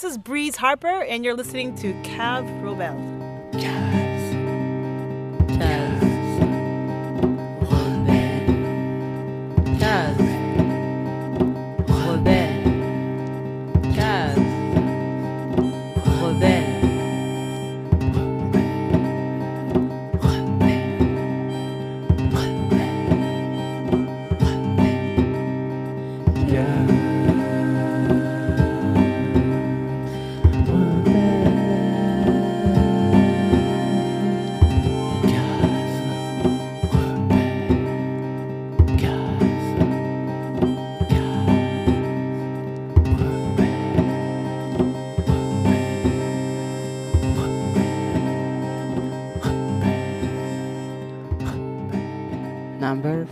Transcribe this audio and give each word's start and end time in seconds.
This 0.00 0.12
is 0.12 0.18
Breeze 0.18 0.56
Harper, 0.56 1.02
and 1.02 1.26
you're 1.26 1.34
listening 1.34 1.74
to 1.74 1.92
Cases 2.02 2.50
Rebelles. 2.62 3.52
Number 3.52 3.99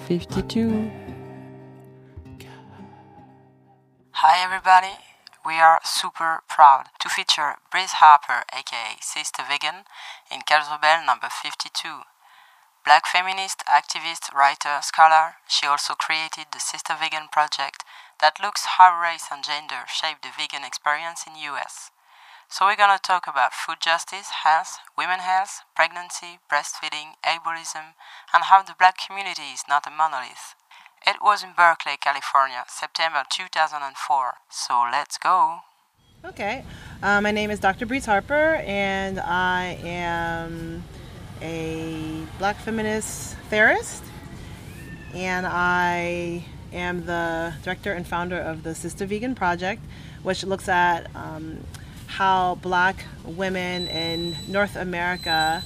52. 0.08 0.90
Hi 4.12 4.42
everybody! 4.42 4.96
We 5.44 5.60
are 5.60 5.80
super 5.84 6.40
proud 6.48 6.88
to 7.00 7.10
feature 7.10 7.56
Breeze 7.70 8.00
Harper, 8.00 8.48
aka 8.48 8.96
Sistah 9.04 9.44
Vegan, 9.44 9.84
in 10.32 10.40
Rebel 10.48 11.04
number 11.04 11.28
52. 11.28 12.08
Black 12.86 13.04
feminist, 13.04 13.60
activist, 13.68 14.32
writer, 14.32 14.80
scholar, 14.80 15.36
she 15.46 15.66
also 15.66 15.92
created 15.92 16.46
the 16.52 16.58
Sistah 16.58 16.98
Vegan 16.98 17.28
project 17.30 17.84
that 18.22 18.40
looks 18.40 18.80
how 18.80 18.98
race 18.98 19.28
and 19.30 19.44
gender 19.44 19.84
shape 19.92 20.22
the 20.22 20.32
vegan 20.32 20.64
experience 20.64 21.28
in 21.28 21.36
US. 21.52 21.90
So 22.50 22.64
we're 22.64 22.76
gonna 22.76 22.98
talk 22.98 23.26
about 23.26 23.52
food 23.52 23.76
justice, 23.78 24.30
health, 24.42 24.78
women 24.96 25.18
health, 25.20 25.64
pregnancy, 25.76 26.38
breastfeeding, 26.50 27.12
ableism, 27.22 27.92
and 28.32 28.44
how 28.44 28.62
the 28.62 28.74
black 28.78 28.96
community 29.06 29.52
is 29.52 29.64
not 29.68 29.86
a 29.86 29.90
monolith. 29.90 30.54
It 31.06 31.16
was 31.22 31.44
in 31.44 31.50
Berkeley, 31.54 31.98
California, 32.00 32.64
September 32.66 33.24
2004. 33.30 34.32
So 34.48 34.88
let's 34.90 35.18
go. 35.18 35.58
Okay, 36.24 36.64
uh, 37.02 37.20
my 37.20 37.32
name 37.32 37.50
is 37.50 37.60
Dr. 37.60 37.84
Breeze 37.84 38.06
Harper, 38.06 38.54
and 38.64 39.20
I 39.20 39.78
am 39.84 40.84
a 41.42 42.24
black 42.38 42.56
feminist 42.56 43.36
theorist, 43.50 44.02
and 45.14 45.46
I 45.46 46.46
am 46.72 47.04
the 47.04 47.52
director 47.62 47.92
and 47.92 48.06
founder 48.06 48.38
of 48.38 48.62
the 48.62 48.70
Sistah 48.70 49.06
Vegan 49.06 49.34
Project, 49.34 49.82
which 50.22 50.44
looks 50.44 50.68
at 50.68 51.14
um, 51.14 51.58
how 52.08 52.56
black 52.56 53.04
women 53.24 53.86
in 53.86 54.34
North 54.48 54.74
America, 54.76 55.62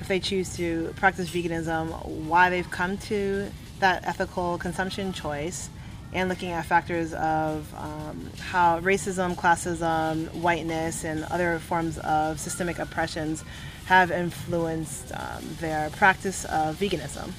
if 0.00 0.08
they 0.08 0.20
choose 0.20 0.54
to 0.56 0.92
practice 0.96 1.30
veganism, 1.30 2.04
why 2.04 2.50
they've 2.50 2.70
come 2.70 2.98
to 2.98 3.50
that 3.78 4.06
ethical 4.06 4.58
consumption 4.58 5.12
choice, 5.12 5.70
and 6.12 6.28
looking 6.28 6.50
at 6.50 6.66
factors 6.66 7.14
of 7.14 7.72
um, 7.76 8.30
how 8.40 8.80
racism, 8.80 9.34
classism, 9.36 10.32
whiteness, 10.34 11.04
and 11.04 11.24
other 11.24 11.58
forms 11.60 11.98
of 11.98 12.40
systemic 12.40 12.78
oppressions 12.78 13.44
have 13.86 14.10
influenced 14.10 15.12
um, 15.14 15.42
their 15.60 15.88
practice 15.90 16.44
of 16.46 16.76
veganism. 16.76 17.30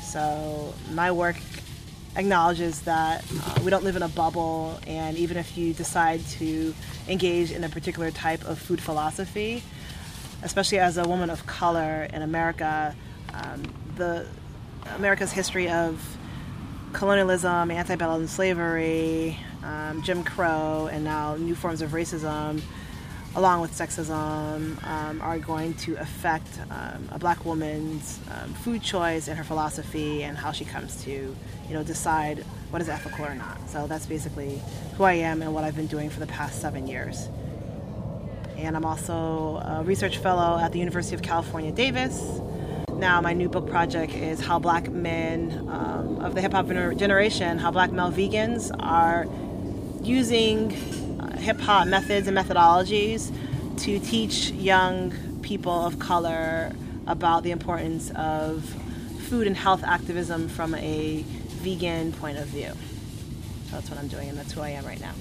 So, 0.00 0.72
my 0.92 1.10
work 1.10 1.36
acknowledges 2.16 2.82
that 2.82 3.24
uh, 3.44 3.60
we 3.64 3.70
don't 3.70 3.84
live 3.84 3.96
in 3.96 4.02
a 4.02 4.08
bubble, 4.08 4.78
and 4.86 5.16
even 5.16 5.36
if 5.36 5.56
you 5.56 5.72
decide 5.72 6.24
to 6.26 6.74
engage 7.08 7.50
in 7.50 7.64
a 7.64 7.68
particular 7.68 8.10
type 8.10 8.44
of 8.44 8.58
food 8.58 8.80
philosophy, 8.80 9.62
especially 10.42 10.78
as 10.78 10.98
a 10.98 11.06
woman 11.08 11.30
of 11.30 11.46
color 11.46 12.08
in 12.12 12.22
America, 12.22 12.94
um, 13.32 13.62
the 13.96 14.26
America's 14.96 15.32
history 15.32 15.68
of 15.68 16.16
colonialism, 16.92 17.70
antebellum 17.70 18.26
slavery, 18.26 19.38
um, 19.62 20.02
Jim 20.02 20.22
Crow, 20.22 20.88
and 20.92 21.04
now 21.04 21.36
new 21.36 21.54
forms 21.54 21.80
of 21.80 21.90
racism 21.90 22.60
along 23.34 23.60
with 23.60 23.72
sexism, 23.72 24.82
um, 24.84 25.20
are 25.22 25.38
going 25.38 25.74
to 25.74 25.96
affect 25.96 26.48
um, 26.70 27.08
a 27.12 27.18
black 27.18 27.44
woman's 27.44 28.18
um, 28.30 28.52
food 28.54 28.82
choice 28.82 29.28
and 29.28 29.38
her 29.38 29.44
philosophy 29.44 30.22
and 30.22 30.36
how 30.36 30.52
she 30.52 30.64
comes 30.64 31.02
to, 31.04 31.10
you 31.10 31.74
know, 31.74 31.82
decide 31.82 32.44
what 32.70 32.82
is 32.82 32.88
ethical 32.88 33.24
or 33.24 33.34
not. 33.34 33.70
So 33.70 33.86
that's 33.86 34.06
basically 34.06 34.60
who 34.96 35.04
I 35.04 35.14
am 35.14 35.40
and 35.40 35.54
what 35.54 35.64
I've 35.64 35.76
been 35.76 35.86
doing 35.86 36.10
for 36.10 36.20
the 36.20 36.26
past 36.26 36.60
seven 36.60 36.86
years. 36.86 37.28
And 38.58 38.76
I'm 38.76 38.84
also 38.84 39.62
a 39.64 39.82
research 39.82 40.18
fellow 40.18 40.58
at 40.58 40.72
the 40.72 40.78
University 40.78 41.14
of 41.14 41.22
California, 41.22 41.72
Davis. 41.72 42.22
Now, 42.92 43.20
my 43.20 43.32
new 43.32 43.48
book 43.48 43.68
project 43.68 44.12
is 44.12 44.40
how 44.40 44.58
black 44.58 44.90
men 44.90 45.66
um, 45.68 46.18
of 46.18 46.34
the 46.34 46.40
hip 46.40 46.52
hop 46.52 46.68
generation, 46.68 47.58
how 47.58 47.70
black 47.70 47.90
male 47.90 48.12
vegans 48.12 48.70
are 48.78 49.26
using 50.02 50.70
hip 51.42 51.60
hop 51.60 51.88
methods 51.88 52.28
and 52.28 52.38
methodologies 52.38 53.34
to 53.76 53.98
teach 53.98 54.50
young 54.50 55.12
people 55.42 55.84
of 55.84 55.98
color 55.98 56.72
about 57.08 57.42
the 57.42 57.50
importance 57.50 58.12
of 58.14 58.62
food 59.28 59.48
and 59.48 59.56
health 59.56 59.82
activism 59.82 60.48
from 60.48 60.72
a 60.76 61.24
vegan 61.62 62.12
point 62.12 62.38
of 62.38 62.46
view. 62.46 62.70
So 63.66 63.72
that's 63.72 63.90
what 63.90 63.98
I'm 63.98 64.06
doing, 64.06 64.28
and 64.28 64.38
that's 64.38 64.52
who 64.52 64.60
I 64.60 64.68
am 64.68 64.86
right 64.86 65.00
now. 65.00 65.14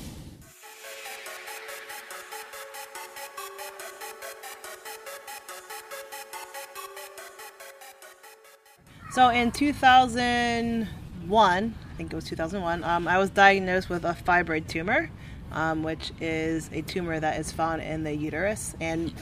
So 9.11 9.29
in 9.29 9.51
2001, 9.51 11.75
I 11.91 11.95
think 11.95 12.13
it 12.13 12.15
was 12.15 12.25
2001, 12.25 12.83
um, 12.83 13.07
I 13.07 13.17
was 13.17 13.31
diagnosed 13.31 13.89
with 13.89 14.05
a 14.05 14.13
fibroid 14.13 14.67
tumor 14.67 15.09
um, 15.53 15.83
which 15.83 16.11
is 16.19 16.69
a 16.73 16.81
tumor 16.81 17.19
that 17.19 17.39
is 17.39 17.51
found 17.51 17.81
in 17.81 18.03
the 18.03 18.13
uterus. 18.13 18.75
And 18.79 19.13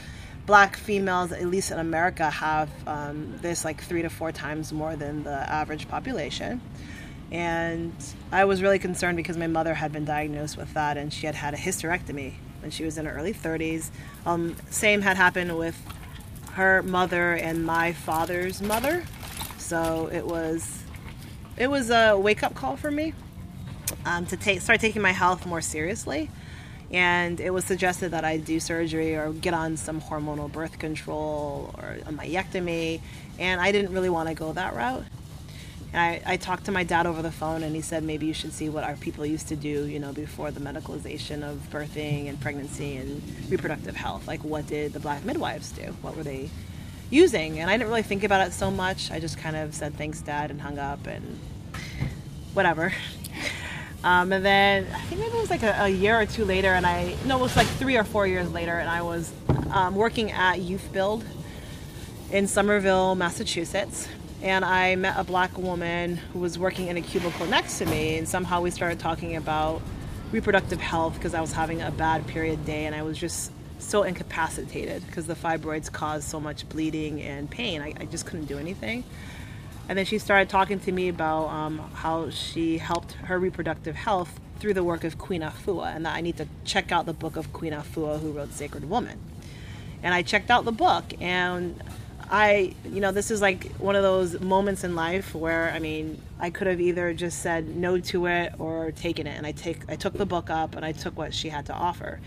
black 0.45 0.77
females, 0.77 1.31
at 1.31 1.45
least 1.45 1.71
in 1.71 1.79
America, 1.79 2.29
have 2.29 2.69
um, 2.87 3.37
this 3.41 3.63
like 3.63 3.83
three 3.83 4.01
to 4.01 4.09
four 4.09 4.31
times 4.31 4.73
more 4.73 4.95
than 4.95 5.23
the 5.23 5.31
average 5.31 5.87
population. 5.87 6.61
And 7.31 7.93
I 8.31 8.45
was 8.45 8.61
really 8.61 8.79
concerned 8.79 9.17
because 9.17 9.37
my 9.37 9.47
mother 9.47 9.75
had 9.75 9.91
been 9.91 10.05
diagnosed 10.05 10.57
with 10.57 10.73
that 10.73 10.97
and 10.97 11.13
she 11.13 11.25
had 11.25 11.35
had 11.35 11.53
a 11.53 11.57
hysterectomy 11.57 12.33
when 12.61 12.71
she 12.71 12.83
was 12.83 12.97
in 12.97 13.05
her 13.05 13.13
early 13.13 13.33
30s. 13.33 13.89
Um, 14.25 14.55
same 14.69 15.01
had 15.01 15.17
happened 15.17 15.55
with 15.57 15.79
her 16.53 16.81
mother 16.81 17.33
and 17.33 17.63
my 17.63 17.93
father's 17.93 18.61
mother. 18.61 19.05
So 19.57 20.09
it 20.11 20.25
was 20.25 20.83
it 21.57 21.69
was 21.69 21.91
a 21.91 22.17
wake 22.17 22.41
up 22.41 22.55
call 22.55 22.77
for 22.77 22.89
me 22.89 23.13
um, 24.05 24.25
to 24.27 24.37
take 24.37 24.61
start 24.61 24.79
taking 24.79 25.01
my 25.01 25.11
health 25.11 25.45
more 25.45 25.61
seriously. 25.61 26.29
And 26.91 27.39
it 27.39 27.51
was 27.51 27.65
suggested 27.65 28.09
that 28.09 28.25
I 28.25 28.37
do 28.37 28.59
surgery 28.59 29.15
or 29.15 29.31
get 29.31 29.53
on 29.53 29.77
some 29.77 30.01
hormonal 30.01 30.51
birth 30.51 30.79
control 30.79 31.75
or 31.77 31.97
a 32.05 32.11
myectomy. 32.11 33.01
And 33.37 33.61
I 33.61 33.71
didn't 33.71 33.93
really 33.93 34.09
want 34.09 34.27
to 34.29 34.35
go 34.35 34.53
that 34.53 34.73
route. 34.75 35.03
And 35.91 36.01
I, 36.01 36.33
I 36.33 36.37
talked 36.37 36.65
to 36.65 36.71
my 36.71 36.83
dad 36.83 37.07
over 37.07 37.21
the 37.23 37.31
phone, 37.31 37.63
and 37.63 37.75
he 37.75 37.81
said 37.81 38.03
maybe 38.03 38.27
you 38.27 38.33
should 38.33 38.53
see 38.53 38.69
what 38.69 38.83
our 38.83 38.95
people 38.95 39.25
used 39.25 39.47
to 39.47 39.55
do, 39.55 39.87
you 39.87 39.99
know, 39.99 40.13
before 40.13 40.51
the 40.51 40.59
medicalization 40.59 41.41
of 41.41 41.57
birthing 41.71 42.29
and 42.29 42.39
pregnancy 42.39 42.95
and 42.97 43.23
reproductive 43.49 43.95
health. 43.95 44.27
Like, 44.27 44.43
what 44.43 44.67
did 44.67 44.93
the 44.93 44.99
black 44.99 45.25
midwives 45.25 45.71
do? 45.71 45.95
What 46.03 46.15
were 46.15 46.21
they 46.23 46.51
using? 47.09 47.59
And 47.59 47.71
I 47.71 47.77
didn't 47.77 47.89
really 47.89 48.03
think 48.03 48.23
about 48.23 48.47
it 48.47 48.53
so 48.53 48.69
much. 48.69 49.09
I 49.09 49.19
just 49.19 49.39
kind 49.39 49.55
of 49.55 49.73
said 49.73 49.95
thanks, 49.95 50.21
dad, 50.21 50.51
and 50.51 50.61
hung 50.61 50.77
up, 50.77 51.07
and 51.07 51.39
whatever. 52.53 52.93
Um, 54.03 54.31
and 54.31 54.45
then 54.45 54.87
I 54.93 54.99
think 55.01 55.19
maybe 55.19 55.35
it 55.35 55.41
was 55.41 55.49
like 55.49 55.63
a, 55.63 55.75
a, 55.81 55.89
year 55.89 56.19
or 56.19 56.25
two 56.25 56.45
later, 56.45 56.69
and 56.73 56.85
I 56.85 57.15
no, 57.25 57.37
it 57.37 57.41
was 57.41 57.55
like 57.57 57.67
three 57.67 57.97
or 57.97 58.05
four 58.05 58.25
years 58.25 58.49
later, 58.51 58.79
and 58.79 58.89
I 58.89 59.01
was 59.01 59.31
um, 59.71 59.95
working 59.95 60.31
at 60.31 60.59
Youth 60.59 60.89
Build 60.93 61.25
in 62.31 62.47
Somerville, 62.47 63.15
Massachusetts, 63.15 64.07
and 64.41 64.63
I 64.63 64.95
met 64.95 65.15
a 65.17 65.23
black 65.25 65.57
woman 65.57 66.15
who 66.15 66.39
was 66.39 66.57
working 66.57 66.87
in 66.87 66.95
a 66.95 67.01
cubicle 67.01 67.45
next 67.47 67.77
to 67.79 67.85
me, 67.87 68.17
and 68.17 68.27
somehow 68.27 68.61
we 68.61 68.71
started 68.71 68.99
talking 68.99 69.35
about 69.35 69.81
reproductive 70.31 70.79
health 70.79 71.15
because 71.15 71.33
I 71.33 71.41
was 71.41 71.51
having 71.51 71.81
a 71.81 71.91
bad 71.91 72.25
period 72.25 72.63
day, 72.65 72.85
and 72.85 72.95
I 72.95 73.01
was 73.01 73.17
just 73.17 73.51
so 73.79 74.03
incapacitated 74.03 75.05
because 75.07 75.27
the 75.27 75.35
fibroids 75.35 75.91
caused 75.91 76.27
so 76.29 76.39
much 76.39 76.67
bleeding 76.69 77.21
and 77.21 77.49
pain. 77.49 77.81
I, 77.81 77.93
I 77.99 78.05
just 78.05 78.25
couldn't 78.25 78.45
do 78.45 78.57
anything. 78.57 79.03
And 79.89 79.97
then 79.97 80.05
she 80.05 80.19
started 80.19 80.49
talking 80.49 80.79
to 80.81 80.91
me 80.91 81.09
about 81.09 81.47
um, 81.47 81.79
how 81.95 82.29
she 82.29 82.77
helped 82.77 83.13
her 83.13 83.39
reproductive 83.39 83.95
health 83.95 84.39
through 84.59 84.75
the 84.75 84.83
work 84.83 85.03
of 85.03 85.17
Queen 85.17 85.41
Afua 85.41 85.95
and 85.95 86.05
that 86.05 86.15
I 86.15 86.21
need 86.21 86.37
to 86.37 86.47
check 86.63 86.91
out 86.91 87.07
the 87.07 87.13
book 87.13 87.35
of 87.35 87.51
Queen 87.53 87.73
Afua 87.73 88.19
who 88.19 88.31
wrote 88.31 88.53
Sacred 88.53 88.87
Woman. 88.87 89.19
And 90.03 90.13
I 90.13 90.21
checked 90.21 90.51
out 90.51 90.63
the 90.63 90.71
book 90.71 91.05
and 91.19 91.81
I, 92.29 92.75
you 92.85 92.99
know, 93.01 93.11
this 93.11 93.31
is 93.31 93.41
like 93.41 93.71
one 93.77 93.95
of 93.95 94.03
those 94.03 94.39
moments 94.39 94.83
in 94.83 94.95
life 94.95 95.33
where 95.33 95.71
I 95.71 95.79
mean, 95.79 96.21
I 96.39 96.51
could 96.51 96.67
have 96.67 96.79
either 96.79 97.11
just 97.13 97.41
said 97.41 97.75
no 97.75 97.99
to 97.99 98.27
it 98.27 98.53
or 98.59 98.91
taken 98.91 99.25
it. 99.25 99.35
And 99.35 99.47
I 99.47 99.53
take, 99.53 99.89
I 99.89 99.95
took 99.95 100.13
the 100.13 100.25
book 100.25 100.51
up 100.51 100.75
and 100.75 100.85
I 100.85 100.91
took 100.91 101.17
what 101.17 101.33
she 101.33 101.49
had 101.49 101.65
to 101.65 101.73
offer, 101.73 102.19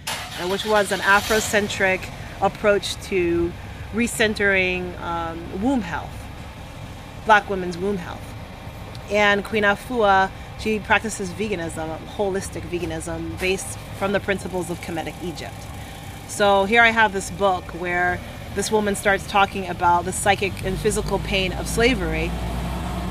which 0.49 0.65
was 0.65 0.91
an 0.91 0.99
Afrocentric 1.01 2.05
approach 2.41 2.97
to 3.05 3.53
recentering 3.95 4.99
um, 5.01 5.63
womb 5.63 5.83
health, 5.83 6.22
Black 7.25 7.49
women's 7.49 7.79
womb 7.79 7.97
health. 7.97 8.23
And 9.11 9.45
Queen 9.45 9.63
Afua, 9.65 10.31
she 10.59 10.79
practices 10.79 11.31
veganism, 11.31 11.99
holistic 12.07 12.63
veganism, 12.63 13.39
based 13.41 13.79
from 13.99 14.13
the 14.13 14.21
principles 14.21 14.71
of 14.71 14.81
Kemetic 14.81 15.15
Egypt. 15.23 15.55
So 16.29 16.65
here 16.65 16.83
I 16.83 16.91
have 16.91 17.13
this 17.13 17.31
book 17.31 17.65
where 17.81 18.19
this 18.55 18.71
woman 18.71 18.95
starts 18.97 19.27
talking 19.27 19.69
about 19.69 20.05
the 20.05 20.13
psychic 20.13 20.53
and 20.65 20.79
physical 20.79 21.19
pain 21.19 21.53
of 21.53 21.67
slavery 21.67 22.31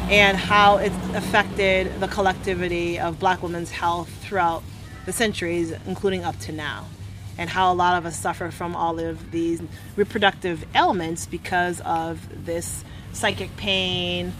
and 0.09 0.37
how 0.37 0.77
it 0.77 0.91
affected 1.15 1.99
the 1.99 2.07
collectivity 2.07 2.99
of 2.99 3.19
black 3.19 3.41
women's 3.41 3.71
health 3.71 4.09
throughout 4.21 4.63
the 5.05 5.11
centuries, 5.11 5.73
including 5.87 6.23
up 6.23 6.37
to 6.39 6.51
now. 6.51 6.87
And 7.37 7.49
how 7.49 7.71
a 7.71 7.75
lot 7.75 7.97
of 7.97 8.05
us 8.05 8.19
suffer 8.19 8.51
from 8.51 8.75
all 8.75 8.99
of 8.99 9.31
these 9.31 9.61
reproductive 9.95 10.65
ailments 10.75 11.25
because 11.25 11.79
of 11.81 12.45
this 12.45 12.83
psychic 13.13 13.55
pain, 13.57 14.33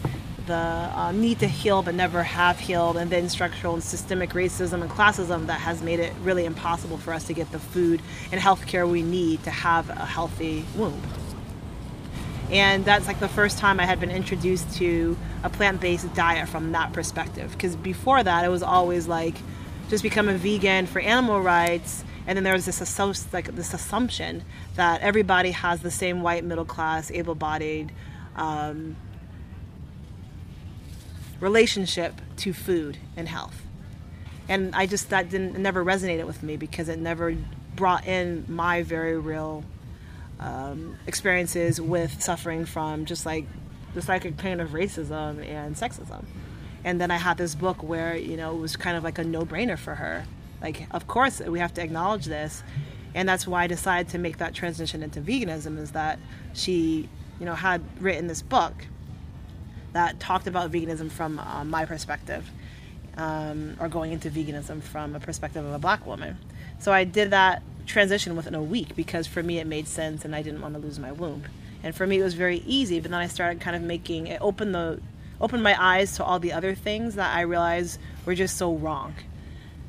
the 0.47 0.53
uh, 0.53 1.11
need 1.11 1.39
to 1.39 1.47
heal 1.47 1.81
but 1.81 1.95
never 1.95 2.23
have 2.23 2.59
healed, 2.59 2.97
and 2.97 3.11
then 3.11 3.29
structural 3.29 3.73
and 3.73 3.83
systemic 3.83 4.31
racism 4.31 4.81
and 4.81 4.89
classism 4.89 5.47
that 5.47 5.61
has 5.61 5.81
made 5.81 5.99
it 5.99 6.13
really 6.23 6.45
impossible 6.45 6.97
for 6.97 7.13
us 7.13 7.25
to 7.25 7.33
get 7.33 7.51
the 7.51 7.59
food 7.59 8.01
and 8.31 8.41
health 8.41 8.65
care 8.65 8.87
we 8.87 9.01
need 9.01 9.43
to 9.43 9.51
have 9.51 9.89
a 9.89 10.05
healthy 10.05 10.65
womb. 10.75 11.01
And 12.51 12.83
that's 12.83 13.07
like 13.07 13.21
the 13.21 13.29
first 13.29 13.59
time 13.59 13.79
I 13.79 13.85
had 13.85 14.01
been 14.01 14.11
introduced 14.11 14.75
to 14.77 15.17
a 15.43 15.49
plant 15.49 15.79
based 15.79 16.13
diet 16.13 16.49
from 16.49 16.73
that 16.73 16.91
perspective. 16.91 17.51
Because 17.51 17.77
before 17.77 18.21
that, 18.21 18.43
it 18.43 18.49
was 18.49 18.61
always 18.61 19.07
like 19.07 19.35
just 19.89 20.03
become 20.03 20.27
a 20.27 20.33
vegan 20.33 20.85
for 20.85 20.99
animal 20.99 21.41
rights. 21.41 22.03
And 22.27 22.35
then 22.35 22.43
there 22.43 22.53
was 22.53 22.65
this, 22.65 22.99
like, 23.33 23.55
this 23.55 23.73
assumption 23.73 24.43
that 24.75 25.01
everybody 25.01 25.51
has 25.51 25.81
the 25.81 25.89
same 25.89 26.21
white, 26.21 26.43
middle 26.43 26.65
class, 26.65 27.09
able 27.09 27.35
bodied, 27.35 27.91
um, 28.35 28.95
relationship 31.39 32.21
to 32.37 32.53
food 32.53 32.97
and 33.15 33.27
health. 33.27 33.61
And 34.47 34.75
I 34.75 34.85
just, 34.85 35.09
that 35.09 35.29
didn't, 35.29 35.57
never 35.57 35.83
resonated 35.83 36.25
with 36.25 36.43
me 36.43 36.57
because 36.57 36.89
it 36.89 36.99
never 36.99 37.35
brought 37.75 38.05
in 38.05 38.45
my 38.47 38.83
very 38.83 39.17
real 39.17 39.63
um, 40.39 40.97
experiences 41.07 41.79
with 41.79 42.21
suffering 42.21 42.65
from 42.65 43.05
just 43.05 43.25
like 43.25 43.45
the 43.93 44.01
psychic 44.01 44.37
pain 44.37 44.59
of 44.59 44.69
racism 44.69 45.45
and 45.47 45.75
sexism. 45.75 46.25
And 46.83 46.99
then 46.99 47.11
I 47.11 47.17
had 47.17 47.37
this 47.37 47.55
book 47.55 47.83
where, 47.83 48.15
you 48.15 48.37
know, 48.37 48.55
it 48.55 48.59
was 48.59 48.75
kind 48.75 48.97
of 48.97 49.03
like 49.03 49.19
a 49.19 49.23
no 49.23 49.45
brainer 49.45 49.77
for 49.77 49.95
her. 49.95 50.25
Like, 50.61 50.87
of 50.91 51.07
course, 51.07 51.39
we 51.39 51.59
have 51.59 51.73
to 51.75 51.83
acknowledge 51.83 52.25
this. 52.25 52.63
And 53.13 53.27
that's 53.27 53.45
why 53.45 53.63
I 53.63 53.67
decided 53.67 54.09
to 54.11 54.17
make 54.17 54.37
that 54.37 54.53
transition 54.53 55.03
into 55.03 55.21
veganism 55.21 55.77
is 55.77 55.91
that 55.91 56.17
she, 56.53 57.09
you 57.41 57.45
know, 57.47 57.55
had 57.55 57.81
written 57.99 58.27
this 58.27 58.43
book 58.43 58.85
that 59.93 60.19
talked 60.19 60.45
about 60.45 60.71
veganism 60.71 61.09
from 61.09 61.39
uh, 61.39 61.63
my 61.63 61.85
perspective, 61.85 62.47
um, 63.17 63.75
or 63.79 63.89
going 63.89 64.11
into 64.11 64.29
veganism 64.29 64.79
from 64.79 65.15
a 65.15 65.19
perspective 65.19 65.65
of 65.65 65.73
a 65.73 65.79
black 65.79 66.05
woman. 66.05 66.37
So 66.77 66.93
I 66.93 67.03
did 67.03 67.31
that 67.31 67.63
transition 67.87 68.35
within 68.35 68.53
a 68.53 68.61
week 68.61 68.95
because 68.95 69.25
for 69.25 69.41
me 69.41 69.57
it 69.57 69.65
made 69.65 69.87
sense 69.87 70.23
and 70.23 70.35
I 70.35 70.43
didn't 70.43 70.61
want 70.61 70.75
to 70.75 70.79
lose 70.79 70.99
my 70.99 71.11
womb. 71.11 71.45
And 71.81 71.95
for 71.95 72.05
me 72.05 72.19
it 72.19 72.23
was 72.23 72.35
very 72.35 72.59
easy, 72.67 72.99
but 72.99 73.09
then 73.09 73.19
I 73.19 73.25
started 73.25 73.59
kind 73.59 73.75
of 73.75 73.81
making 73.81 74.27
it 74.27 74.39
open 74.39 74.71
the 74.71 75.01
opened 75.41 75.63
my 75.63 75.75
eyes 75.83 76.15
to 76.17 76.23
all 76.23 76.37
the 76.37 76.53
other 76.53 76.75
things 76.75 77.15
that 77.15 77.35
I 77.35 77.41
realized 77.41 77.99
were 78.23 78.35
just 78.35 78.55
so 78.55 78.75
wrong. 78.75 79.15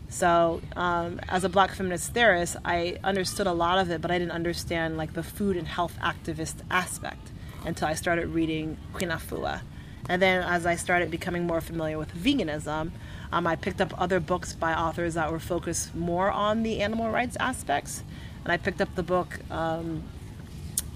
So, 0.08 0.62
um, 0.74 1.20
as 1.28 1.44
a 1.44 1.50
black 1.50 1.74
feminist 1.74 2.14
theorist, 2.14 2.56
I 2.64 2.98
understood 3.04 3.46
a 3.46 3.52
lot 3.52 3.78
of 3.78 3.90
it, 3.90 4.00
but 4.00 4.10
I 4.10 4.18
didn't 4.18 4.32
understand 4.32 4.96
like 4.96 5.12
the 5.12 5.22
food 5.22 5.58
and 5.58 5.68
health 5.68 5.98
activist 6.02 6.54
aspect 6.70 7.31
until 7.64 7.88
I 7.88 7.94
started 7.94 8.28
reading 8.28 8.76
Queen 8.92 9.10
Afua 9.10 9.62
and 10.08 10.20
then 10.20 10.42
as 10.42 10.66
I 10.66 10.74
started 10.76 11.10
becoming 11.10 11.46
more 11.46 11.60
familiar 11.60 11.98
with 11.98 12.14
veganism, 12.14 12.90
um, 13.32 13.46
I 13.46 13.56
picked 13.56 13.80
up 13.80 13.98
other 14.00 14.20
books 14.20 14.52
by 14.52 14.74
authors 14.74 15.14
that 15.14 15.30
were 15.30 15.38
focused 15.38 15.94
more 15.94 16.30
on 16.30 16.62
the 16.62 16.80
animal 16.80 17.10
rights 17.10 17.36
aspects. 17.38 18.02
And 18.44 18.52
I 18.52 18.56
picked 18.56 18.80
up 18.80 18.94
the 18.94 19.02
book 19.02 19.38
um, 19.50 20.02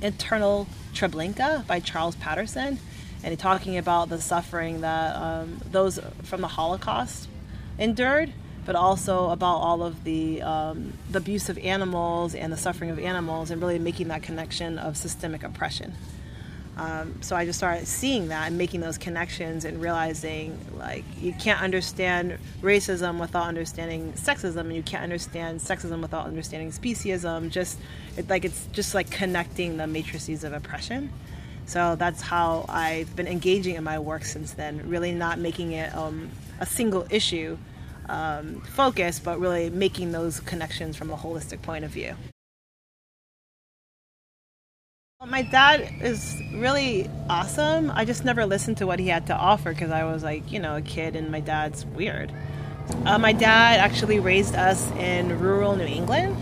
Eternal 0.03 0.67
Treblinka 0.93 1.67
by 1.67 1.81
Charles 1.81 2.17
Patterson, 2.17 2.79
and 3.23 3.31
he 3.31 3.37
talking 3.37 3.79
about 3.79 4.09
the 4.09 4.21
suffering 4.21 4.81
that 4.81 5.17
um, 5.17 5.61
those 5.71 6.01
from 6.25 6.41
the 6.41 6.49
Holocaust 6.49 7.29
endured, 7.79 8.33
but 8.65 8.75
also 8.75 9.31
about 9.31 9.57
all 9.57 9.83
of 9.85 10.03
the 10.03 10.43
um, 10.43 10.93
the 11.11 11.19
abuse 11.19 11.49
of 11.49 11.57
animals 11.59 12.35
and 12.35 12.53
the 12.53 12.57
suffering 12.57 12.91
of 12.91 12.99
animals, 12.99 13.51
and 13.51 13.63
really 13.63 13.79
making 13.79 14.09
that 14.09 14.23
connection 14.23 14.79
of 14.79 14.97
systemic 14.97 15.45
oppression. 15.45 15.95
Um, 16.77 17.23
so 17.23 17.35
I 17.35 17.47
just 17.47 17.59
started 17.59 17.87
seeing 17.87 18.29
that 18.29 18.49
and 18.49 18.59
making 18.59 18.81
those 18.81 18.99
connections 18.99 19.65
and 19.65 19.81
realizing 19.81 20.59
like 20.77 21.05
you 21.19 21.33
can't 21.33 21.63
understand 21.63 22.39
racism 22.61 23.19
without 23.19 23.47
understanding 23.47 24.13
sexism, 24.13 24.61
and 24.61 24.77
you 24.77 24.83
can't 24.83 25.03
understand 25.03 25.61
sexism 25.61 26.03
without 26.03 26.27
understanding 26.27 26.71
speciesism. 26.71 27.51
Just 27.51 27.79
it, 28.17 28.29
like 28.29 28.45
it's 28.45 28.67
just 28.73 28.95
like 28.95 29.11
connecting 29.11 29.79
the 29.79 29.87
matrices 29.87 30.45
of 30.45 30.53
oppression. 30.53 31.11
So 31.65 31.97
that's 31.97 32.21
how 32.21 32.67
I've 32.69 33.17
been 33.17 33.27
engaging 33.27 33.75
in 33.75 33.83
my 33.83 33.99
work 33.99 34.25
since 34.25 34.53
then. 34.53 34.89
Really 34.89 35.13
not 35.13 35.39
making 35.39 35.73
it 35.73 35.95
um, 35.97 36.31
a 36.61 36.67
single 36.67 37.07
issue 37.11 37.57
um, 38.09 38.61
focus, 38.61 39.19
but 39.19 39.41
really 39.41 39.71
making 39.71 40.13
those 40.13 40.41
connections 40.41 40.97
from 40.97 41.11
a 41.11 41.17
holistic 41.17 41.63
point 41.63 41.85
of 41.85 41.91
view. 41.91 42.15
My 45.29 45.43
dad 45.43 45.93
is 46.03 46.41
really 46.53 47.11
awesome. 47.29 47.91
I 47.91 48.05
just 48.05 48.25
never 48.25 48.47
listened 48.47 48.77
to 48.77 48.87
what 48.87 49.01
he 49.01 49.09
had 49.09 49.27
to 49.27 49.35
offer 49.35 49.73
because 49.73 49.91
I 49.91 50.05
was 50.05 50.23
like, 50.23 50.53
you 50.53 50.61
know, 50.61 50.77
a 50.77 50.81
kid 50.81 51.17
and 51.17 51.33
my 51.33 51.41
dad's 51.41 51.85
weird. 51.85 52.33
Uh, 53.05 53.19
my 53.19 53.33
dad 53.33 53.81
actually 53.81 54.21
raised 54.21 54.55
us 54.55 54.89
in 54.93 55.37
rural 55.41 55.75
New 55.75 55.85
England. 55.85 56.37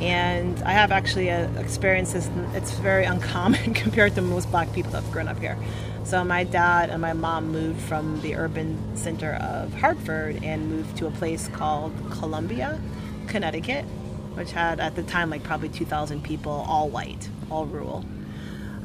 And 0.00 0.60
I 0.64 0.72
have 0.72 0.90
actually 0.90 1.30
uh, 1.30 1.48
experienced 1.60 2.16
it's 2.16 2.72
very 2.72 3.04
uncommon 3.14 3.72
compared 3.72 4.16
to 4.16 4.22
most 4.22 4.50
black 4.50 4.72
people 4.72 4.90
that 4.90 5.04
have 5.04 5.12
grown 5.12 5.28
up 5.28 5.38
here. 5.38 5.56
So, 6.02 6.24
my 6.24 6.42
dad 6.42 6.90
and 6.90 7.00
my 7.00 7.12
mom 7.12 7.52
moved 7.52 7.80
from 7.82 8.20
the 8.22 8.34
urban 8.34 8.96
center 8.96 9.34
of 9.34 9.72
Hartford 9.74 10.42
and 10.42 10.68
moved 10.68 10.96
to 10.96 11.06
a 11.06 11.12
place 11.12 11.46
called 11.46 11.92
Columbia, 12.10 12.80
Connecticut 13.28 13.84
which 14.34 14.52
had 14.52 14.80
at 14.80 14.94
the 14.94 15.02
time 15.02 15.30
like 15.30 15.42
probably 15.42 15.68
2,000 15.68 16.22
people, 16.22 16.64
all 16.68 16.88
white, 16.88 17.28
all 17.50 17.66
rural. 17.66 18.04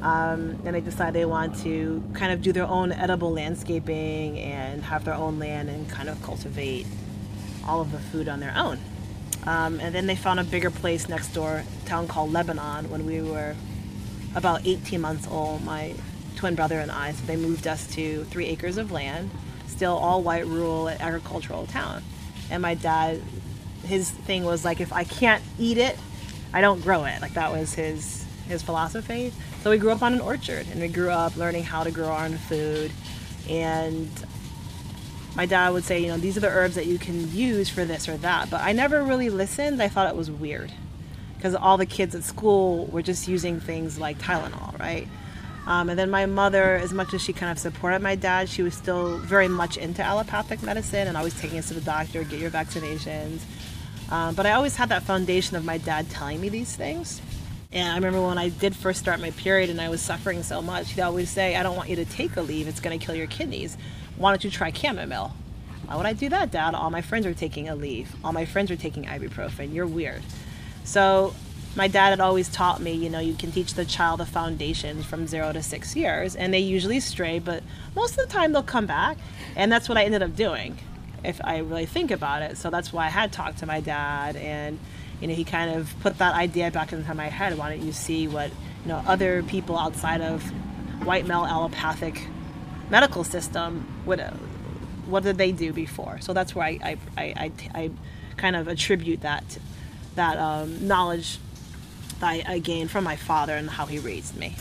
Um, 0.01 0.60
and 0.63 0.75
they 0.75 0.82
decided 0.82 1.16
they 1.16 1.25
want 1.25 1.58
to 1.63 2.04
kind 2.13 2.32
of 2.32 2.42
do 2.42 2.51
their 2.51 2.68
own 2.68 2.92
edible 2.92 3.32
landscaping 3.32 4.38
and 4.39 4.84
have 4.84 5.06
their 5.06 5.16
own 5.16 5.39
land 5.39 5.70
and 5.70 5.89
kind 5.89 6.08
of 6.08 6.22
cultivate 6.22 6.86
all 7.68 7.82
of 7.82 7.92
the 7.92 8.00
food 8.00 8.27
on 8.27 8.39
their 8.39 8.54
own. 8.56 8.80
Um, 9.46 9.80
and 9.80 9.96
then 9.96 10.08
they 10.08 10.16
found 10.16 10.39
a 10.39 10.44
bigger 10.44 10.70
place 10.70 11.10
next 11.10 11.30
door, 11.34 11.63
town 11.86 12.08
called 12.08 12.32
Lebanon, 12.32 12.89
when 12.89 13.06
we 13.06 13.22
were 13.22 13.56
about 14.36 14.68
18 14.68 15.01
months 15.01 15.27
old, 15.30 15.63
my 15.63 15.96
twin 16.36 16.54
brother 16.54 16.80
and 16.80 16.92
I. 16.92 17.13
So 17.13 17.25
they 17.25 17.38
moved 17.38 17.66
us 17.66 17.88
to 17.96 18.24
three 18.25 18.46
acres 18.46 18.77
of 18.77 18.92
land, 18.92 19.32
still 19.66 19.96
all 19.96 20.22
white, 20.22 20.46
rural, 20.46 20.89
agricultural 20.89 21.66
town. 21.68 22.04
And 22.50 22.62
my 22.62 22.75
dad 22.75 23.22
his 23.88 24.10
thing 24.12 24.44
was 24.44 24.63
like 24.63 24.82
if 24.82 24.94
I 24.94 25.03
can't 25.03 25.44
eat 25.58 25.77
it, 25.77 25.98
I 26.53 26.62
don't 26.62 26.82
grow 26.82 27.06
it. 27.06 27.22
Like 27.22 27.34
that 27.34 27.51
was 27.51 27.74
his 27.74 28.25
his 28.48 28.62
philosophy. 28.62 29.34
So 29.62 29.70
we 29.70 29.77
grew 29.77 29.91
up 29.91 30.01
on 30.01 30.13
an 30.13 30.22
orchard 30.22 30.67
and 30.72 30.79
we 30.79 30.88
grew 30.88 31.10
up 31.10 31.36
learning 31.36 31.63
how 31.63 31.84
to 31.84 31.91
grow 31.91 32.08
our 32.08 32.25
own 32.25 32.38
food. 32.38 32.91
And 33.50 34.10
my 35.36 35.46
dad 35.46 35.70
would 35.74 35.84
say, 35.84 36.00
you 36.00 36.08
know, 36.08 36.17
these 36.17 36.38
are 36.38 36.39
the 36.39 36.50
herbs 36.50 36.75
that 36.75 36.86
you 36.86 36.98
can 36.98 37.32
use 37.32 37.70
for 37.70 37.86
this 37.86 38.08
or 38.08 38.17
that. 38.17 38.50
But 38.50 38.62
I 38.62 38.72
never 38.72 39.03
really 39.03 39.29
listened. 39.29 39.82
I 39.82 39.88
thought 39.88 40.10
it 40.10 40.15
was 40.15 40.32
weird 40.32 40.72
because 41.36 41.53
all 41.53 41.77
the 41.77 41.86
kids 41.86 42.15
at 42.15 42.24
school 42.24 42.86
were 42.88 43.01
just 43.01 43.27
using 43.27 43.60
things 43.60 44.00
like 44.00 44.17
Tylenol, 44.20 44.77
right? 44.79 45.08
Um, 45.67 45.89
and 45.89 46.00
then 46.00 46.10
my 46.10 46.25
mother, 46.25 46.75
as 46.75 46.94
much 46.94 47.13
as 47.13 47.22
she 47.22 47.34
kind 47.34 47.51
of 47.51 47.60
supported 47.60 48.01
my 48.01 48.15
dad, 48.15 48.48
she 48.48 48.63
was 48.63 48.74
still 48.74 49.17
very 49.17 49.50
much 49.50 49.75
into 49.75 50.01
allopathic 50.01 50.63
medicine 50.63 51.10
and 51.10 51.17
always 51.17 51.39
taking 51.39 51.60
us 51.60 51.67
to 51.67 51.74
the 51.74 51.82
doctor, 51.82 52.24
get 52.24 52.39
your 52.39 52.50
vaccinations. 52.50 53.41
Um, 54.10 54.36
but 54.36 54.46
I 54.46 54.54
always 54.54 54.76
had 54.76 54.90
that 54.90 55.04
foundation 55.04 55.58
of 55.58 55.66
my 55.66 55.78
dad 55.78 56.10
telling 56.10 56.40
me 56.40 56.50
these 56.50 56.76
things. 56.76 57.22
And 57.72 57.92
I 57.92 57.96
remember 57.96 58.22
when 58.22 58.38
I 58.38 58.50
did 58.50 58.76
first 58.76 59.00
start 59.00 59.20
my 59.20 59.32
period 59.32 59.70
and 59.70 59.82
I 59.82 59.90
was 59.90 60.02
suffering 60.02 60.42
so 60.44 60.62
much, 60.62 60.92
he'd 60.94 61.02
always 61.02 61.30
say, 61.30 61.56
I 61.56 61.64
don't 61.64 61.76
want 61.76 61.90
you 61.90 61.98
to 61.98 62.06
take 62.06 62.32
Aleve, 62.32 62.68
it's 62.68 62.80
going 62.80 62.98
to 62.98 63.06
kill 63.06 63.16
your 63.16 63.28
kidneys. 63.28 63.78
Why 64.16 64.32
don't 64.32 64.44
you 64.44 64.50
try 64.50 64.72
chamomile? 64.72 65.34
Why 65.86 65.96
would 65.96 66.06
I 66.06 66.14
do 66.14 66.30
that, 66.30 66.52
Dad? 66.52 66.76
All 66.76 66.90
my 66.90 67.02
friends 67.02 67.26
are 67.26 67.34
taking 67.34 67.66
Aleve. 67.66 68.08
All 68.24 68.34
my 68.34 68.46
friends 68.46 68.72
are 68.72 68.76
taking 68.76 69.06
ibuprofen. 69.06 69.74
You're 69.74 69.88
weird. 69.88 70.22
So 70.84 71.34
my 71.76 71.88
dad 71.88 72.10
had 72.10 72.20
always 72.20 72.50
taught 72.50 72.82
me, 72.82 72.92
you 72.92 73.10
know, 73.10 73.20
you 73.20 73.36
can 73.36 73.52
teach 73.52 73.74
the 73.74 73.86
child 73.86 74.20
the 74.20 74.26
foundations 74.26 75.06
from 75.06 75.28
zero 75.28 75.54
to 75.54 75.62
six 75.62 75.96
years, 75.96 76.36
and 76.36 76.54
they 76.54 76.60
usually 76.60 77.00
stray, 77.00 77.40
but 77.40 77.64
most 77.96 78.18
of 78.18 78.28
the 78.28 78.34
time 78.34 78.52
they'll 78.52 78.64
come 78.64 78.88
back. 78.88 79.18
And 79.56 79.72
that's 79.72 79.88
what 79.88 79.98
I 79.98 80.04
ended 80.04 80.24
up 80.24 80.36
doing, 80.36 80.78
if 81.24 81.40
I 81.44 81.60
really 81.60 81.86
think 81.86 82.12
about 82.12 82.42
it. 82.42 82.58
So 82.58 82.70
that's 82.70 82.94
why 82.94 83.06
I 83.06 83.10
had 83.10 83.32
talked 83.32 83.60
to 83.60 83.66
my 83.66 83.80
dad, 83.80 84.36
and 84.36 84.80
you 85.22 85.28
know, 85.28 85.34
he 85.34 85.44
kind 85.44 85.76
of 85.76 85.94
put 86.02 86.18
that 86.20 86.36
idea 86.36 86.72
back 86.72 86.94
into 86.94 87.14
my 87.14 87.28
head. 87.28 87.58
Why 87.58 87.70
don't 87.70 87.86
you 87.86 87.92
see 87.92 88.28
what 88.28 88.50
you 88.84 88.90
know 88.90 89.04
other 89.08 89.44
people 89.44 89.78
outside 89.78 90.22
of 90.22 90.44
white 91.06 91.26
male 91.26 91.46
allopathic 91.46 92.28
medical 92.90 93.24
system 93.24 93.86
would 94.06 94.20
what 95.06 95.24
did 95.24 95.38
they 95.38 95.52
do 95.52 95.74
before? 95.74 96.20
So 96.22 96.34
that's 96.34 96.54
where 96.54 96.66
I 96.66 96.80
I, 96.84 96.98
I, 97.18 97.24
I, 97.24 97.52
I 97.74 97.92
kind 98.38 98.56
of 98.56 98.68
attribute 98.68 99.22
that 99.22 99.58
that 100.16 100.38
um, 100.38 100.88
knowledge 100.88 101.40
that 102.20 102.28
I, 102.28 102.44
I 102.48 102.60
gained 102.60 102.92
from 102.92 103.04
my 103.04 103.16
father 103.16 103.54
and 103.54 103.70
how 103.70 103.86
he 103.86 104.00
raised 104.00 104.36
me. 104.36 104.56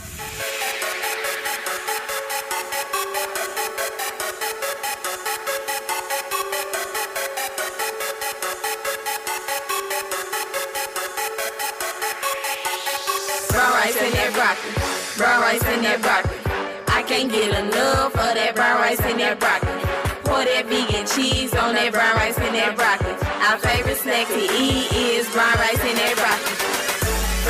Broccoli. 14.47 14.73
Brown 15.19 15.41
rice 15.43 15.65
and 15.65 15.83
that 15.85 15.99
broccoli. 16.03 16.39
I 16.87 17.03
can't 17.03 17.31
get 17.31 17.51
enough 17.51 18.15
of 18.15 18.31
that 18.39 18.55
brown 18.55 18.79
rice 18.79 19.01
and 19.01 19.19
that 19.19 19.41
broccoli. 19.41 19.75
Pour 20.23 20.43
that 20.45 20.67
vegan 20.71 21.07
cheese 21.07 21.55
on 21.55 21.75
that 21.75 21.91
brown 21.91 22.15
rice 22.15 22.39
and 22.39 22.55
that 22.55 22.77
broccoli. 22.79 23.15
Our 23.43 23.59
favorite 23.59 23.99
snack 23.99 24.29
to 24.31 24.43
eat 24.55 24.87
is 24.95 25.27
brown 25.35 25.55
rice 25.59 25.83
and 25.83 25.99
that 25.99 26.15
broccoli. 26.15 26.55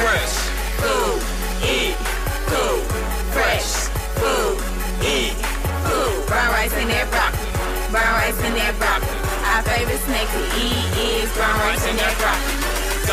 Fresh. 0.00 0.36
Food, 0.80 1.20
eat, 1.64 1.96
cool. 2.48 2.80
Fresh, 3.36 3.92
food, 4.16 4.56
eat, 5.04 5.36
cool. 5.84 6.16
Brown 6.24 6.48
rice 6.56 6.72
and 6.80 6.88
that 6.88 7.08
broccoli. 7.12 7.44
Brown 7.92 8.12
rice 8.24 8.40
and 8.40 8.56
that 8.56 8.72
broccoli. 8.80 9.20
Our 9.52 9.62
favorite 9.68 10.00
snack 10.08 10.28
to 10.32 10.42
eat 10.64 10.88
is 10.96 11.28
brown 11.36 11.60
rice 11.60 11.84
and 11.84 11.98
that 12.00 12.16
broccoli. 12.16 12.65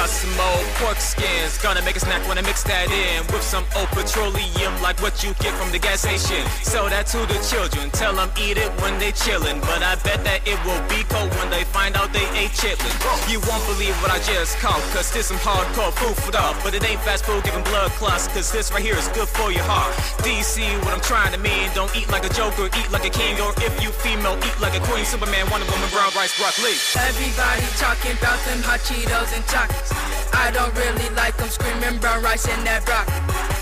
Got 0.03 0.09
some 0.09 0.35
old 0.35 0.67
pork 0.83 0.99
skins. 0.99 1.57
Gonna 1.63 1.81
make 1.87 1.95
a 1.95 1.99
snack 2.01 2.27
when 2.27 2.37
I 2.37 2.41
mix 2.41 2.61
that 2.67 2.91
in 2.91 3.23
with 3.31 3.39
some 3.39 3.63
old 3.71 3.87
petroleum, 3.95 4.75
like 4.83 4.99
what 4.99 5.23
you 5.23 5.31
get 5.39 5.55
from 5.55 5.71
the 5.71 5.79
gas 5.79 6.03
station. 6.03 6.43
Sell 6.59 6.91
that 6.91 7.07
to 7.15 7.23
the 7.23 7.39
children. 7.47 7.87
Tell 7.95 8.11
them 8.11 8.27
eat 8.35 8.59
it 8.59 8.67
when 8.83 8.99
they 8.99 9.15
chillin'. 9.15 9.63
But 9.63 9.79
I 9.79 9.95
bet 10.03 10.19
that 10.27 10.43
it 10.43 10.59
will 10.67 10.83
be 10.91 11.07
cold 11.07 11.31
when 11.39 11.47
they 11.47 11.63
find 11.63 11.95
out 11.95 12.11
they 12.11 12.27
ate 12.35 12.51
chitlin'. 12.51 12.91
You 13.31 13.39
won't 13.47 13.63
believe 13.63 13.95
what 14.03 14.11
I 14.11 14.19
just 14.27 14.59
caught, 14.59 14.83
cause 14.91 15.07
this 15.07 15.31
some 15.31 15.39
hardcore 15.39 15.95
food 15.95 16.19
for 16.19 16.35
thought. 16.35 16.59
But 16.67 16.75
it 16.75 16.83
ain't 16.83 16.99
fast 17.07 17.23
food 17.23 17.39
giving 17.47 17.63
blood 17.63 17.87
clots, 17.95 18.27
cause 18.27 18.51
this 18.51 18.75
right 18.75 18.83
here 18.83 18.99
is 18.99 19.07
good 19.15 19.31
for 19.31 19.55
your 19.55 19.63
heart. 19.63 19.95
DC, 20.19 20.67
what 20.83 20.91
I'm 20.91 21.05
trying 21.07 21.31
to 21.31 21.39
mean. 21.39 21.71
Don't 21.79 21.95
eat 21.95 22.11
like 22.11 22.27
a 22.27 22.33
joker, 22.35 22.67
eat 22.67 22.91
like 22.91 23.07
a 23.07 23.13
king. 23.13 23.39
Or 23.39 23.55
if 23.63 23.71
you 23.79 23.95
female, 24.03 24.35
eat 24.35 24.59
like 24.59 24.75
a 24.75 24.83
queen. 24.83 25.07
Superman, 25.07 25.47
Wonder 25.47 25.67
Woman, 25.71 25.87
brown 25.95 26.11
rice, 26.11 26.35
broccoli. 26.35 26.75
Everybody 26.99 27.63
talking 27.79 28.19
about 28.19 28.43
them 28.43 28.59
hot 28.67 28.83
Cheetos 28.83 29.31
and 29.31 29.47
chocolates. 29.47 29.92
I 30.33 30.51
don't 30.51 30.73
really 30.75 31.09
like 31.15 31.37
them 31.37 31.49
screaming 31.49 31.99
brown 31.99 32.23
rice 32.23 32.47
in 32.47 32.63
that 32.65 32.85
broccoli. 32.85 33.19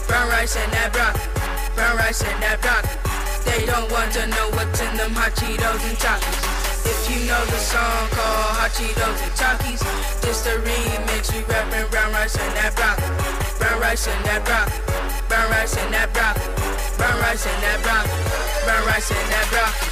Brown 0.07 0.27
rice 0.29 0.55
in 0.55 0.69
that 0.71 0.91
broccoli. 0.93 1.27
Brown 1.75 1.97
rice 1.97 2.21
in 2.21 2.37
that 2.41 2.61
broccoli. 2.61 2.97
They 3.45 3.65
don't 3.65 3.89
want 3.91 4.13
to 4.13 4.27
know 4.27 4.47
what's 4.55 4.81
in 4.81 4.95
them 4.97 5.13
hot 5.13 5.33
Cheetos 5.35 5.81
and 5.85 5.97
chocolates. 5.97 6.61
If 6.85 7.09
you 7.09 7.27
know 7.27 7.41
the 7.45 7.61
song 7.61 8.07
called 8.13 8.57
Hot 8.57 8.71
Cheetos 8.73 9.19
and 9.21 9.33
Chockies, 9.37 9.81
just 10.21 10.47
a 10.47 10.57
remix. 10.61 11.33
We 11.33 11.43
rapping 11.45 11.89
brown 11.91 12.13
rice 12.13 12.37
and 12.37 12.53
that 12.57 12.73
broccoli. 12.75 13.11
Brown 13.59 13.79
rice 13.81 14.07
and 14.07 14.25
that 14.25 14.45
broccoli. 14.45 14.81
Brown 15.29 15.49
rice 15.51 15.77
and 15.77 15.93
that 15.93 16.13
broccoli. 16.13 16.49
Brown 16.97 17.17
rice 17.21 17.45
and 17.45 17.61
that 17.61 17.79
broccoli. 17.83 18.17
Brown 18.65 18.83
rice 18.87 19.11
and 19.11 19.27
that 19.29 19.45
broccoli. 19.53 19.91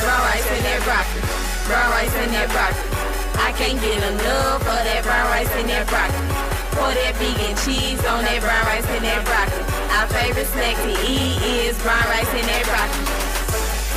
Brown 0.00 0.20
rice 0.28 0.48
and 0.48 0.64
that 0.64 0.80
broccoli. 0.84 1.20
Brown 1.68 1.90
rice 1.90 2.14
and 2.14 2.32
that 2.32 2.48
broccoli. 2.48 3.09
I 3.40 3.52
can't 3.56 3.80
get 3.80 3.98
enough 4.12 4.60
of 4.60 4.80
that 4.84 5.02
brown 5.02 5.26
rice 5.32 5.50
and 5.56 5.68
that 5.68 5.88
broccoli. 5.88 6.28
Pour 6.76 6.92
that 6.92 7.16
vegan 7.16 7.56
cheese 7.64 8.04
on 8.04 8.22
that 8.28 8.40
brown 8.44 8.64
rice 8.68 8.86
and 8.92 9.04
that 9.04 9.24
broccoli. 9.24 9.64
Our 9.96 10.06
favorite 10.12 10.48
snack 10.52 10.76
to 10.84 10.92
eat 11.08 11.40
is 11.40 11.80
brown 11.80 12.04
rice 12.12 12.28
and 12.36 12.46
that 12.46 12.64
broccoli. 12.68 13.06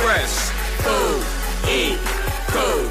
Fresh. 0.00 0.54
Food, 0.84 1.24
eat, 1.68 1.96
cool. 2.52 2.84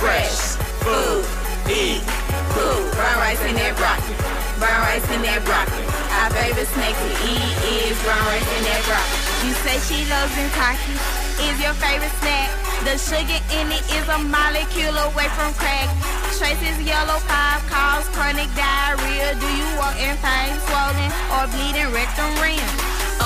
Fresh, 0.00 0.60
food, 0.84 1.24
eat, 1.68 2.04
cool. 2.52 2.82
Brown 2.92 3.18
rice 3.24 3.40
and 3.44 3.56
that 3.56 3.76
broccoli. 3.76 4.16
Brown 4.60 4.80
rice 4.84 5.08
and 5.12 5.24
that 5.24 5.44
broccoli. 5.44 5.84
Our 6.18 6.28
favorite 6.32 6.68
snack 6.72 6.92
to 6.92 7.08
eat 7.24 7.52
is 7.88 7.96
brown 8.02 8.24
rice 8.26 8.48
and 8.56 8.64
that 8.66 8.82
broccoli. 8.84 9.27
You 9.46 9.54
say 9.62 9.78
Cheetos 9.86 10.34
and 10.34 10.50
Takis 10.50 11.02
is 11.46 11.56
your 11.62 11.72
favorite 11.78 12.10
snack. 12.18 12.50
The 12.82 12.98
sugar 12.98 13.38
in 13.54 13.70
it 13.70 13.86
is 13.86 14.06
a 14.10 14.18
molecule 14.18 14.98
away 15.06 15.30
from 15.38 15.54
crack. 15.54 15.86
Traces 16.34 16.78
yellow 16.82 17.22
pop 17.30 17.62
cause 17.70 18.06
chronic 18.10 18.50
diarrhea. 18.58 19.38
Do 19.38 19.46
you 19.46 19.66
walk 19.78 19.94
in 20.02 20.18
pain, 20.18 20.58
swollen, 20.66 21.10
or 21.38 21.46
bleeding 21.54 21.86
rectum 21.94 22.34
rim? 22.42 22.58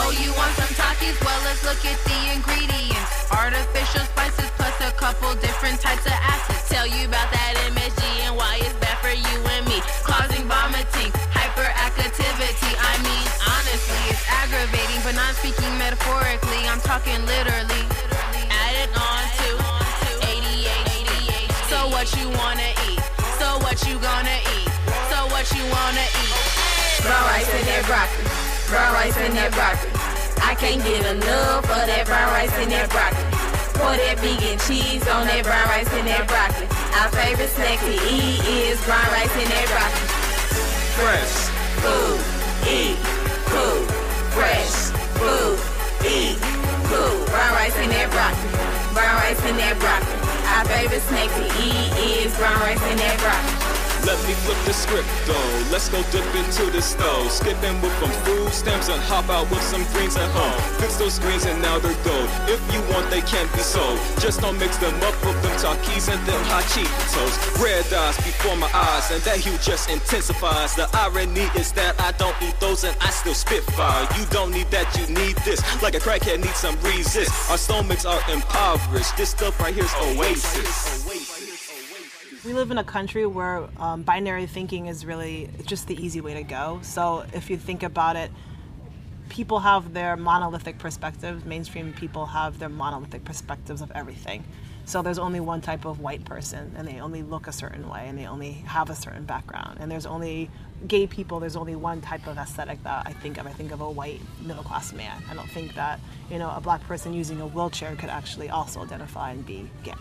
Oh, 0.05 0.13
you 0.13 0.37
want 0.37 0.53
some 0.61 0.73
Takis? 0.77 1.17
Well, 1.25 1.41
let's 1.49 1.65
look 1.65 1.81
at 1.89 1.97
the 2.05 2.19
ingredients. 2.37 3.33
Artificial 3.33 4.05
spices 4.13 4.53
plus 4.61 4.77
a 4.85 4.93
couple 5.01 5.33
different 5.41 5.81
types 5.81 6.05
of 6.05 6.13
acids. 6.13 6.69
Tell 6.69 6.87
you 6.87 7.09
about 7.09 7.33
that 7.33 7.57
MSG 7.73 8.05
and 8.29 8.37
why 8.37 8.61
it's 8.61 8.77
bad 8.85 9.01
for 9.01 9.13
you 9.13 9.37
and 9.57 9.65
me. 9.65 9.81
Causing 10.05 10.45
vomiting, 10.45 11.13
not 15.23 15.35
speaking 15.39 15.75
metaphorically. 15.79 16.67
I'm 16.67 16.83
talking 16.83 17.21
literally. 17.31 17.83
Add 18.51 18.75
it 18.83 18.91
on 18.91 19.23
to 19.39 19.51
88. 20.27 21.47
So 21.71 21.79
what 21.95 22.11
you 22.19 22.27
wanna 22.43 22.71
eat? 22.91 23.03
So 23.39 23.49
what 23.63 23.79
you 23.87 23.95
gonna 24.03 24.39
eat? 24.59 24.71
So 25.11 25.19
what 25.31 25.47
you 25.55 25.63
wanna 25.71 26.07
eat? 26.23 26.39
Brown 27.07 27.23
rice 27.31 27.51
and 27.55 27.67
that 27.71 27.85
broccoli. 27.87 28.27
Brown 28.71 28.91
rice 28.99 29.17
and 29.23 29.35
that 29.39 29.53
broccoli. 29.55 29.91
I 30.43 30.55
can't 30.59 30.83
get 30.83 31.07
enough 31.15 31.71
of 31.71 31.85
that 31.87 32.05
brown 32.11 32.29
rice 32.35 32.55
and 32.59 32.71
that 32.73 32.91
broccoli. 32.91 33.31
Pour 33.79 33.95
that 33.95 34.19
vegan 34.19 34.59
cheese 34.67 35.07
on 35.07 35.27
that 35.31 35.43
brown 35.47 35.67
rice 35.71 35.91
and 35.95 36.07
that 36.11 36.27
broccoli. 36.27 36.67
Our 36.99 37.11
favorite 37.15 37.53
snack 37.55 37.79
to 37.79 37.95
eat 38.11 38.43
is 38.43 38.79
brown 38.87 39.07
rice 39.15 39.35
and 39.39 39.51
that 39.55 39.67
broccoli. 39.71 40.09
Fresh. 40.99 41.35
Food, 41.83 42.21
eat, 42.67 42.99
cool. 43.51 44.03
Fresh, 44.33 44.82
food, 45.23 45.59
eat, 46.05 46.39
cool. 46.91 47.15
Brown 47.31 47.53
rice 47.55 47.77
and 47.79 47.91
that 47.93 48.11
broccoli. 48.11 48.51
Brown 48.95 49.15
rice 49.23 49.43
and 49.47 49.59
that 49.59 49.79
broccoli. 49.79 50.19
Our 50.51 50.65
favorite 50.67 51.03
snack 51.09 51.31
to 51.39 51.45
eat 51.63 52.27
is 52.27 52.37
brown 52.37 52.59
rice 52.61 52.83
and 52.83 52.99
that 52.99 53.19
broccoli. 53.21 53.62
Let 54.03 54.19
me 54.27 54.35
flip 54.43 54.59
the 54.67 54.73
script 54.75 55.07
though. 55.27 55.63
Let's 55.71 55.89
go 55.89 56.03
dip 56.11 56.27
into 56.35 56.71
the 56.71 56.83
stove. 56.83 57.31
Skipping 57.31 57.81
with 57.81 57.95
some 58.03 58.11
food 58.27 58.53
stamps 58.53 58.89
and 58.89 59.01
hop 59.01 59.31
out 59.31 59.49
with 59.49 59.63
some 59.63 59.85
greens 59.95 60.17
at 60.17 60.29
home. 60.35 60.59
Fix 60.81 60.97
those 60.97 61.19
greens 61.21 61.47
and 61.47 61.63
now 61.63 61.79
they're 61.79 61.95
gold. 62.03 62.29
If 62.51 62.61
you 62.75 62.81
want, 62.91 63.11
they 63.11 63.21
can't 63.23 63.51
be 63.53 63.61
sold. 63.61 63.99
Just 64.19 64.41
don't 64.41 64.59
mix 64.59 64.77
them 64.79 64.95
up 65.03 65.15
with 65.25 65.41
them 65.43 65.55
Takis 65.63 66.11
and 66.13 66.19
them 66.27 66.43
hot 66.51 66.65
Cheetos. 66.75 67.63
Red 67.63 67.87
eyes 67.95 68.17
before 68.17 68.57
my 68.57 68.71
eyes, 68.75 69.11
and 69.13 69.23
that 69.23 69.39
hue 69.39 69.57
just 69.59 69.89
intensifies. 69.89 70.75
The 70.75 70.89
irony 70.93 71.47
is 71.55 71.71
that 71.73 72.01
I 72.01 72.11
don't 72.19 72.37
eat 72.43 72.59
those 72.59 72.83
and 72.83 72.97
I 73.01 73.11
still 73.11 73.35
spit 73.35 73.63
fire. 73.79 74.09
You 74.19 74.27
don't 74.31 74.51
need 74.51 74.71
that, 74.73 74.91
you 74.99 75.07
need 75.15 75.37
this. 75.47 75.63
Like 75.81 75.95
a 75.95 76.01
crackhead 76.01 76.43
needs 76.43 76.59
some 76.59 76.77
resist. 76.83 77.31
Our 77.51 77.59
stomachs 77.59 78.05
are 78.05 78.21
impoverished. 78.31 79.17
This 79.17 79.31
stuff 79.31 79.59
right 79.61 79.75
here's 79.75 79.95
oasis. 79.95 81.42
We 82.45 82.55
live 82.55 82.73
in 82.73 82.79
a 82.79 82.85
country 82.85 83.25
where 83.25 83.69
um, 83.77 84.03
binary 84.03 84.47
thinking 84.47 84.87
is 84.87 85.07
really 85.07 85.49
just 85.65 85.87
the 85.87 85.95
easy 86.05 86.21
way 86.21 86.35
to 86.35 86.43
go. 86.43 86.81
So 86.83 87.25
if 87.33 87.49
you 87.49 87.57
think 87.57 87.85
about 87.85 88.17
it, 88.17 88.33
people 89.29 89.61
have 89.61 89.95
their 89.95 90.17
monolithic 90.17 90.79
perspectives. 90.79 91.45
Mainstream 91.45 91.93
people 91.93 92.27
have 92.27 92.59
their 92.59 92.69
monolithic 92.69 93.25
perspectives 93.25 93.81
of 93.81 93.93
everything. 93.93 94.43
So 94.87 95.03
there's 95.03 95.21
only 95.21 95.39
one 95.39 95.61
type 95.61 95.85
of 95.85 96.01
white 96.01 96.25
person, 96.25 96.75
and 96.77 96.89
they 96.89 96.99
only 96.99 97.23
look 97.23 97.47
a 97.47 97.53
certain 97.53 97.89
way, 97.89 98.09
and 98.09 98.19
they 98.19 98.27
only 98.27 98.51
have 98.67 98.91
a 98.91 98.97
certain 98.97 99.25
background. 99.25 99.79
And 99.81 99.89
there's 99.89 100.07
only 100.07 100.51
gay 100.89 101.07
people. 101.07 101.39
There's 101.39 101.55
only 101.55 101.77
one 101.77 102.01
type 102.01 102.27
of 102.27 102.39
aesthetic 102.39 102.83
that 102.83 103.07
I 103.07 103.13
think 103.13 103.39
of. 103.39 103.47
I 103.47 103.53
think 103.53 103.71
of 103.71 103.81
a 103.81 103.89
white 103.89 104.21
middle 104.41 104.65
class 104.65 104.93
man. 104.93 105.23
I 105.31 105.35
don't 105.35 105.49
think 105.51 105.77
that 105.77 106.01
you 106.29 106.41
know 106.41 106.51
a 106.51 106.61
black 106.61 106.83
person 106.89 107.13
using 107.13 107.41
a 107.41 107.47
wheelchair 107.47 107.95
could 107.95 108.11
actually 108.11 108.51
also 108.51 108.83
identify 108.83 109.31
and 109.31 109.47
be 109.47 109.71
gay. 109.85 109.93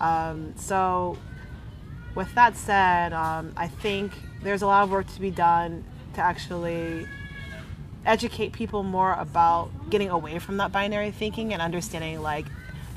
Um, 0.00 0.54
so 0.56 1.18
with 2.18 2.34
that 2.34 2.56
said, 2.56 3.12
um, 3.12 3.52
I 3.56 3.68
think 3.68 4.10
there's 4.42 4.62
a 4.62 4.66
lot 4.66 4.82
of 4.82 4.90
work 4.90 5.06
to 5.14 5.20
be 5.20 5.30
done 5.30 5.84
to 6.14 6.20
actually 6.20 7.06
educate 8.04 8.52
people 8.52 8.82
more 8.82 9.12
about 9.12 9.70
getting 9.88 10.10
away 10.10 10.40
from 10.40 10.56
that 10.56 10.72
binary 10.72 11.12
thinking 11.12 11.52
and 11.52 11.62
understanding 11.62 12.20
like 12.20 12.46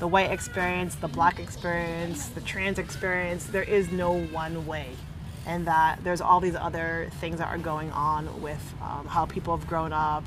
the 0.00 0.08
white 0.08 0.32
experience, 0.32 0.96
the 0.96 1.06
black 1.06 1.38
experience, 1.38 2.30
the 2.30 2.40
trans 2.40 2.80
experience. 2.80 3.44
There 3.44 3.62
is 3.62 3.92
no 3.92 4.12
one 4.12 4.66
way, 4.66 4.88
and 5.46 5.68
that 5.68 6.02
there's 6.02 6.20
all 6.20 6.40
these 6.40 6.56
other 6.56 7.08
things 7.20 7.38
that 7.38 7.46
are 7.46 7.58
going 7.58 7.92
on 7.92 8.42
with 8.42 8.74
um, 8.82 9.06
how 9.06 9.26
people 9.26 9.56
have 9.56 9.68
grown 9.68 9.92
up. 9.92 10.24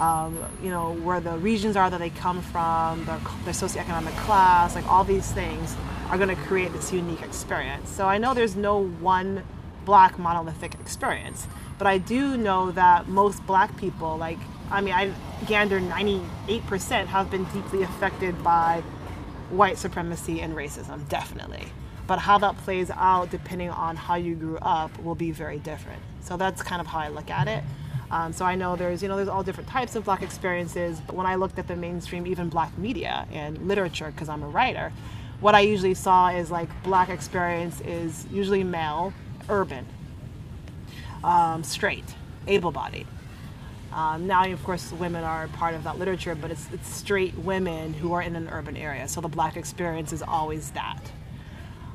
Um, 0.00 0.38
you 0.62 0.70
know 0.70 0.94
where 0.94 1.20
the 1.20 1.36
regions 1.38 1.76
are 1.76 1.90
that 1.90 2.00
they 2.00 2.10
come 2.10 2.40
from, 2.40 3.04
their, 3.04 3.18
their 3.44 3.52
socioeconomic 3.52 4.16
class, 4.24 4.74
like 4.74 4.86
all 4.86 5.04
these 5.04 5.30
things 5.30 5.76
are 6.08 6.16
going 6.16 6.34
to 6.34 6.42
create 6.42 6.72
this 6.72 6.90
unique 6.92 7.22
experience. 7.22 7.88
So 7.90 8.06
I 8.06 8.16
know 8.18 8.32
there's 8.32 8.56
no 8.56 8.86
one 8.86 9.44
black 9.84 10.18
monolithic 10.18 10.74
experience, 10.80 11.46
but 11.76 11.86
I 11.86 11.98
do 11.98 12.38
know 12.38 12.70
that 12.72 13.08
most 13.08 13.46
black 13.46 13.76
people, 13.76 14.16
like 14.16 14.38
I 14.70 14.80
mean, 14.80 14.94
I 14.94 15.12
gander 15.46 15.80
98% 15.80 17.06
have 17.06 17.30
been 17.30 17.44
deeply 17.44 17.82
affected 17.82 18.42
by 18.42 18.82
white 19.50 19.78
supremacy 19.78 20.40
and 20.40 20.54
racism, 20.54 21.08
definitely. 21.08 21.66
But 22.06 22.20
how 22.20 22.38
that 22.38 22.56
plays 22.58 22.90
out, 22.90 23.30
depending 23.30 23.70
on 23.70 23.96
how 23.96 24.14
you 24.14 24.34
grew 24.34 24.58
up, 24.58 24.96
will 25.02 25.14
be 25.14 25.32
very 25.32 25.58
different. 25.58 26.00
So 26.20 26.36
that's 26.36 26.62
kind 26.62 26.80
of 26.80 26.86
how 26.86 26.98
I 27.00 27.08
look 27.08 27.30
at 27.30 27.48
it. 27.48 27.64
Um, 28.10 28.32
so 28.32 28.44
I 28.44 28.56
know 28.56 28.74
there's, 28.74 29.02
you 29.02 29.08
know, 29.08 29.16
there's 29.16 29.28
all 29.28 29.42
different 29.42 29.68
types 29.68 29.94
of 29.94 30.04
black 30.04 30.22
experiences. 30.22 31.00
But 31.06 31.14
when 31.14 31.26
I 31.26 31.36
looked 31.36 31.58
at 31.58 31.68
the 31.68 31.76
mainstream, 31.76 32.26
even 32.26 32.48
black 32.48 32.76
media 32.76 33.26
and 33.30 33.68
literature, 33.68 34.10
because 34.10 34.28
I'm 34.28 34.42
a 34.42 34.48
writer, 34.48 34.92
what 35.40 35.54
I 35.54 35.60
usually 35.60 35.94
saw 35.94 36.28
is 36.28 36.50
like 36.50 36.68
black 36.82 37.08
experience 37.08 37.80
is 37.82 38.26
usually 38.30 38.64
male, 38.64 39.12
urban, 39.48 39.86
um, 41.22 41.62
straight, 41.62 42.14
able-bodied. 42.46 43.06
Um, 43.92 44.26
now, 44.26 44.44
of 44.44 44.62
course, 44.62 44.92
women 44.92 45.24
are 45.24 45.48
part 45.48 45.74
of 45.74 45.84
that 45.84 45.98
literature, 45.98 46.34
but 46.34 46.50
it's, 46.50 46.68
it's 46.72 46.88
straight 46.88 47.36
women 47.38 47.92
who 47.94 48.12
are 48.12 48.22
in 48.22 48.36
an 48.36 48.48
urban 48.48 48.76
area. 48.76 49.08
So 49.08 49.20
the 49.20 49.28
black 49.28 49.56
experience 49.56 50.12
is 50.12 50.22
always 50.22 50.70
that. 50.72 51.00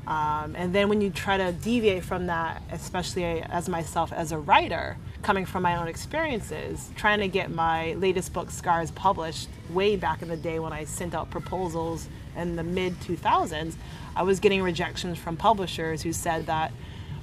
Um, 0.06 0.54
and 0.56 0.74
then 0.74 0.88
when 0.88 1.00
you 1.00 1.10
try 1.10 1.36
to 1.36 1.52
deviate 1.52 2.04
from 2.04 2.26
that, 2.26 2.62
especially 2.70 3.24
as 3.42 3.68
myself 3.68 4.12
as 4.12 4.30
a 4.30 4.38
writer, 4.38 4.98
coming 5.22 5.46
from 5.46 5.62
my 5.62 5.76
own 5.76 5.88
experiences, 5.88 6.90
trying 6.96 7.20
to 7.20 7.28
get 7.28 7.50
my 7.50 7.94
latest 7.94 8.32
book, 8.32 8.50
Scars, 8.50 8.90
published 8.90 9.48
way 9.70 9.96
back 9.96 10.22
in 10.22 10.28
the 10.28 10.36
day 10.36 10.58
when 10.58 10.72
I 10.72 10.84
sent 10.84 11.14
out 11.14 11.30
proposals 11.30 12.08
in 12.36 12.56
the 12.56 12.62
mid 12.62 12.98
2000s, 13.00 13.74
I 14.14 14.22
was 14.22 14.40
getting 14.40 14.62
rejections 14.62 15.18
from 15.18 15.36
publishers 15.36 16.02
who 16.02 16.12
said 16.12 16.46
that, 16.46 16.72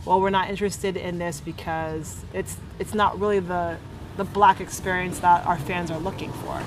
well, 0.06 0.20
we're 0.20 0.30
not 0.30 0.50
interested 0.50 0.98
in 0.98 1.18
this 1.18 1.40
because 1.40 2.24
it's 2.34 2.58
it's 2.80 2.94
not 2.94 3.20
really 3.20 3.40
the 3.40 3.78
the 4.18 4.24
black 4.24 4.60
experience 4.60 5.20
that 5.20 5.46
our 5.46 5.58
fans 5.58 5.90
are 5.90 6.00
looking 6.00 6.32
for. 6.34 6.62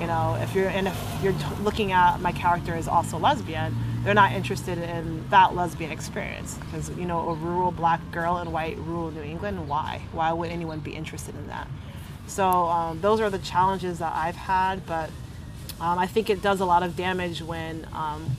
You 0.00 0.06
know, 0.06 0.36
if 0.40 0.54
you're 0.54 0.68
and 0.68 0.88
if 0.88 1.22
you're 1.22 1.34
looking 1.62 1.92
at 1.92 2.20
my 2.20 2.32
character 2.32 2.76
is 2.76 2.88
also 2.88 3.18
lesbian, 3.18 3.76
they're 4.02 4.14
not 4.14 4.32
interested 4.32 4.78
in 4.78 5.28
that 5.30 5.54
lesbian 5.54 5.92
experience 5.92 6.58
because 6.58 6.90
you 6.90 7.06
know 7.06 7.28
a 7.30 7.34
rural 7.34 7.70
black 7.70 8.00
girl 8.10 8.38
in 8.38 8.50
white 8.50 8.76
rural 8.78 9.10
New 9.10 9.22
England. 9.22 9.68
Why? 9.68 10.02
Why 10.12 10.32
would 10.32 10.50
anyone 10.50 10.80
be 10.80 10.94
interested 10.94 11.34
in 11.36 11.46
that? 11.46 11.68
So 12.26 12.48
um, 12.48 13.00
those 13.00 13.20
are 13.20 13.30
the 13.30 13.38
challenges 13.38 13.98
that 14.00 14.12
I've 14.14 14.36
had, 14.36 14.84
but 14.86 15.10
um, 15.80 15.98
I 15.98 16.06
think 16.06 16.30
it 16.30 16.42
does 16.42 16.60
a 16.60 16.64
lot 16.64 16.82
of 16.82 16.96
damage 16.96 17.42
when 17.42 17.86
um, 17.92 18.30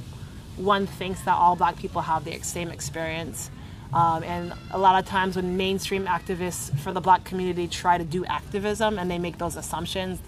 one 0.57 0.87
thinks 0.87 1.21
that 1.21 1.35
all 1.35 1.55
black 1.55 1.77
people 1.77 2.01
have 2.01 2.25
the 2.25 2.39
same 2.39 2.69
experience 2.69 3.49
um, 3.93 4.23
and 4.23 4.53
a 4.71 4.77
lot 4.77 5.01
of 5.01 5.07
times 5.07 5.35
when 5.35 5.55
mainstream 5.55 6.05
activists 6.05 6.77
for 6.79 6.91
the 6.91 7.01
black 7.01 7.23
community 7.23 7.67
try 7.67 7.97
to 7.97 8.03
do 8.03 8.25
activism 8.25 8.99
and 8.99 9.09
they 9.09 9.17
make 9.17 9.37
those 9.37 9.55
assumptions 9.55 10.19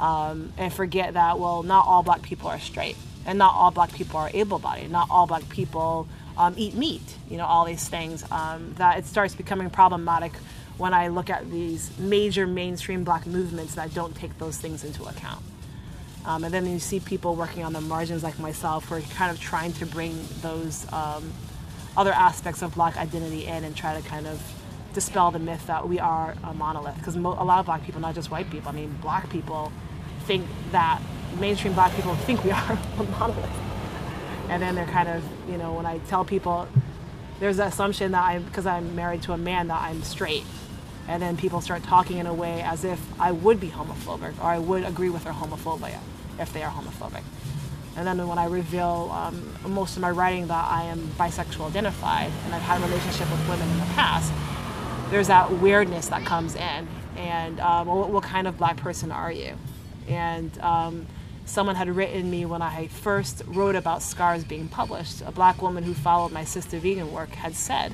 um, 0.00 0.52
and 0.56 0.72
forget 0.72 1.14
that, 1.14 1.38
well, 1.38 1.62
not 1.62 1.86
all 1.86 2.02
black 2.02 2.22
people 2.22 2.48
are 2.48 2.60
straight 2.60 2.96
and 3.26 3.38
not 3.38 3.54
all 3.54 3.70
black 3.70 3.92
people 3.92 4.18
are 4.18 4.30
able 4.32 4.58
bodied, 4.58 4.90
not 4.90 5.08
all 5.10 5.26
black 5.26 5.48
people 5.50 6.08
um, 6.38 6.54
eat 6.56 6.74
meat, 6.74 7.16
you 7.28 7.36
know, 7.36 7.44
all 7.44 7.64
these 7.64 7.86
things, 7.86 8.24
um, 8.30 8.74
that 8.78 8.98
it 8.98 9.04
starts 9.04 9.34
becoming 9.34 9.68
problematic 9.68 10.32
when 10.78 10.94
I 10.94 11.08
look 11.08 11.28
at 11.28 11.50
these 11.50 11.90
major 11.98 12.46
mainstream 12.46 13.04
black 13.04 13.26
movements 13.26 13.74
that 13.74 13.92
don't 13.92 14.14
take 14.14 14.38
those 14.38 14.56
things 14.56 14.84
into 14.84 15.04
account. 15.04 15.44
Um, 16.24 16.44
and 16.44 16.54
then 16.54 16.66
you 16.66 16.78
see 16.78 17.00
people 17.00 17.34
working 17.34 17.64
on 17.64 17.72
the 17.72 17.80
margins 17.80 18.22
like 18.22 18.38
myself 18.38 18.88
who 18.88 18.96
are 18.96 19.00
kind 19.00 19.30
of 19.30 19.40
trying 19.40 19.72
to 19.74 19.86
bring 19.86 20.18
those 20.40 20.90
um, 20.92 21.32
other 21.96 22.12
aspects 22.12 22.62
of 22.62 22.74
black 22.74 22.96
identity 22.96 23.46
in 23.46 23.64
and 23.64 23.76
try 23.76 24.00
to 24.00 24.06
kind 24.08 24.26
of 24.26 24.40
dispel 24.94 25.30
the 25.30 25.38
myth 25.38 25.66
that 25.66 25.88
we 25.88 25.98
are 25.98 26.34
a 26.44 26.54
monolith. 26.54 26.96
Because 26.96 27.16
mo- 27.16 27.36
a 27.38 27.44
lot 27.44 27.58
of 27.60 27.66
black 27.66 27.84
people, 27.84 28.00
not 28.00 28.14
just 28.14 28.30
white 28.30 28.50
people, 28.50 28.68
I 28.68 28.72
mean, 28.72 28.96
black 29.02 29.28
people 29.30 29.72
think 30.28 30.46
that 30.72 31.00
mainstream 31.40 31.72
black 31.72 31.94
people 31.96 32.14
think 32.14 32.44
we 32.44 32.50
are 32.60 32.78
a 32.98 33.02
monolith. 33.02 33.50
And 34.50 34.62
then 34.62 34.74
they're 34.74 34.86
kind 34.86 35.08
of, 35.08 35.24
you 35.50 35.56
know, 35.56 35.72
when 35.72 35.86
I 35.86 35.98
tell 36.06 36.24
people, 36.24 36.68
there's 37.40 37.58
an 37.58 37.66
assumption 37.66 38.12
that 38.12 38.22
I'm, 38.22 38.42
because 38.44 38.66
I'm 38.66 38.94
married 38.94 39.22
to 39.22 39.32
a 39.32 39.38
man, 39.38 39.68
that 39.68 39.82
I'm 39.82 40.02
straight. 40.02 40.44
And 41.08 41.22
then 41.22 41.36
people 41.38 41.62
start 41.62 41.82
talking 41.82 42.18
in 42.18 42.26
a 42.26 42.34
way 42.34 42.60
as 42.60 42.84
if 42.84 43.00
I 43.18 43.32
would 43.32 43.58
be 43.58 43.68
homophobic 43.68 44.38
or 44.40 44.44
I 44.44 44.58
would 44.58 44.84
agree 44.84 45.08
with 45.08 45.24
their 45.24 45.32
homophobia 45.32 45.98
if 46.38 46.52
they 46.52 46.62
are 46.62 46.70
homophobic. 46.70 47.22
And 47.96 48.06
then 48.06 48.28
when 48.28 48.38
I 48.38 48.44
reveal 48.44 49.10
um, 49.12 49.56
most 49.66 49.96
of 49.96 50.02
my 50.02 50.10
writing 50.10 50.46
that 50.48 50.64
I 50.70 50.84
am 50.84 50.98
bisexual 51.18 51.68
identified 51.68 52.30
and 52.44 52.54
I've 52.54 52.62
had 52.62 52.80
a 52.80 52.84
relationship 52.84 53.30
with 53.30 53.48
women 53.48 53.68
in 53.68 53.78
the 53.78 53.90
past, 53.94 54.30
there's 55.10 55.28
that 55.28 55.50
weirdness 55.50 56.08
that 56.08 56.24
comes 56.26 56.54
in. 56.54 56.86
And 57.16 57.58
um, 57.60 57.86
what, 57.88 58.10
what, 58.10 58.22
kind 58.22 58.46
of 58.46 58.58
black 58.58 58.76
person 58.76 59.10
are 59.10 59.32
you? 59.32 59.54
And 60.08 60.58
um, 60.60 61.06
someone 61.44 61.76
had 61.76 61.88
written 61.88 62.30
me 62.30 62.44
when 62.44 62.62
I 62.62 62.88
first 62.88 63.42
wrote 63.46 63.76
about 63.76 64.02
scars 64.02 64.44
being 64.44 64.68
published. 64.68 65.22
A 65.22 65.32
black 65.32 65.62
woman 65.62 65.84
who 65.84 65.94
followed 65.94 66.32
my 66.32 66.42
Sistah 66.42 66.80
Vegan 66.80 67.12
work 67.12 67.30
had 67.30 67.54
said 67.54 67.92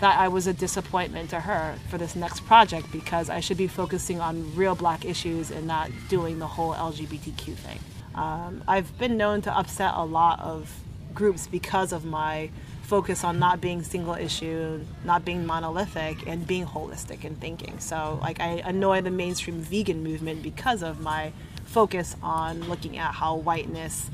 that 0.00 0.18
I 0.18 0.28
was 0.28 0.48
a 0.48 0.52
disappointment 0.52 1.30
to 1.30 1.40
her 1.40 1.76
for 1.88 1.96
this 1.96 2.16
next 2.16 2.40
project 2.46 2.90
because 2.90 3.30
I 3.30 3.38
should 3.40 3.56
be 3.56 3.68
focusing 3.68 4.20
on 4.20 4.54
real 4.56 4.74
black 4.74 5.04
issues 5.04 5.50
and 5.52 5.66
not 5.66 5.90
doing 6.08 6.40
the 6.40 6.46
whole 6.46 6.74
LGBTQ 6.74 7.54
thing. 7.54 7.78
Um, 8.14 8.64
I've 8.66 8.98
been 8.98 9.16
known 9.16 9.42
to 9.42 9.56
upset 9.56 9.92
a 9.94 10.04
lot 10.04 10.40
of 10.40 10.74
groups 11.14 11.46
because 11.46 11.92
of 11.92 12.04
my 12.04 12.50
focus 12.82 13.24
on 13.24 13.38
not 13.38 13.60
being 13.60 13.82
single 13.82 14.14
issue, 14.14 14.84
not 15.04 15.24
being 15.24 15.46
monolithic, 15.46 16.26
and 16.26 16.46
being 16.46 16.66
holistic 16.66 17.24
in 17.24 17.36
thinking. 17.36 17.78
So, 17.78 18.18
like, 18.20 18.40
I 18.40 18.60
annoy 18.64 19.00
the 19.02 19.10
mainstream 19.10 19.60
vegan 19.60 20.02
movement 20.02 20.42
because 20.42 20.82
of 20.82 21.00
my 21.00 21.32
focus 21.72 22.16
on 22.22 22.68
looking 22.68 22.98
at 22.98 23.14
how 23.14 23.36
whiteness 23.36 24.10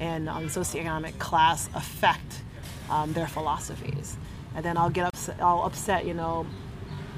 and 0.00 0.28
um, 0.28 0.46
socioeconomic 0.48 1.18
class 1.18 1.68
affect 1.74 2.42
um, 2.90 3.12
their 3.12 3.26
philosophies. 3.26 4.16
And 4.54 4.64
then 4.64 4.78
I'll 4.78 4.90
get 4.90 5.06
upset, 5.06 5.36
I'll 5.40 5.62
upset, 5.62 6.06
you 6.06 6.14
know, 6.14 6.46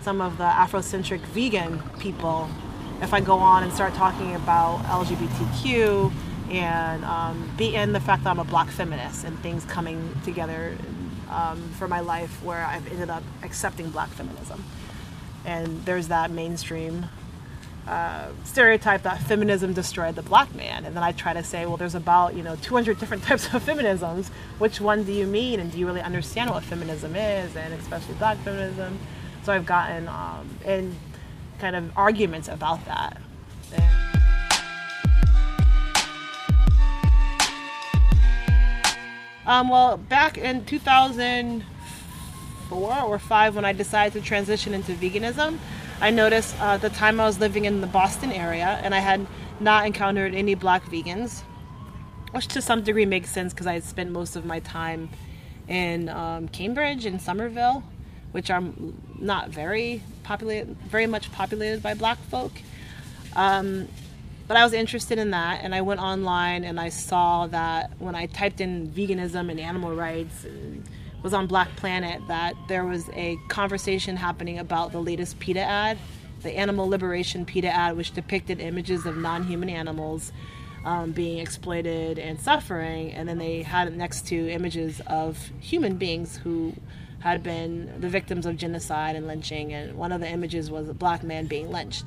some 0.02 0.20
of 0.20 0.36
the 0.36 0.44
Afrocentric 0.44 1.20
vegan 1.20 1.80
people 1.98 2.48
if 3.02 3.12
I 3.12 3.20
go 3.20 3.38
on 3.38 3.62
and 3.62 3.72
start 3.72 3.94
talking 3.94 4.34
about 4.34 4.82
LGBTQ 4.84 6.12
and 6.50 7.04
um, 7.04 7.50
be 7.56 7.74
in 7.74 7.92
the 7.92 8.00
fact 8.00 8.24
that 8.24 8.30
I'm 8.30 8.38
a 8.38 8.44
black 8.44 8.68
feminist 8.68 9.24
and 9.24 9.38
things 9.40 9.64
coming 9.64 10.14
together 10.24 10.76
um, 11.30 11.60
for 11.78 11.88
my 11.88 12.00
life 12.00 12.42
where 12.42 12.64
I've 12.64 12.86
ended 12.90 13.10
up 13.10 13.22
accepting 13.42 13.90
black 13.90 14.08
feminism. 14.10 14.64
And 15.44 15.84
there's 15.84 16.08
that 16.08 16.30
mainstream 16.30 17.06
uh, 17.86 18.28
stereotype 18.44 19.02
that 19.02 19.20
feminism 19.22 19.72
destroyed 19.72 20.14
the 20.14 20.22
black 20.22 20.54
man. 20.54 20.84
And 20.84 20.96
then 20.96 21.02
I 21.02 21.12
try 21.12 21.34
to 21.34 21.44
say, 21.44 21.66
well, 21.66 21.76
there's 21.76 21.94
about, 21.94 22.34
you 22.34 22.42
know, 22.42 22.56
200 22.56 22.98
different 22.98 23.22
types 23.24 23.52
of 23.52 23.64
feminisms. 23.64 24.28
Which 24.58 24.80
one 24.80 25.04
do 25.04 25.12
you 25.12 25.26
mean? 25.26 25.60
And 25.60 25.70
do 25.70 25.78
you 25.78 25.86
really 25.86 26.00
understand 26.00 26.50
what 26.50 26.64
feminism 26.64 27.14
is? 27.14 27.54
And 27.56 27.74
especially 27.74 28.14
black 28.14 28.38
feminism. 28.38 28.98
So 29.42 29.52
I've 29.52 29.66
gotten 29.66 30.08
um, 30.08 30.48
in 30.64 30.96
kind 31.58 31.76
of 31.76 31.92
arguments 31.96 32.48
about 32.48 32.84
that. 32.86 33.20
Um, 39.46 39.68
well, 39.68 39.98
back 39.98 40.38
in 40.38 40.64
2004 40.64 43.02
or 43.02 43.18
5, 43.18 43.56
when 43.56 43.66
I 43.66 43.74
decided 43.74 44.14
to 44.14 44.22
transition 44.26 44.72
into 44.72 44.94
veganism, 44.94 45.58
I 46.04 46.10
noticed 46.10 46.54
uh, 46.60 46.76
the 46.76 46.90
time 46.90 47.18
I 47.18 47.24
was 47.24 47.40
living 47.40 47.64
in 47.64 47.80
the 47.80 47.86
Boston 47.86 48.30
area 48.30 48.78
and 48.82 48.94
I 48.94 48.98
had 48.98 49.26
not 49.58 49.86
encountered 49.86 50.34
any 50.34 50.54
black 50.54 50.84
vegans, 50.84 51.40
which 52.32 52.46
to 52.48 52.60
some 52.60 52.82
degree 52.82 53.06
makes 53.06 53.30
sense 53.30 53.54
because 53.54 53.66
I 53.66 53.72
had 53.72 53.84
spent 53.84 54.10
most 54.10 54.36
of 54.36 54.44
my 54.44 54.60
time 54.60 55.08
in 55.66 56.10
um, 56.10 56.48
Cambridge 56.48 57.06
and 57.06 57.22
Somerville, 57.22 57.82
which 58.32 58.50
are 58.50 58.62
not 59.18 59.48
very 59.48 60.02
populated, 60.24 60.76
very 60.82 61.06
much 61.06 61.32
populated 61.32 61.82
by 61.82 61.94
black 61.94 62.18
folk. 62.24 62.52
Um, 63.34 63.88
but 64.46 64.58
I 64.58 64.62
was 64.62 64.74
interested 64.74 65.18
in 65.18 65.30
that, 65.30 65.60
and 65.62 65.74
I 65.74 65.80
went 65.80 66.00
online 66.02 66.64
and 66.64 66.78
I 66.78 66.90
saw 66.90 67.46
that 67.46 67.92
when 67.98 68.14
I 68.14 68.26
typed 68.26 68.60
in 68.60 68.88
veganism 68.88 69.50
and 69.50 69.58
animal 69.58 69.96
rights 69.96 70.44
and 70.44 70.84
was 71.24 71.32
on 71.32 71.46
Black 71.46 71.74
Planet, 71.76 72.20
that 72.28 72.54
there 72.68 72.84
was 72.84 73.08
a 73.14 73.38
conversation 73.48 74.14
happening 74.14 74.58
about 74.58 74.92
the 74.92 75.00
latest 75.00 75.40
PETA 75.40 75.62
ad, 75.62 75.98
the 76.42 76.52
Animal 76.52 76.86
Liberation 76.86 77.46
PETA 77.46 77.68
ad, 77.68 77.96
which 77.96 78.12
depicted 78.12 78.60
images 78.60 79.06
of 79.06 79.16
non-human 79.16 79.70
animals 79.70 80.32
um, 80.84 81.12
being 81.12 81.38
exploited 81.38 82.18
and 82.18 82.38
suffering, 82.38 83.10
and 83.12 83.26
then 83.26 83.38
they 83.38 83.62
had 83.62 83.88
it 83.88 83.94
next 83.94 84.26
to 84.26 84.50
images 84.50 85.00
of 85.06 85.50
human 85.60 85.96
beings 85.96 86.36
who 86.36 86.74
had 87.20 87.42
been 87.42 88.02
the 88.02 88.08
victims 88.10 88.44
of 88.44 88.58
genocide 88.58 89.16
and 89.16 89.26
lynching, 89.26 89.72
and 89.72 89.96
one 89.96 90.12
of 90.12 90.20
the 90.20 90.28
images 90.28 90.70
was 90.70 90.90
a 90.90 90.94
black 90.94 91.22
man 91.22 91.46
being 91.46 91.70
lynched, 91.70 92.04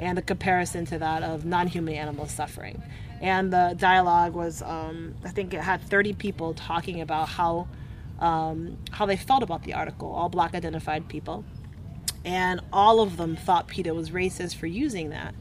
and 0.00 0.18
the 0.18 0.22
comparison 0.22 0.84
to 0.86 0.98
that 0.98 1.22
of 1.22 1.44
non-human 1.44 1.94
animals 1.94 2.32
suffering, 2.32 2.82
and 3.20 3.52
the 3.52 3.76
dialogue 3.78 4.34
was, 4.34 4.60
um, 4.62 5.14
I 5.24 5.28
think 5.28 5.54
it 5.54 5.60
had 5.60 5.80
30 5.82 6.14
people 6.14 6.52
talking 6.54 7.00
about 7.00 7.28
how 7.28 7.68
um, 8.20 8.78
how 8.90 9.06
they 9.06 9.16
felt 9.16 9.42
about 9.42 9.64
the 9.64 9.74
article, 9.74 10.10
all 10.10 10.28
black 10.28 10.54
identified 10.54 11.08
people, 11.08 11.44
and 12.24 12.60
all 12.72 13.00
of 13.00 13.16
them 13.16 13.36
thought 13.36 13.66
PETA 13.66 13.94
was 13.94 14.10
racist 14.10 14.56
for 14.56 14.66
using 14.66 15.10
that 15.10 15.34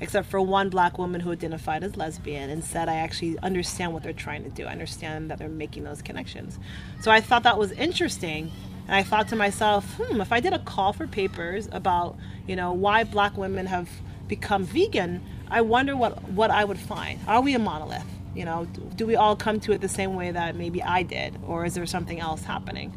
except 0.00 0.28
for 0.28 0.40
one 0.40 0.68
black 0.68 0.98
woman 0.98 1.20
who 1.20 1.32
identified 1.32 1.82
as 1.82 1.96
lesbian 1.96 2.50
and 2.50 2.64
said, 2.64 2.88
I 2.88 2.96
actually 2.96 3.38
understand 3.38 3.92
what 3.92 4.02
they're 4.02 4.12
trying 4.12 4.44
to 4.44 4.50
do. 4.50 4.66
I 4.66 4.72
understand 4.72 5.30
that 5.30 5.38
they're 5.38 5.48
making 5.48 5.84
those 5.84 6.02
connections. 6.02 6.58
So 7.00 7.10
I 7.10 7.20
thought 7.20 7.42
that 7.44 7.58
was 7.58 7.72
interesting. 7.72 8.50
And 8.86 8.94
I 8.94 9.02
thought 9.02 9.28
to 9.28 9.36
myself, 9.36 9.84
hmm, 9.94 10.20
if 10.20 10.32
I 10.32 10.40
did 10.40 10.52
a 10.52 10.58
call 10.58 10.92
for 10.92 11.06
papers 11.06 11.68
about, 11.72 12.16
you 12.46 12.56
know, 12.56 12.72
why 12.72 13.04
black 13.04 13.36
women 13.36 13.66
have 13.66 13.88
become 14.28 14.64
vegan, 14.64 15.22
I 15.48 15.62
wonder 15.62 15.96
what, 15.96 16.22
what 16.30 16.50
I 16.50 16.64
would 16.64 16.78
find. 16.78 17.20
Are 17.26 17.40
we 17.40 17.54
a 17.54 17.58
monolith? 17.58 18.04
You 18.36 18.44
know, 18.44 18.66
do 18.96 19.06
we 19.06 19.16
all 19.16 19.34
come 19.34 19.60
to 19.60 19.72
it 19.72 19.80
the 19.80 19.88
same 19.88 20.14
way 20.14 20.30
that 20.30 20.56
maybe 20.56 20.82
I 20.82 21.02
did? 21.02 21.38
Or 21.46 21.64
is 21.64 21.74
there 21.74 21.86
something 21.86 22.20
else 22.20 22.42
happening? 22.42 22.96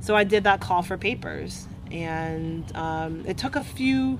So 0.00 0.14
I 0.14 0.24
did 0.24 0.44
that 0.44 0.60
call 0.60 0.82
for 0.82 0.96
papers. 0.98 1.66
And 1.90 2.70
um, 2.76 3.24
it 3.26 3.38
took 3.38 3.56
a 3.56 3.64
few 3.64 4.18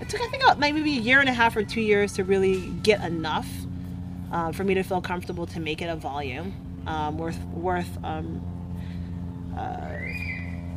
it 0.00 0.08
took 0.08 0.20
I 0.20 0.28
think 0.28 0.58
maybe 0.58 0.96
a 0.96 1.00
year 1.00 1.18
and 1.20 1.28
a 1.28 1.32
half 1.32 1.56
or 1.56 1.64
two 1.64 1.80
years 1.80 2.12
to 2.14 2.24
really 2.24 2.68
get 2.82 3.02
enough 3.04 3.48
uh, 4.30 4.52
for 4.52 4.62
me 4.62 4.74
to 4.74 4.82
feel 4.82 5.00
comfortable 5.00 5.46
to 5.46 5.60
make 5.60 5.82
it 5.82 5.86
a 5.86 5.96
volume 5.96 6.54
um, 6.86 7.18
worth 7.18 7.42
worth 7.46 7.98
um, 8.04 8.40
uh, 9.56 9.88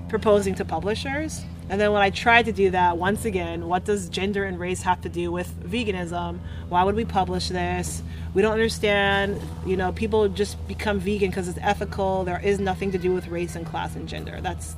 proposing 0.10 0.56
to 0.56 0.66
publishers. 0.66 1.44
And 1.72 1.82
then 1.82 1.94
when 1.94 2.02
I 2.02 2.10
tried 2.10 2.46
to 2.46 2.52
do 2.52 2.70
that, 2.72 2.98
once 2.98 3.26
again, 3.26 3.68
what 3.68 3.86
does 3.86 4.10
gender 4.10 4.44
and 4.44 4.60
race 4.60 4.84
have 4.84 5.02
to 5.02 5.10
do 5.10 5.32
with 5.32 5.50
veganism? 5.64 6.40
Why 6.68 6.84
would 6.84 6.96
we 6.96 7.06
publish 7.06 7.48
this? 7.48 8.04
We 8.34 8.42
don't 8.42 8.52
understand. 8.52 9.42
You 9.66 9.78
know, 9.78 9.94
people 9.94 10.28
just 10.28 10.68
become 10.68 11.00
vegan 11.00 11.30
because 11.30 11.48
it's 11.48 11.58
ethical. 11.62 12.26
There 12.26 12.42
is 12.44 12.60
nothing 12.60 12.92
to 12.92 12.98
do 12.98 13.14
with 13.14 13.28
race 13.30 13.56
and 13.56 13.66
class 13.66 13.96
and 13.96 14.08
gender. 14.08 14.40
That's 14.42 14.76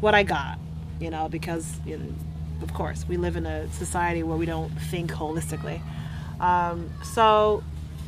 what 0.00 0.14
I 0.14 0.24
got. 0.24 0.58
You 1.00 1.08
know, 1.08 1.28
because. 1.28 1.78
You 1.86 1.96
know, 1.96 2.12
of 2.62 2.72
course, 2.74 3.04
we 3.08 3.16
live 3.16 3.36
in 3.36 3.44
a 3.44 3.70
society 3.72 4.22
where 4.22 4.36
we 4.36 4.46
don't 4.46 4.70
think 4.70 5.10
holistically. 5.10 5.80
Um, 6.40 6.90
so 7.02 7.62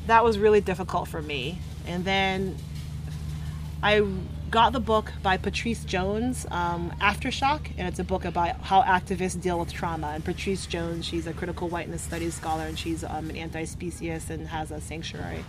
that 0.07 0.25
was 0.25 0.39
really 0.39 0.61
difficult 0.61 1.09
for 1.09 1.21
me. 1.21 1.59
And 1.87 2.05
then 2.05 2.57
I 3.83 4.07
got 4.55 4.73
the 4.73 4.79
book 4.79 5.13
by 5.21 5.37
Patrice 5.37 5.85
Jones, 5.85 6.47
um, 6.53 6.93
Aftershock, 7.01 7.73
and 7.77 7.89
it's 7.89 7.99
a 7.99 8.05
book 8.05 8.25
about 8.25 8.61
how 8.61 8.83
activists 8.83 9.41
deal 9.41 9.59
with 9.59 9.73
trauma. 9.73 10.13
And 10.15 10.25
Patrice 10.25 10.67
Jones, 10.67 11.05
she's 11.05 11.27
a 11.27 11.33
critical 11.33 11.69
whiteness 11.69 12.03
studies 12.03 12.35
scholar, 12.35 12.63
and 12.63 12.79
she's 12.79 13.03
um, 13.03 13.31
an 13.31 13.37
anti-speciesist 13.37 14.31
and 14.31 14.47
has 14.47 14.71
a 14.71 14.81
sanctuary. 14.81 15.45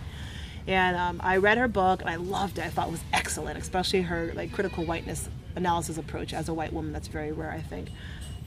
And 0.66 0.96
um, 0.96 1.20
I 1.22 1.36
read 1.36 1.56
her 1.56 1.68
book, 1.68 2.00
and 2.00 2.10
I 2.10 2.16
loved 2.16 2.58
it. 2.58 2.64
I 2.64 2.68
thought 2.68 2.88
it 2.88 2.90
was 2.90 3.04
excellent, 3.12 3.56
especially 3.58 4.02
her 4.02 4.32
like 4.34 4.52
critical 4.52 4.84
whiteness 4.84 5.28
analysis 5.54 5.98
approach. 5.98 6.34
As 6.34 6.48
a 6.48 6.54
white 6.54 6.72
woman, 6.72 6.92
that's 6.92 7.06
very 7.06 7.30
rare, 7.30 7.52
I 7.52 7.60
think 7.60 7.90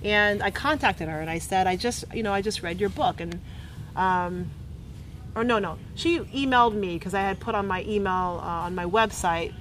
and 0.01 0.41
I 0.41 0.51
contacted 0.51 1.09
her 1.09 1.19
and 1.19 1.29
I 1.29 1.39
said, 1.39 1.67
I 1.67 1.75
just, 1.75 2.05
you 2.13 2.23
know, 2.23 2.31
I 2.31 2.41
just 2.41 2.63
read 2.63 2.79
your 2.79 2.87
book 2.87 3.19
and, 3.19 3.37
um, 3.97 4.49
or 5.35 5.43
no, 5.43 5.59
no, 5.59 5.77
she 5.93 6.19
emailed 6.19 6.73
me 6.73 6.93
because 6.93 7.13
I 7.13 7.19
had 7.19 7.41
put 7.41 7.53
on 7.53 7.67
my 7.67 7.83
email 7.83 8.39
uh, 8.41 8.63
on 8.63 8.75
my 8.75 8.85
website 8.85 9.53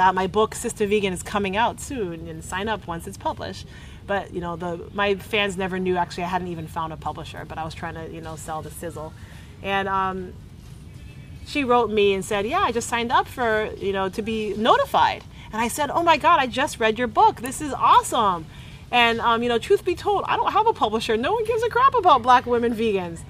that 0.00 0.14
my 0.14 0.26
book 0.26 0.54
Sistah 0.54 0.88
Vegan 0.88 1.12
is 1.12 1.22
coming 1.22 1.58
out 1.58 1.78
soon 1.78 2.26
and 2.26 2.42
sign 2.42 2.68
up 2.68 2.86
once 2.86 3.06
it's 3.06 3.18
published. 3.18 3.66
But 4.06 4.32
you 4.32 4.40
know, 4.40 4.56
the 4.56 4.80
my 4.94 5.16
fans 5.16 5.58
never 5.58 5.78
knew. 5.78 5.98
Actually, 5.98 6.24
I 6.24 6.28
hadn't 6.28 6.48
even 6.48 6.66
found 6.66 6.94
a 6.94 6.96
publisher, 6.96 7.44
but 7.46 7.58
I 7.58 7.64
was 7.64 7.74
trying 7.74 7.96
to, 7.96 8.08
you 8.10 8.22
know, 8.22 8.34
sell 8.34 8.62
the 8.62 8.70
sizzle, 8.70 9.12
and 9.62 9.86
um, 9.88 10.32
she 11.46 11.64
wrote 11.64 11.90
me 11.90 12.14
and 12.14 12.24
said, 12.24 12.46
"Yeah, 12.46 12.60
I 12.60 12.72
just 12.72 12.88
signed 12.88 13.12
up 13.12 13.28
for, 13.28 13.68
you 13.76 13.92
know, 13.92 14.08
to 14.08 14.22
be 14.22 14.54
notified." 14.56 15.22
And 15.52 15.60
I 15.60 15.68
said, 15.68 15.90
"Oh 15.90 16.02
my 16.02 16.16
God, 16.16 16.40
I 16.40 16.46
just 16.46 16.80
read 16.80 16.98
your 16.98 17.06
book. 17.06 17.42
This 17.42 17.60
is 17.60 17.74
awesome." 17.74 18.46
And 18.90 19.20
um, 19.20 19.42
you 19.42 19.50
know, 19.50 19.58
truth 19.58 19.84
be 19.84 19.94
told, 19.94 20.24
I 20.26 20.36
don't 20.36 20.52
have 20.52 20.66
a 20.66 20.72
publisher. 20.72 21.18
No 21.18 21.34
one 21.34 21.44
gives 21.44 21.62
a 21.62 21.68
crap 21.68 21.94
about 21.94 22.22
black 22.22 22.46
women 22.46 22.74
vegans. 22.74 23.20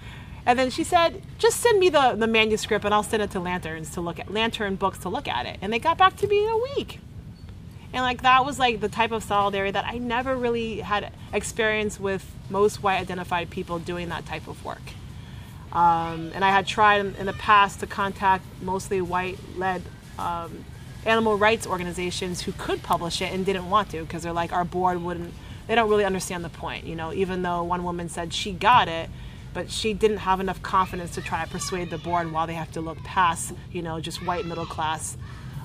And 0.47 0.59
then 0.59 0.71
she 0.71 0.85
said, 0.85 1.23
just 1.39 1.61
send 1.61 1.79
me 1.79 1.91
the, 1.91 2.15
the 2.17 2.27
manuscript 2.27 2.85
and 2.85 2.95
I'll 2.95 3.03
send 3.03 3.23
it 3.23 3.31
to 3.33 3.41
Lanterns 3.41 3.91
to 3.91 4.01
look 4.01 4.19
at 4.19 4.33
Lantern 4.33 4.77
Books 4.77 4.99
to 5.01 5.09
look 5.09 5.29
at 5.29 5.47
it. 5.47 5.59
And 5.61 5.73
they 5.73 5.79
got 5.79 5.99
back 5.99 6.17
to 6.19 6.27
me 6.27 6.45
in 6.45 6.51
a 6.51 6.59
week. 6.59 7.01
And 7.93 8.03
like 8.03 8.23
that 8.23 8.45
was 8.45 8.59
like 8.59 8.81
the 8.81 8.89
type 8.89 9.11
of 9.13 9.23
solidarity 9.23 9.73
that 9.73 9.85
I 9.85 9.99
never 9.99 10.37
really 10.37 10.81
had 10.81 11.13
experience 11.33 11.99
with 11.99 12.31
most 12.49 12.83
white 12.83 13.01
identified 13.01 13.51
people 13.51 13.79
doing 13.79 14.09
that 14.11 14.27
type 14.27 14.47
of 14.49 14.65
work. 14.65 14.83
Um, 15.73 16.33
and 16.35 16.45
I 16.45 16.51
had 16.51 16.67
tried 16.67 17.05
in, 17.17 17.27
the 17.27 17.33
past 17.33 17.81
to 17.81 17.87
contact 17.87 18.45
mostly 18.61 19.01
white 19.01 19.39
led 19.57 19.83
um, 20.19 20.65
animal 21.05 21.37
rights 21.37 21.67
organizations 21.67 22.43
who 22.43 22.53
could 22.53 22.83
publish 22.83 23.23
it 23.23 23.33
and 23.33 23.47
didn't 23.47 23.71
want 23.71 23.91
to 23.91 24.03
because 24.03 24.23
they're 24.23 24.33
like, 24.33 24.53
our 24.53 24.65
board 24.65 25.03
wouldn't 25.03 25.33
they 25.67 25.77
don't 25.77 25.89
really 25.89 26.05
understand 26.05 26.45
the 26.45 26.49
point. 26.49 26.85
You 26.85 26.97
know, 26.97 27.13
even 27.13 27.43
though 27.43 27.63
one 27.63 27.85
woman 27.85 28.09
said 28.09 28.35
she 28.35 28.51
got 28.51 28.89
it, 28.89 29.09
but 29.53 29.71
she 29.71 29.93
didn't 29.93 30.19
have 30.19 30.41
enough 30.41 30.63
confidence 30.63 31.15
to 31.15 31.21
try 31.21 31.45
to 31.45 31.51
persuade 31.51 31.91
the 31.91 31.99
board 31.99 32.33
while 32.33 32.47
they 32.47 32.55
have 32.55 32.71
to 32.73 32.81
look 32.81 32.99
past, 33.05 33.53
you 33.73 33.83
know, 33.83 34.01
just 34.01 34.25
white 34.25 34.47
middle 34.47 34.67
class 34.67 35.17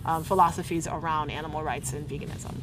um, 0.05 0.23
philosophies 0.23 0.87
around 0.87 1.29
animal 1.29 1.63
rights 1.63 1.93
and 1.93 2.07
veganism. 2.07 2.55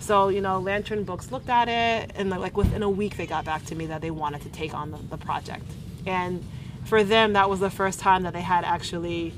So, 0.00 0.28
you 0.28 0.40
know, 0.40 0.60
Lantern 0.60 1.04
Books 1.04 1.32
looked 1.32 1.48
at 1.48 1.68
it, 1.68 2.12
and 2.14 2.30
like 2.30 2.56
within 2.56 2.82
a 2.82 2.90
week, 2.90 3.16
they 3.16 3.26
got 3.26 3.44
back 3.44 3.64
to 3.66 3.74
me 3.74 3.86
that 3.86 4.00
they 4.00 4.10
wanted 4.10 4.42
to 4.42 4.48
take 4.48 4.74
on 4.74 4.90
the, 4.90 4.98
the 5.10 5.18
project. 5.18 5.64
And 6.06 6.44
for 6.84 7.02
them, 7.02 7.32
that 7.34 7.50
was 7.50 7.60
the 7.60 7.70
first 7.70 8.00
time 8.00 8.22
that 8.22 8.32
they 8.32 8.40
had 8.40 8.64
actually 8.64 9.34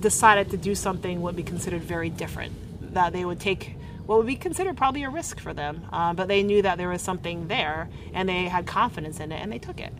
decided 0.00 0.50
to 0.50 0.56
do 0.56 0.74
something 0.74 1.22
would 1.22 1.36
be 1.36 1.42
considered 1.42 1.82
very 1.82 2.10
different. 2.10 2.52
That 2.94 3.12
they 3.12 3.24
would 3.24 3.40
take 3.40 3.76
what 4.04 4.18
would 4.18 4.26
be 4.26 4.36
considered 4.36 4.76
probably 4.76 5.04
a 5.04 5.10
risk 5.10 5.38
for 5.38 5.54
them. 5.54 5.86
Uh, 5.92 6.12
but 6.12 6.28
they 6.28 6.42
knew 6.42 6.60
that 6.62 6.76
there 6.76 6.88
was 6.88 7.00
something 7.00 7.48
there 7.48 7.88
and 8.12 8.28
they 8.28 8.44
had 8.44 8.66
confidence 8.66 9.20
in 9.20 9.32
it 9.32 9.40
and 9.40 9.52
they 9.52 9.58
took 9.58 9.80
it. 9.80 9.92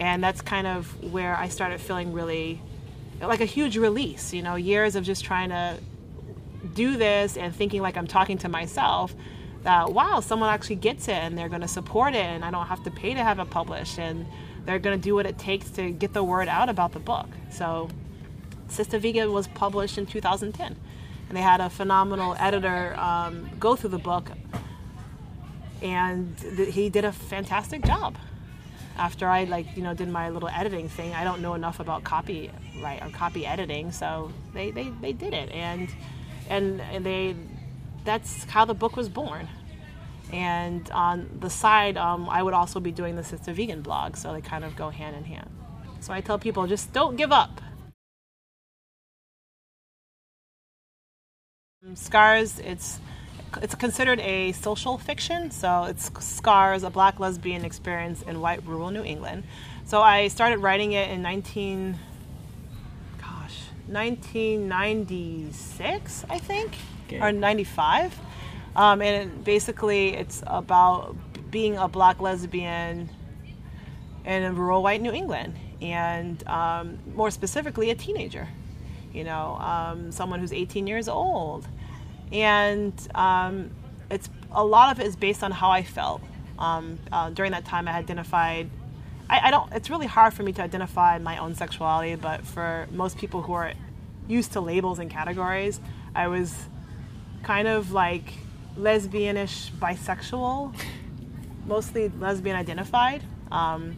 And 0.00 0.24
that's 0.24 0.40
kind 0.40 0.66
of 0.66 1.12
where 1.12 1.36
I 1.36 1.48
started 1.48 1.80
feeling 1.80 2.12
really 2.12 2.60
like 3.20 3.40
a 3.40 3.46
huge 3.46 3.76
release, 3.76 4.32
you 4.32 4.42
know, 4.42 4.56
years 4.56 4.96
of 4.96 5.04
just 5.04 5.24
trying 5.24 5.50
to 5.50 5.78
do 6.74 6.96
this 6.96 7.36
and 7.36 7.54
thinking 7.54 7.82
like 7.82 7.96
I'm 7.96 8.06
talking 8.06 8.38
to 8.38 8.48
myself 8.48 9.14
that 9.62 9.92
wow, 9.92 10.20
someone 10.20 10.48
actually 10.48 10.76
gets 10.76 11.06
it 11.06 11.14
and 11.14 11.36
they're 11.36 11.50
going 11.50 11.60
to 11.60 11.68
support 11.68 12.14
it 12.14 12.24
and 12.24 12.44
I 12.44 12.50
don't 12.50 12.66
have 12.66 12.82
to 12.84 12.90
pay 12.90 13.14
to 13.14 13.22
have 13.22 13.38
it 13.38 13.50
published 13.50 13.98
and 13.98 14.26
they're 14.64 14.78
going 14.78 14.98
to 14.98 15.02
do 15.02 15.14
what 15.14 15.26
it 15.26 15.38
takes 15.38 15.70
to 15.72 15.90
get 15.90 16.14
the 16.14 16.24
word 16.24 16.48
out 16.48 16.68
about 16.68 16.92
the 16.92 16.98
book. 16.98 17.28
So 17.50 17.90
Sistah 18.68 19.00
Vegan 19.00 19.32
was 19.32 19.48
published 19.48 19.98
in 19.98 20.06
2010 20.06 20.76
and 21.30 21.36
they 21.36 21.42
had 21.42 21.60
a 21.60 21.70
phenomenal 21.70 22.34
editor 22.40 22.98
um, 22.98 23.48
go 23.60 23.76
through 23.76 23.90
the 23.90 23.98
book, 23.98 24.32
and 25.80 26.36
th- 26.38 26.74
he 26.74 26.90
did 26.90 27.04
a 27.04 27.12
fantastic 27.12 27.84
job. 27.84 28.16
After 29.00 29.26
I 29.26 29.44
like 29.44 29.76
you 29.76 29.82
know 29.82 29.94
did 29.94 30.10
my 30.10 30.28
little 30.28 30.50
editing 30.50 30.88
thing, 30.90 31.14
I 31.14 31.24
don't 31.24 31.40
know 31.40 31.54
enough 31.54 31.80
about 31.80 32.04
copyright 32.04 33.02
or 33.02 33.08
copy 33.10 33.46
editing, 33.46 33.92
so 33.92 34.30
they, 34.54 34.70
they, 34.70 34.90
they 35.00 35.12
did 35.14 35.32
it, 35.32 35.50
and 35.52 35.88
and 36.50 36.80
they 37.04 37.34
that's 38.04 38.44
how 38.44 38.66
the 38.66 38.74
book 38.74 38.96
was 38.96 39.08
born. 39.08 39.48
And 40.32 40.90
on 40.90 41.38
the 41.40 41.50
side, 41.50 41.96
um, 41.96 42.28
I 42.28 42.42
would 42.42 42.54
also 42.54 42.78
be 42.78 42.92
doing 42.92 43.16
the 43.16 43.22
Sistah 43.22 43.54
Vegan 43.54 43.82
blog, 43.82 44.16
so 44.16 44.32
they 44.34 44.42
kind 44.42 44.64
of 44.64 44.76
go 44.76 44.90
hand 44.90 45.16
in 45.16 45.24
hand. 45.24 45.50
So 46.00 46.12
I 46.12 46.20
tell 46.20 46.38
people 46.38 46.66
just 46.66 46.92
don't 46.92 47.16
give 47.16 47.32
up. 47.32 47.60
Scars, 51.94 52.58
it's 52.60 53.00
it's 53.62 53.74
considered 53.74 54.20
a 54.20 54.52
social 54.52 54.98
fiction, 54.98 55.50
so 55.50 55.84
it's 55.84 56.10
Scars, 56.20 56.82
a 56.82 56.90
black 56.90 57.18
lesbian 57.20 57.64
experience 57.64 58.20
in 58.22 58.40
white 58.40 58.62
rural 58.66 58.90
New 58.90 59.02
England. 59.02 59.44
So 59.84 60.02
I 60.02 60.28
started 60.28 60.58
writing 60.58 60.92
it 60.92 61.10
in 61.10 61.22
19 61.22 61.98
gosh, 63.18 63.58
1996, 63.86 66.24
I 66.28 66.38
think, 66.38 66.76
okay. 67.06 67.20
or 67.20 67.32
95. 67.32 68.18
Um, 68.76 69.02
and 69.02 69.30
it, 69.30 69.44
basically 69.44 70.14
it's 70.14 70.44
about 70.46 71.16
being 71.50 71.76
a 71.76 71.88
black 71.88 72.20
lesbian 72.20 73.10
in 74.24 74.56
rural 74.56 74.82
white 74.82 75.00
New 75.00 75.12
England, 75.12 75.54
and 75.82 76.46
um, 76.46 76.98
more 77.14 77.30
specifically, 77.30 77.90
a 77.90 77.94
teenager 77.94 78.48
you 79.12 79.24
know, 79.24 79.56
um, 79.56 80.12
someone 80.12 80.40
who's 80.40 80.52
18 80.52 80.86
years 80.86 81.08
old. 81.08 81.66
And 82.32 82.94
um, 83.14 83.70
it's 84.10 84.28
a 84.52 84.64
lot 84.64 84.92
of 84.92 85.00
it 85.00 85.06
is 85.06 85.16
based 85.16 85.42
on 85.42 85.50
how 85.50 85.70
I 85.70 85.82
felt. 85.82 86.22
Um, 86.58 86.98
uh, 87.10 87.30
during 87.30 87.52
that 87.52 87.64
time, 87.64 87.88
I 87.88 87.92
identified 87.92 88.70
I, 89.30 89.46
I 89.46 89.50
don't. 89.52 89.72
It's 89.72 89.88
really 89.88 90.08
hard 90.08 90.34
for 90.34 90.42
me 90.42 90.52
to 90.54 90.62
identify 90.62 91.18
my 91.18 91.38
own 91.38 91.54
sexuality, 91.54 92.16
but 92.16 92.44
for 92.44 92.88
most 92.90 93.16
people 93.16 93.42
who 93.42 93.52
are 93.52 93.72
used 94.26 94.52
to 94.52 94.60
labels 94.60 94.98
and 94.98 95.08
categories, 95.08 95.80
I 96.14 96.26
was 96.26 96.52
kind 97.44 97.68
of 97.68 97.92
like 97.92 98.32
lesbianish 98.76 99.70
bisexual, 99.72 100.74
mostly 101.64 102.10
lesbian 102.18 102.56
identified. 102.56 103.22
Um, 103.52 103.96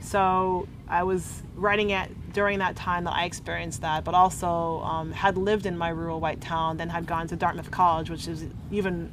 so 0.00 0.66
I 0.88 1.02
was 1.02 1.42
writing 1.54 1.90
it 1.90 2.10
during 2.32 2.58
that 2.60 2.76
time 2.76 3.04
that 3.04 3.14
I 3.14 3.24
experienced 3.24 3.80
that, 3.82 4.04
but 4.04 4.14
also 4.14 4.80
um, 4.80 5.12
had 5.12 5.36
lived 5.36 5.66
in 5.66 5.76
my 5.76 5.88
rural 5.88 6.20
white 6.20 6.40
town, 6.40 6.76
then 6.76 6.88
had 6.88 7.06
gone 7.06 7.28
to 7.28 7.36
Dartmouth 7.36 7.70
College, 7.70 8.10
which 8.10 8.28
is 8.28 8.44
even 8.70 9.10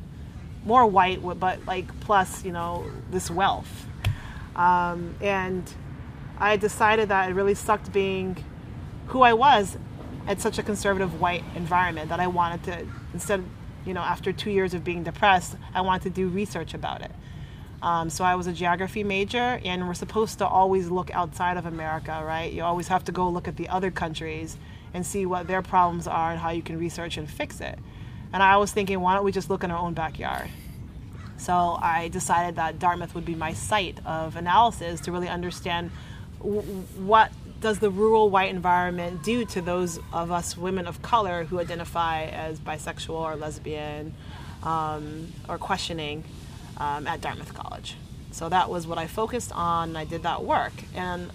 more 0.65 0.85
white, 0.85 1.21
but 1.39 1.65
like 1.65 1.99
plus, 2.01 2.43
you 2.43 2.51
know, 2.51 2.85
this 3.11 3.29
wealth. 3.31 3.85
Um, 4.55 5.15
and 5.21 5.71
I 6.37 6.57
decided 6.57 7.09
that 7.09 7.29
it 7.29 7.33
really 7.33 7.55
sucked 7.55 7.91
being 7.91 8.43
who 9.07 9.21
I 9.21 9.33
was 9.33 9.77
at 10.27 10.41
such 10.41 10.57
a 10.57 10.63
conservative 10.63 11.21
white 11.21 11.43
environment 11.55 12.09
that 12.09 12.19
I 12.19 12.27
wanted 12.27 12.63
to, 12.63 12.85
instead, 13.13 13.43
you 13.85 13.93
know, 13.93 14.01
after 14.01 14.33
two 14.33 14.51
years 14.51 14.73
of 14.73 14.83
being 14.83 15.03
depressed, 15.03 15.55
I 15.73 15.81
wanted 15.81 16.03
to 16.03 16.09
do 16.09 16.27
research 16.27 16.73
about 16.73 17.01
it. 17.01 17.11
Um, 17.81 18.09
so 18.09 18.23
I 18.23 18.35
was 18.35 18.47
a 18.47 18.53
geography 18.53 19.03
major, 19.03 19.59
and 19.63 19.87
we're 19.87 19.93
supposed 19.93 20.39
to 20.39 20.47
always 20.47 20.89
look 20.89 21.11
outside 21.13 21.57
of 21.57 21.65
America, 21.65 22.21
right? 22.25 22.51
You 22.51 22.63
always 22.63 22.87
have 22.87 23.03
to 23.05 23.11
go 23.11 23.29
look 23.29 23.47
at 23.47 23.55
the 23.55 23.69
other 23.69 23.91
countries 23.91 24.57
and 24.93 25.05
see 25.05 25.25
what 25.25 25.47
their 25.47 25.61
problems 25.61 26.07
are 26.07 26.31
and 26.31 26.39
how 26.39 26.49
you 26.49 26.63
can 26.63 26.79
research 26.79 27.17
and 27.17 27.29
fix 27.29 27.61
it. 27.61 27.77
And 28.33 28.41
I 28.41 28.57
was 28.57 28.71
thinking, 28.71 28.99
why 28.99 29.15
don't 29.15 29.23
we 29.23 29.31
just 29.31 29.49
look 29.49 29.63
in 29.63 29.71
our 29.71 29.77
own 29.77 29.93
backyard? 29.93 30.49
So 31.37 31.53
I 31.53 32.07
decided 32.07 32.55
that 32.55 32.79
Dartmouth 32.79 33.13
would 33.13 33.25
be 33.25 33.35
my 33.35 33.53
site 33.53 33.99
of 34.05 34.35
analysis 34.35 35.01
to 35.01 35.11
really 35.11 35.29
understand 35.29 35.91
w- 36.39 36.61
what 36.61 37.31
does 37.61 37.79
the 37.79 37.89
rural 37.89 38.29
white 38.29 38.49
environment 38.49 39.23
do 39.23 39.45
to 39.45 39.61
those 39.61 39.99
of 40.11 40.31
us 40.31 40.57
women 40.57 40.87
of 40.87 41.01
color 41.01 41.43
who 41.45 41.59
identify 41.59 42.23
as 42.23 42.59
bisexual 42.59 43.15
or 43.15 43.35
lesbian 43.35 44.13
um, 44.63 45.31
or 45.47 45.57
questioning 45.57 46.23
um, 46.79 47.07
at 47.07 47.21
Dartmouth 47.21 47.53
College. 47.53 47.95
So 48.31 48.49
that 48.49 48.69
was 48.69 48.85
what 48.85 48.97
I 48.97 49.07
focused 49.07 49.51
on. 49.53 49.95
I 49.95 50.05
did 50.05 50.23
that 50.23 50.43
work, 50.43 50.73
and 50.95 51.31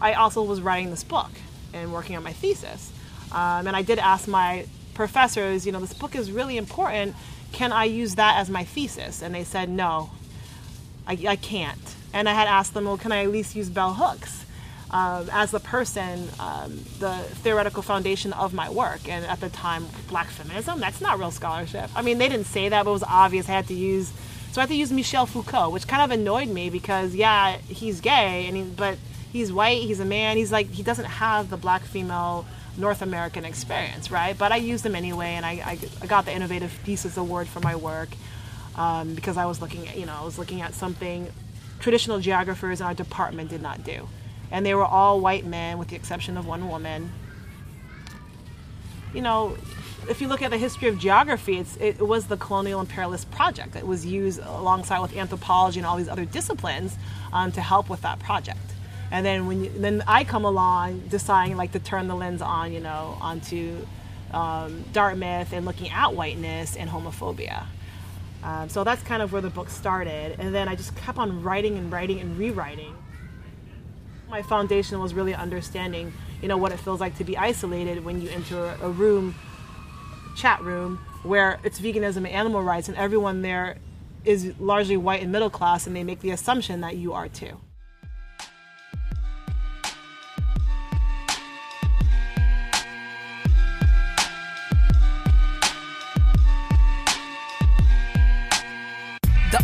I 0.00 0.14
also 0.14 0.42
was 0.42 0.60
writing 0.60 0.90
this 0.90 1.04
book 1.04 1.30
and 1.72 1.92
working 1.92 2.16
on 2.16 2.22
my 2.22 2.32
thesis. 2.32 2.92
Um, 3.30 3.66
and 3.66 3.76
I 3.76 3.82
did 3.82 3.98
ask 3.98 4.28
my 4.28 4.66
professors, 4.94 5.64
you 5.64 5.72
know, 5.72 5.80
this 5.80 5.94
book 5.94 6.14
is 6.14 6.30
really 6.30 6.56
important. 6.56 7.14
Can 7.52 7.72
I 7.72 7.84
use 7.84 8.16
that 8.16 8.38
as 8.38 8.50
my 8.50 8.64
thesis? 8.64 9.22
And 9.22 9.34
they 9.34 9.44
said 9.44 9.68
no, 9.68 10.10
I, 11.06 11.18
I 11.26 11.36
can't. 11.36 11.94
And 12.12 12.28
I 12.28 12.34
had 12.34 12.48
asked 12.48 12.74
them, 12.74 12.84
well, 12.84 12.98
can 12.98 13.12
I 13.12 13.24
at 13.24 13.30
least 13.30 13.56
use 13.56 13.70
bell 13.70 13.94
hooks? 13.94 14.44
Um, 14.90 15.30
as 15.32 15.50
the 15.50 15.60
person, 15.60 16.28
um, 16.38 16.84
the 16.98 17.16
theoretical 17.42 17.82
foundation 17.82 18.34
of 18.34 18.52
my 18.52 18.68
work. 18.68 19.08
And 19.08 19.24
at 19.24 19.40
the 19.40 19.48
time, 19.48 19.86
black 20.08 20.26
feminism, 20.26 20.80
that's 20.80 21.00
not 21.00 21.18
real 21.18 21.30
scholarship. 21.30 21.88
I 21.96 22.02
mean, 22.02 22.18
they 22.18 22.28
didn't 22.28 22.46
say 22.46 22.68
that, 22.68 22.84
but 22.84 22.90
it 22.90 22.92
was 22.92 23.04
obvious 23.04 23.48
I 23.48 23.52
had 23.52 23.68
to 23.68 23.74
use 23.74 24.12
so 24.52 24.60
I 24.60 24.64
had 24.64 24.68
to 24.68 24.74
use 24.74 24.92
Michel 24.92 25.24
Foucault, 25.24 25.70
which 25.70 25.88
kind 25.88 26.02
of 26.02 26.10
annoyed 26.10 26.48
me 26.48 26.68
because 26.68 27.14
yeah, 27.14 27.56
he's 27.56 28.02
gay, 28.02 28.46
and 28.46 28.56
he, 28.56 28.62
but 28.62 28.98
he's 29.32 29.50
white, 29.50 29.80
he's 29.80 29.98
a 29.98 30.04
man, 30.04 30.36
he's 30.36 30.52
like 30.52 30.68
he 30.68 30.82
doesn't 30.82 31.06
have 31.06 31.48
the 31.48 31.56
black 31.56 31.80
female 31.82 32.44
North 32.76 33.00
American 33.00 33.46
experience, 33.46 34.10
right? 34.10 34.36
But 34.36 34.52
I 34.52 34.56
used 34.56 34.84
them 34.84 34.94
anyway, 34.94 35.28
and 35.36 35.46
I, 35.46 35.52
I, 35.52 35.78
I 36.02 36.06
got 36.06 36.26
the 36.26 36.34
Innovative 36.34 36.78
Pieces 36.84 37.16
Award 37.16 37.48
for 37.48 37.60
my 37.60 37.74
work 37.74 38.10
um, 38.76 39.14
because 39.14 39.38
I 39.38 39.46
was 39.46 39.62
looking 39.62 39.88
at 39.88 39.98
you 39.98 40.04
know 40.04 40.14
I 40.20 40.22
was 40.22 40.38
looking 40.38 40.60
at 40.60 40.74
something 40.74 41.28
traditional 41.80 42.20
geographers 42.20 42.82
in 42.82 42.86
our 42.86 42.94
department 42.94 43.48
did 43.48 43.62
not 43.62 43.82
do, 43.84 44.06
and 44.50 44.66
they 44.66 44.74
were 44.74 44.84
all 44.84 45.18
white 45.18 45.46
men 45.46 45.78
with 45.78 45.88
the 45.88 45.96
exception 45.96 46.36
of 46.36 46.46
one 46.46 46.68
woman. 46.68 47.10
You 49.14 49.22
know, 49.22 49.56
if 50.08 50.20
you 50.20 50.28
look 50.28 50.42
at 50.42 50.50
the 50.50 50.58
history 50.58 50.88
of 50.88 50.98
geography, 50.98 51.58
it's, 51.58 51.76
it 51.76 52.00
was 52.00 52.26
the 52.26 52.36
colonial 52.36 52.80
imperialist 52.80 53.30
project. 53.30 53.76
It 53.76 53.86
was 53.86 54.04
used 54.04 54.40
alongside 54.40 55.00
with 55.00 55.16
anthropology 55.16 55.78
and 55.78 55.86
all 55.86 55.96
these 55.96 56.08
other 56.08 56.24
disciplines 56.24 56.96
um, 57.32 57.52
to 57.52 57.60
help 57.60 57.88
with 57.88 58.02
that 58.02 58.18
project. 58.18 58.58
And 59.10 59.24
then 59.24 59.46
when 59.46 59.64
you, 59.64 59.70
then 59.70 60.02
I 60.06 60.24
come 60.24 60.44
along, 60.44 61.00
deciding 61.08 61.56
like 61.56 61.72
to 61.72 61.78
turn 61.78 62.08
the 62.08 62.14
lens 62.14 62.42
on, 62.42 62.72
you 62.72 62.80
know, 62.80 63.16
onto 63.20 63.86
um, 64.32 64.84
Dartmouth 64.92 65.52
and 65.52 65.66
looking 65.66 65.90
at 65.90 66.14
whiteness 66.14 66.76
and 66.76 66.88
homophobia. 66.88 67.64
Um, 68.42 68.68
so 68.68 68.82
that's 68.82 69.02
kind 69.02 69.22
of 69.22 69.32
where 69.32 69.42
the 69.42 69.50
book 69.50 69.68
started. 69.68 70.36
And 70.40 70.54
then 70.54 70.66
I 70.66 70.74
just 70.74 70.96
kept 70.96 71.18
on 71.18 71.42
writing 71.42 71.78
and 71.78 71.92
writing 71.92 72.20
and 72.20 72.36
rewriting. 72.38 72.96
My 74.28 74.42
foundation 74.42 74.98
was 74.98 75.14
really 75.14 75.34
understanding, 75.34 76.12
you 76.40 76.48
know, 76.48 76.56
what 76.56 76.72
it 76.72 76.78
feels 76.80 76.98
like 76.98 77.16
to 77.18 77.24
be 77.24 77.36
isolated 77.36 78.04
when 78.04 78.20
you 78.20 78.30
enter 78.30 78.76
a 78.80 78.88
room 78.88 79.34
chat 80.36 80.62
room 80.62 80.98
where 81.22 81.58
it's 81.64 81.80
veganism 81.80 82.18
and 82.18 82.28
animal 82.28 82.62
rights, 82.62 82.88
and 82.88 82.96
everyone 82.96 83.42
there 83.42 83.76
is 84.24 84.52
largely 84.58 84.96
white 84.96 85.22
and 85.22 85.32
middle 85.32 85.50
class, 85.50 85.86
and 85.86 85.94
they 85.94 86.04
make 86.04 86.20
the 86.20 86.30
assumption 86.30 86.80
that 86.80 86.96
you 86.96 87.12
are 87.12 87.28
too. 87.28 87.60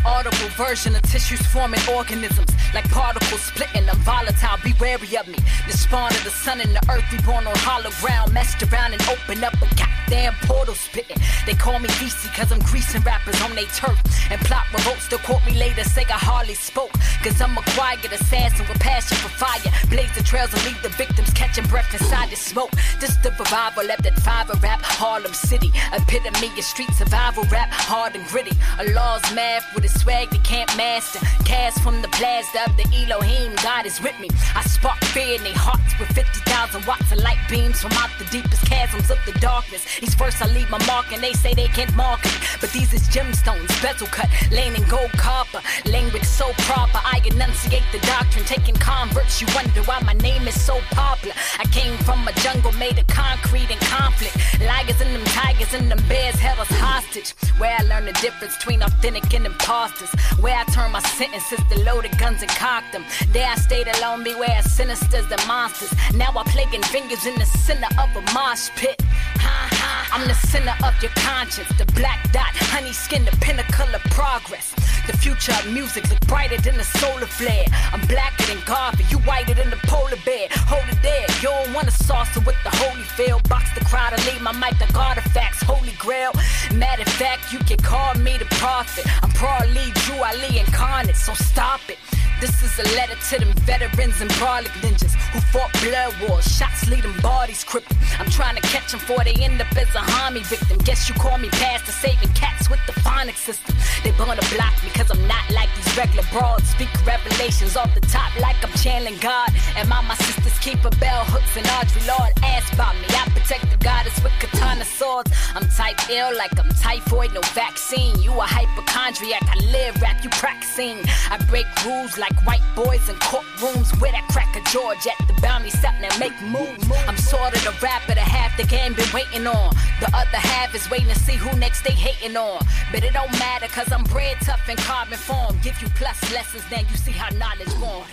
Audible 0.09 0.49
version 0.57 0.97
of 0.97 1.03
tissues 1.03 1.41
forming 1.53 1.81
organisms 1.89 2.51
like 2.75 2.89
particles 2.91 3.41
splitting. 3.41 3.89
I'm 3.89 3.99
volatile, 3.99 4.59
be 4.65 4.73
wary 4.81 5.17
of 5.17 5.29
me. 5.29 5.39
The 5.69 5.77
spawn 5.77 6.11
of 6.11 6.25
the 6.25 6.31
sun 6.31 6.61
and 6.61 6.75
the 6.75 6.83
earth, 6.91 7.05
reborn 7.13 7.47
on 7.47 7.55
hollow 7.59 7.93
ground. 8.01 8.33
Messed 8.33 8.63
around 8.63 8.93
and 8.95 9.03
opened 9.09 9.45
up 9.45 9.55
a 9.55 9.69
goddamn 9.77 10.35
portal 10.43 10.75
spitting. 10.75 11.21
They 11.47 11.55
call 11.55 11.79
me 11.79 11.89
DC 12.01 12.35
cause 12.35 12.51
I'm 12.53 12.61
greasing 12.61 13.03
rappers 13.03 13.41
on 13.43 13.55
they 13.55 13.67
turf. 13.67 14.01
And 14.31 14.41
plot 14.43 14.65
revolts, 14.73 15.09
they'll 15.09 15.21
quote 15.21 15.45
me 15.47 15.55
later, 15.59 15.85
say 15.85 16.05
I 16.09 16.19
hardly 16.19 16.55
spoke. 16.55 16.93
Cause 17.29 17.43
I'm 17.43 17.59
a 17.59 17.63
quiet 17.77 18.11
assassin 18.11 18.65
with 18.69 18.81
passion 18.81 19.19
for 19.19 19.29
fire. 19.29 19.61
Blaze 19.91 20.09
the 20.17 20.23
trails 20.23 20.51
and 20.55 20.65
leave 20.65 20.81
the 20.83 20.89
victims 20.89 21.29
catching 21.35 21.67
breath 21.67 21.93
inside 21.93 22.31
the 22.31 22.37
smoke. 22.37 22.71
This 23.01 23.17
the 23.17 23.31
revival 23.33 23.85
left 23.85 24.05
that 24.05 24.19
five 24.21 24.49
rap, 24.63 24.81
Harlem 24.81 25.35
City. 25.35 25.71
Epitome 25.93 26.49
of 26.57 26.65
street 26.65 26.91
survival 26.97 27.45
rap, 27.53 27.69
hard 27.71 28.17
and 28.17 28.25
gritty. 28.29 28.57
A 28.79 28.85
law's 28.93 29.21
math 29.35 29.63
with 29.75 29.85
a 29.85 29.89
swag 29.89 30.31
they 30.31 30.39
can't 30.39 30.75
master. 30.79 31.19
Cast 31.45 31.83
from 31.83 32.01
the 32.01 32.09
blast 32.17 32.57
of 32.67 32.75
the 32.79 32.89
Elohim, 32.97 33.53
God 33.63 33.85
is 33.85 34.01
with 34.01 34.19
me. 34.21 34.31
I 34.57 34.63
spark 34.63 34.97
fear 35.13 35.37
in 35.37 35.45
their 35.45 35.53
hearts 35.53 35.99
with 36.01 36.09
50,000 36.17 36.87
watts 36.87 37.13
of 37.13 37.19
light 37.19 37.45
beams 37.51 37.83
from 37.83 37.93
out 37.93 38.09
the 38.19 38.25
deepest 38.33 38.65
chasms 38.65 39.11
of 39.11 39.19
the 39.27 39.33
darkness. 39.39 39.85
Each 40.01 40.15
verse 40.15 40.41
I 40.41 40.49
leave 40.49 40.71
my 40.71 40.81
mark 40.87 41.13
and 41.13 41.23
they 41.23 41.35
say 41.35 41.53
they 41.53 41.69
can't 41.69 41.95
mark 41.95 42.25
it. 42.25 42.33
But 42.59 42.73
these 42.73 42.95
is 42.95 43.07
gemstones, 43.09 43.69
bezel 43.83 44.07
cut, 44.09 44.31
in 44.51 44.89
gold 44.89 45.13
copper. 45.13 45.61
Language 45.85 46.25
so 46.25 46.53
proper, 46.65 47.01
I 47.05 47.18
enunciate 47.27 47.85
the 47.93 47.99
doctrine. 48.01 48.45
Taking 48.45 48.75
converts, 48.75 49.41
you 49.41 49.47
wonder 49.55 49.83
why 49.83 50.01
my 50.01 50.15
name 50.15 50.47
is 50.47 50.59
so 50.61 50.81
popular. 50.91 51.35
I 51.59 51.65
came 51.67 51.97
from 51.99 52.27
a 52.27 52.33
jungle 52.45 52.73
made 52.73 52.99
of 52.99 53.07
concrete 53.07 53.71
and 53.71 53.81
conflict. 53.81 54.35
Ligers 54.61 55.01
and 55.01 55.15
them 55.15 55.25
tigers 55.27 55.75
and 55.75 55.91
them 55.91 56.03
bears 56.09 56.37
held 56.37 56.59
us 56.59 56.71
hostage. 56.71 57.31
Where 57.59 57.75
I 57.79 57.83
learned 57.83 58.09
the 58.09 58.13
difference 58.21 58.57
between 58.57 58.83
authentic 58.83 59.33
and 59.35 59.47
imposters. 59.47 60.11
Where 60.41 60.57
I 60.57 60.65
turned 60.73 60.93
my 60.93 61.01
sentences 61.01 61.61
to 61.71 61.79
loaded 61.81 62.17
guns 62.19 62.43
and 62.43 62.51
cocked 62.51 62.93
them. 62.93 63.05
There 63.33 63.47
I 63.47 63.57
stayed 63.57 63.89
alone, 63.99 64.25
beware 64.25 64.63
sinisters 64.63 65.31
and 65.31 65.47
monsters. 65.47 65.93
Now 66.15 66.33
I 66.37 66.43
plaguing 66.45 66.83
fingers 66.83 67.27
in 67.27 67.35
the 67.39 67.47
center 67.47 67.89
of 67.99 68.09
a 68.17 68.23
mosh 68.33 68.71
pit. 68.77 69.01
Ha 69.01 69.69
ha, 69.73 70.09
I'm 70.13 70.27
the 70.27 70.35
center 70.35 70.75
of 70.85 70.95
your 71.03 71.13
conscience. 71.17 71.69
The 71.79 71.87
black 71.93 72.33
dot, 72.33 72.55
honey 72.73 72.93
skin, 72.93 73.25
the 73.25 73.37
pinnacle 73.41 73.95
of 73.95 74.03
progress. 74.11 74.75
The 75.07 75.17
future 75.17 75.53
of 75.53 75.73
music 75.73 76.09
look 76.11 76.21
brighter 76.27 76.61
than 76.61 76.77
the 76.77 76.85
solar 76.99 77.27
flare. 77.27 77.67
I'm 77.93 78.01
blacker 78.07 78.47
than 78.47 78.61
Garvey, 78.67 79.05
you 79.11 79.19
whiter 79.19 79.55
than 79.55 79.71
the 79.71 79.81
polar 79.89 80.19
bear. 80.25 80.49
Hold 80.67 80.89
it 80.91 81.01
there, 81.03 81.27
you 81.43 81.49
don't 81.49 81.73
want 81.75 81.89
a 81.89 81.93
saucer 81.93 82.41
with 82.41 82.57
the 82.65 82.71
holy 82.71 83.07
feel. 83.17 83.41
Box 83.49 83.73
the 83.75 83.85
crowd 83.85 84.13
and 84.13 84.25
leave 84.27 84.43
my 84.43 84.53
mic 84.53 84.79
like 84.81 84.95
artifacts, 84.95 85.63
holy 85.63 85.95
grail. 85.99 86.33
Matter 86.75 87.03
of 87.03 87.13
fact, 87.15 87.53
you 87.53 87.61
can 87.61 87.79
call 87.79 88.15
me 88.15 88.39
the 88.39 88.47
prophet. 88.63 89.07
I'm 89.23 89.31
probably 89.31 89.91
Drew 90.05 90.23
Ali 90.23 90.59
incarnate, 90.59 91.17
so 91.17 91.35
stop 91.35 91.81
it. 91.89 91.99
This 92.41 92.63
is 92.63 92.79
a 92.79 92.87
letter 92.95 93.17
to 93.31 93.39
them 93.41 93.53
veterans 93.67 94.21
and 94.21 94.31
brolic 94.39 94.71
ninjas 94.79 95.15
who 95.33 95.41
fought 95.51 95.73
blood 95.83 96.15
wars. 96.23 96.47
Shots 96.47 96.89
lead 96.89 97.03
them 97.03 97.19
bodies 97.21 97.65
crippled. 97.65 97.99
I'm 98.21 98.31
trying 98.31 98.55
to 98.55 98.63
catch 98.63 98.93
them 98.93 99.01
before 99.01 99.25
they 99.25 99.35
end 99.35 99.61
up 99.61 99.71
as 99.77 99.89
a 99.97 100.05
homie 100.15 100.47
victim. 100.47 100.79
Guess 100.79 101.09
you 101.09 101.17
call 101.17 101.37
me 101.39 101.49
past 101.49 101.87
the 101.87 101.93
saving 101.93 102.33
cats 102.35 102.71
with 102.71 102.79
the 102.87 102.93
phonic 103.01 103.37
system. 103.37 103.75
They 104.05 104.13
wanna 104.13 104.47
block 104.55 104.75
me 104.85 104.91
cause 104.95 105.11
I'm 105.11 105.27
not 105.27 105.51
like 105.51 105.69
these 105.75 105.97
regular 105.97 106.23
broads. 106.31 106.69
Speak 106.71 106.88
revelations 107.07 107.77
off 107.77 107.93
the 107.95 108.01
top 108.01 108.35
like 108.41 108.57
I'm 108.65 108.73
channeling 108.79 109.19
God. 109.19 109.51
And 109.77 109.89
my, 109.89 110.01
my 110.03 110.15
sisters 110.17 110.59
keep 110.59 110.85
a 110.85 110.91
bell 110.99 111.25
hooks 111.25 111.57
and 111.57 111.67
Audre 111.67 112.07
Lorde 112.09 112.33
ask 112.43 112.73
about 112.73 112.95
me. 112.97 113.07
I 113.11 113.29
protect 113.31 113.71
the 113.71 113.77
goddess 113.79 114.23
with 114.23 114.33
katana 114.41 114.85
swords. 114.85 115.33
I'm 115.55 115.69
type 115.71 115.99
ill 116.11 116.37
like 116.37 116.59
I'm 116.59 116.71
typhoid, 116.71 117.35
no 117.35 117.41
vaccine. 117.55 118.19
You 118.21 118.33
a 118.33 118.43
hypochondriac, 118.43 119.43
I 119.43 119.57
live 119.73 120.01
rap, 120.03 120.23
you 120.23 120.31
practicing. 120.31 120.99
I 121.31 121.39
break 121.49 121.67
rules 121.85 122.19
like 122.19 122.35
white 122.47 122.65
boys 122.75 123.09
in 123.09 123.17
courtrooms 123.17 123.99
where 124.01 124.13
that 124.13 124.27
cracker 124.29 124.61
George 124.71 125.07
at 125.07 125.19
the 125.27 125.35
bounty 125.41 125.71
something 125.71 126.05
and 126.05 126.19
make 126.19 126.37
moves. 126.43 126.85
I'm 127.07 127.17
sort 127.17 127.55
of 127.55 127.63
the 127.65 127.75
rapper 127.83 128.15
that 128.15 128.29
half 128.29 128.57
the 128.57 128.65
game 128.65 128.95
been 128.95 129.11
waiting 129.13 129.47
on. 129.47 129.75
The 130.01 130.11
other 130.15 130.39
half 130.39 130.75
is 130.75 130.89
waiting 130.91 131.09
to 131.09 131.19
see 131.19 131.35
who 131.35 131.57
next 131.59 131.83
they 131.83 131.93
hating 131.93 132.37
on. 132.37 132.65
But 132.93 133.05
it 133.05 133.13
don't 133.13 133.33
matter 133.33 133.67
cause 133.69 133.91
I'm 133.93 134.05
bred 134.05 134.37
tough 134.41 134.63
and 134.69 134.79
carbon 134.79 135.19
form. 135.19 135.59
Give 135.63 135.81
you 135.83 135.89
plus 135.95 136.19
lessons, 136.33 136.65
then 136.71 136.78
you 136.87 136.97
see 136.97 137.13
how 137.13 137.35
knowledge 137.37 137.75
born. 137.81 138.07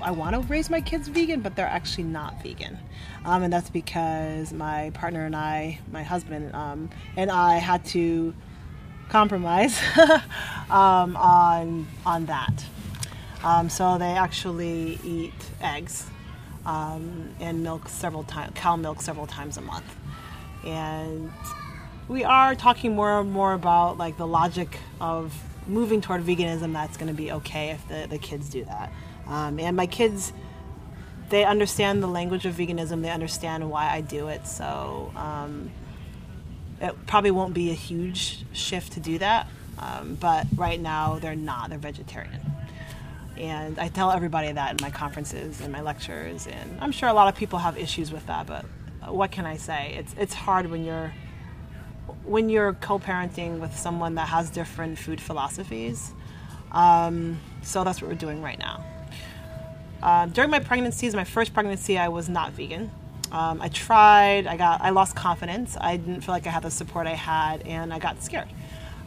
I 0.00 0.12
want 0.12 0.34
to 0.34 0.40
raise 0.42 0.70
my 0.70 0.80
kids 0.80 1.08
vegan, 1.08 1.40
but 1.40 1.56
they're 1.56 1.66
actually 1.66 2.04
not 2.04 2.40
vegan. 2.42 2.78
Um, 3.24 3.42
and 3.42 3.52
that's 3.52 3.68
because 3.68 4.52
my 4.52 4.90
partner 4.94 5.26
and 5.26 5.34
I, 5.34 5.80
my 5.90 6.04
husband 6.04 6.54
um, 6.54 6.88
and 7.16 7.30
I, 7.30 7.56
had 7.56 7.84
to 7.86 8.32
compromise 9.08 9.80
um, 10.70 11.16
on 11.16 11.88
on 12.06 12.26
that. 12.26 12.64
Um, 13.42 13.68
so 13.68 13.98
they 13.98 14.12
actually 14.12 14.98
eat 15.04 15.34
eggs 15.60 16.06
um, 16.64 17.30
and 17.40 17.62
milk 17.62 17.88
several 17.88 18.22
times, 18.22 18.52
cow 18.54 18.76
milk 18.76 19.02
several 19.02 19.26
times 19.26 19.56
a 19.56 19.62
month, 19.62 19.96
and 20.64 21.32
we 22.08 22.24
are 22.24 22.54
talking 22.54 22.94
more 22.94 23.20
and 23.20 23.30
more 23.30 23.52
about 23.52 23.98
like 23.98 24.16
the 24.16 24.26
logic 24.26 24.78
of 25.00 25.34
moving 25.66 26.00
toward 26.00 26.22
veganism. 26.22 26.72
That's 26.72 26.96
going 26.96 27.08
to 27.08 27.14
be 27.14 27.30
okay 27.32 27.70
if 27.70 27.86
the, 27.88 28.06
the 28.08 28.18
kids 28.18 28.48
do 28.48 28.64
that. 28.64 28.90
Um, 29.26 29.60
and 29.60 29.76
my 29.76 29.86
kids, 29.86 30.32
they 31.28 31.44
understand 31.44 32.02
the 32.02 32.06
language 32.06 32.46
of 32.46 32.54
veganism. 32.54 33.02
They 33.02 33.10
understand 33.10 33.70
why 33.70 33.90
I 33.90 34.00
do 34.00 34.28
it. 34.28 34.46
So 34.46 35.12
um, 35.14 35.70
it 36.80 36.94
probably 37.06 37.30
won't 37.30 37.52
be 37.52 37.70
a 37.70 37.74
huge 37.74 38.44
shift 38.52 38.92
to 38.92 39.00
do 39.00 39.18
that. 39.18 39.46
Um, 39.78 40.16
but 40.18 40.46
right 40.56 40.80
now, 40.80 41.18
they're 41.18 41.36
not. 41.36 41.68
They're 41.68 41.78
vegetarian. 41.78 42.40
And 43.36 43.78
I 43.78 43.88
tell 43.88 44.10
everybody 44.10 44.50
that 44.50 44.70
in 44.72 44.78
my 44.80 44.90
conferences 44.90 45.60
and 45.60 45.70
my 45.70 45.82
lectures. 45.82 46.48
And 46.48 46.78
I'm 46.80 46.90
sure 46.90 47.08
a 47.08 47.12
lot 47.12 47.28
of 47.28 47.36
people 47.38 47.58
have 47.60 47.76
issues 47.78 48.10
with 48.10 48.26
that. 48.26 48.46
But 48.46 48.64
what 49.06 49.30
can 49.30 49.46
I 49.46 49.56
say? 49.56 49.94
It's 49.96 50.14
it's 50.18 50.34
hard 50.34 50.68
when 50.68 50.84
you're 50.84 51.12
when 52.28 52.48
you're 52.48 52.74
co-parenting 52.74 53.58
with 53.58 53.76
someone 53.76 54.14
that 54.16 54.28
has 54.28 54.50
different 54.50 54.98
food 54.98 55.20
philosophies. 55.20 56.12
Um, 56.72 57.40
so 57.62 57.84
that's 57.84 58.02
what 58.02 58.08
we're 58.08 58.16
doing 58.16 58.42
right 58.42 58.58
now. 58.58 58.84
Uh, 60.02 60.26
during 60.26 60.50
my 60.50 60.60
pregnancies, 60.60 61.14
my 61.14 61.24
first 61.24 61.54
pregnancy, 61.54 61.98
I 61.98 62.08
was 62.08 62.28
not 62.28 62.52
vegan. 62.52 62.90
Um, 63.32 63.60
I 63.60 63.68
tried. 63.68 64.46
I 64.46 64.56
got. 64.56 64.80
I 64.80 64.90
lost 64.90 65.16
confidence. 65.16 65.76
I 65.80 65.96
didn't 65.96 66.22
feel 66.22 66.34
like 66.34 66.46
I 66.46 66.50
had 66.50 66.62
the 66.62 66.70
support 66.70 67.06
I 67.06 67.14
had, 67.14 67.62
and 67.66 67.92
I 67.92 67.98
got 67.98 68.22
scared. 68.22 68.48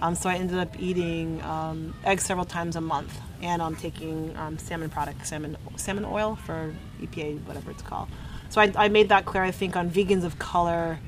Um, 0.02 0.16
so 0.16 0.30
I 0.30 0.36
ended 0.36 0.58
up 0.58 0.80
eating 0.80 1.42
um, 1.44 1.94
eggs 2.04 2.26
several 2.26 2.46
times 2.46 2.76
a 2.76 2.82
month, 2.82 3.18
and 3.42 3.62
I'm 3.62 3.76
taking 3.76 4.36
um, 4.38 4.58
salmon 4.58 4.90
products, 4.90 5.30
salmon 5.30 5.58
salmon 5.76 6.06
oil 6.06 6.36
for 6.36 6.74
EPA, 7.02 7.44
whatever 7.46 7.72
it's 7.72 7.82
called. 7.82 8.10
So 8.50 8.62
I, 8.62 8.72
I 8.76 8.90
made 8.90 9.10
that 9.10 9.26
clear. 9.26 9.44
I 9.44 9.52
think 9.52 9.76
on 9.76 9.90
Vegans 9.90 10.24
of 10.24 10.38
Color 10.38 11.00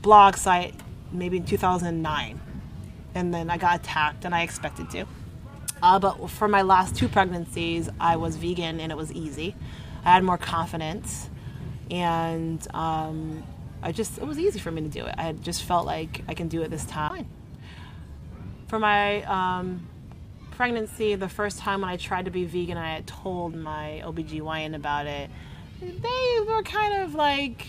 blog 0.00 0.36
site, 0.36 0.74
maybe 1.12 1.38
in 1.38 1.44
2009, 1.44 2.40
and 3.14 3.34
then 3.34 3.50
I 3.50 3.56
got 3.58 3.80
attacked, 3.80 4.24
and 4.24 4.34
I 4.34 4.42
expected 4.42 4.90
to. 4.90 5.06
Uh, 5.82 5.98
but 5.98 6.30
for 6.30 6.46
my 6.46 6.62
last 6.62 6.94
two 6.94 7.08
pregnancies, 7.08 7.88
I 7.98 8.16
was 8.16 8.36
vegan 8.36 8.78
and 8.78 8.92
it 8.92 8.94
was 8.96 9.12
easy. 9.12 9.56
I 10.04 10.12
had 10.12 10.22
more 10.22 10.38
confidence, 10.38 11.28
and 11.90 12.64
um, 12.74 13.42
I 13.82 13.90
just 13.90 14.18
it 14.18 14.26
was 14.26 14.38
easy 14.38 14.60
for 14.60 14.70
me 14.70 14.82
to 14.82 14.88
do 14.88 15.04
it. 15.04 15.14
I 15.18 15.32
just 15.32 15.64
felt 15.64 15.84
like 15.84 16.22
I 16.28 16.34
can 16.34 16.48
do 16.48 16.62
it 16.62 16.70
this 16.70 16.84
time. 16.84 17.26
For 18.68 18.78
my 18.78 19.22
um, 19.24 19.88
pregnancy, 20.52 21.16
the 21.16 21.28
first 21.28 21.58
time 21.58 21.80
when 21.80 21.90
I 21.90 21.96
tried 21.96 22.26
to 22.26 22.30
be 22.30 22.44
vegan, 22.44 22.78
I 22.78 22.94
had 22.94 23.06
told 23.06 23.54
my 23.54 24.02
OBGYN 24.04 24.74
about 24.76 25.06
it. 25.06 25.28
They 25.80 26.40
were 26.46 26.62
kind 26.62 27.02
of 27.02 27.14
like, 27.14 27.66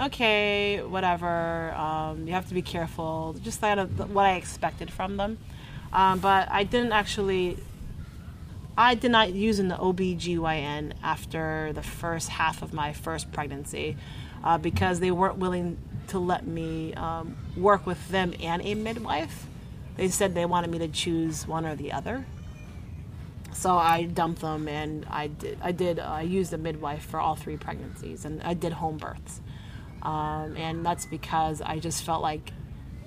okay, 0.00 0.82
whatever, 0.82 1.72
um, 1.74 2.26
you 2.26 2.32
have 2.32 2.48
to 2.48 2.54
be 2.54 2.62
careful. 2.62 3.36
Just 3.42 3.60
kind 3.60 3.78
of 3.78 4.12
what 4.12 4.26
I 4.26 4.34
expected 4.34 4.90
from 4.90 5.16
them. 5.16 5.38
Um, 5.92 6.20
but 6.20 6.48
I 6.50 6.64
didn't 6.64 6.92
actually, 6.92 7.58
I 8.76 8.94
did 8.94 9.10
not 9.10 9.32
use 9.32 9.58
an 9.58 9.70
OBGYN 9.70 10.92
after 11.02 11.72
the 11.72 11.82
first 11.82 12.28
half 12.28 12.62
of 12.62 12.72
my 12.72 12.92
first 12.92 13.30
pregnancy 13.32 13.96
uh, 14.42 14.58
because 14.58 15.00
they 15.00 15.10
weren't 15.10 15.36
willing 15.36 15.76
to 16.08 16.18
let 16.18 16.46
me 16.46 16.94
um, 16.94 17.36
work 17.56 17.86
with 17.86 18.08
them 18.08 18.34
and 18.40 18.62
a 18.64 18.74
midwife. 18.74 19.46
They 19.96 20.08
said 20.08 20.34
they 20.34 20.46
wanted 20.46 20.70
me 20.70 20.78
to 20.78 20.88
choose 20.88 21.46
one 21.46 21.66
or 21.66 21.74
the 21.76 21.92
other. 21.92 22.24
So 23.52 23.76
I 23.76 24.04
dumped 24.04 24.40
them 24.40 24.68
and 24.68 25.04
I 25.10 25.26
did, 25.26 25.58
I 25.60 25.72
did, 25.72 25.98
uh, 25.98 26.04
I 26.04 26.22
used 26.22 26.52
a 26.52 26.58
midwife 26.58 27.04
for 27.04 27.20
all 27.20 27.34
three 27.34 27.56
pregnancies 27.56 28.24
and 28.24 28.40
I 28.42 28.54
did 28.54 28.72
home 28.72 28.96
births. 28.96 29.40
Um, 30.02 30.56
and 30.56 30.84
that's 30.84 31.06
because 31.06 31.60
I 31.60 31.78
just 31.78 32.04
felt 32.04 32.22
like 32.22 32.52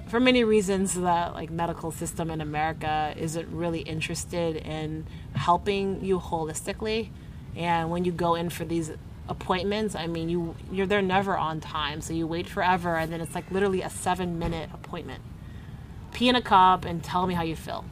for 0.08 0.20
many 0.20 0.44
reasons 0.44 0.94
that 0.94 1.34
like 1.34 1.50
medical 1.50 1.92
system 1.92 2.30
in 2.30 2.42
America 2.42 3.14
isn't 3.18 3.50
really 3.52 3.80
interested 3.80 4.58
in 4.58 5.08
helping 5.34 6.04
you 6.04 6.20
holistically. 6.20 7.10
And 7.56 7.90
when 7.90 8.06
you 8.06 8.12
go 8.12 8.36
in 8.36 8.50
for 8.50 8.66
these 8.66 8.92
appointments 9.30 9.96
I 9.96 10.06
mean 10.06 10.28
you 10.28 10.54
you're 10.72 10.86
they're 10.86 11.02
never 11.02 11.38
on 11.38 11.62
time. 11.62 12.02
So 12.02 12.14
you 12.14 12.28
wait 12.28 12.48
forever 12.48 12.98
and 12.98 13.12
then 13.12 13.22
it's 13.22 13.34
like 13.34 13.50
literally 13.52 13.82
a 13.82 13.90
7 13.90 14.38
minute 14.38 14.70
appointment. 14.74 15.24
Pee 16.12 16.30
in 16.30 16.36
a 16.36 16.42
cup 16.42 16.86
and 16.86 17.04
tell 17.04 17.26
me 17.26 17.34
how 17.34 17.44
you 17.44 17.56
feel. 17.56 17.86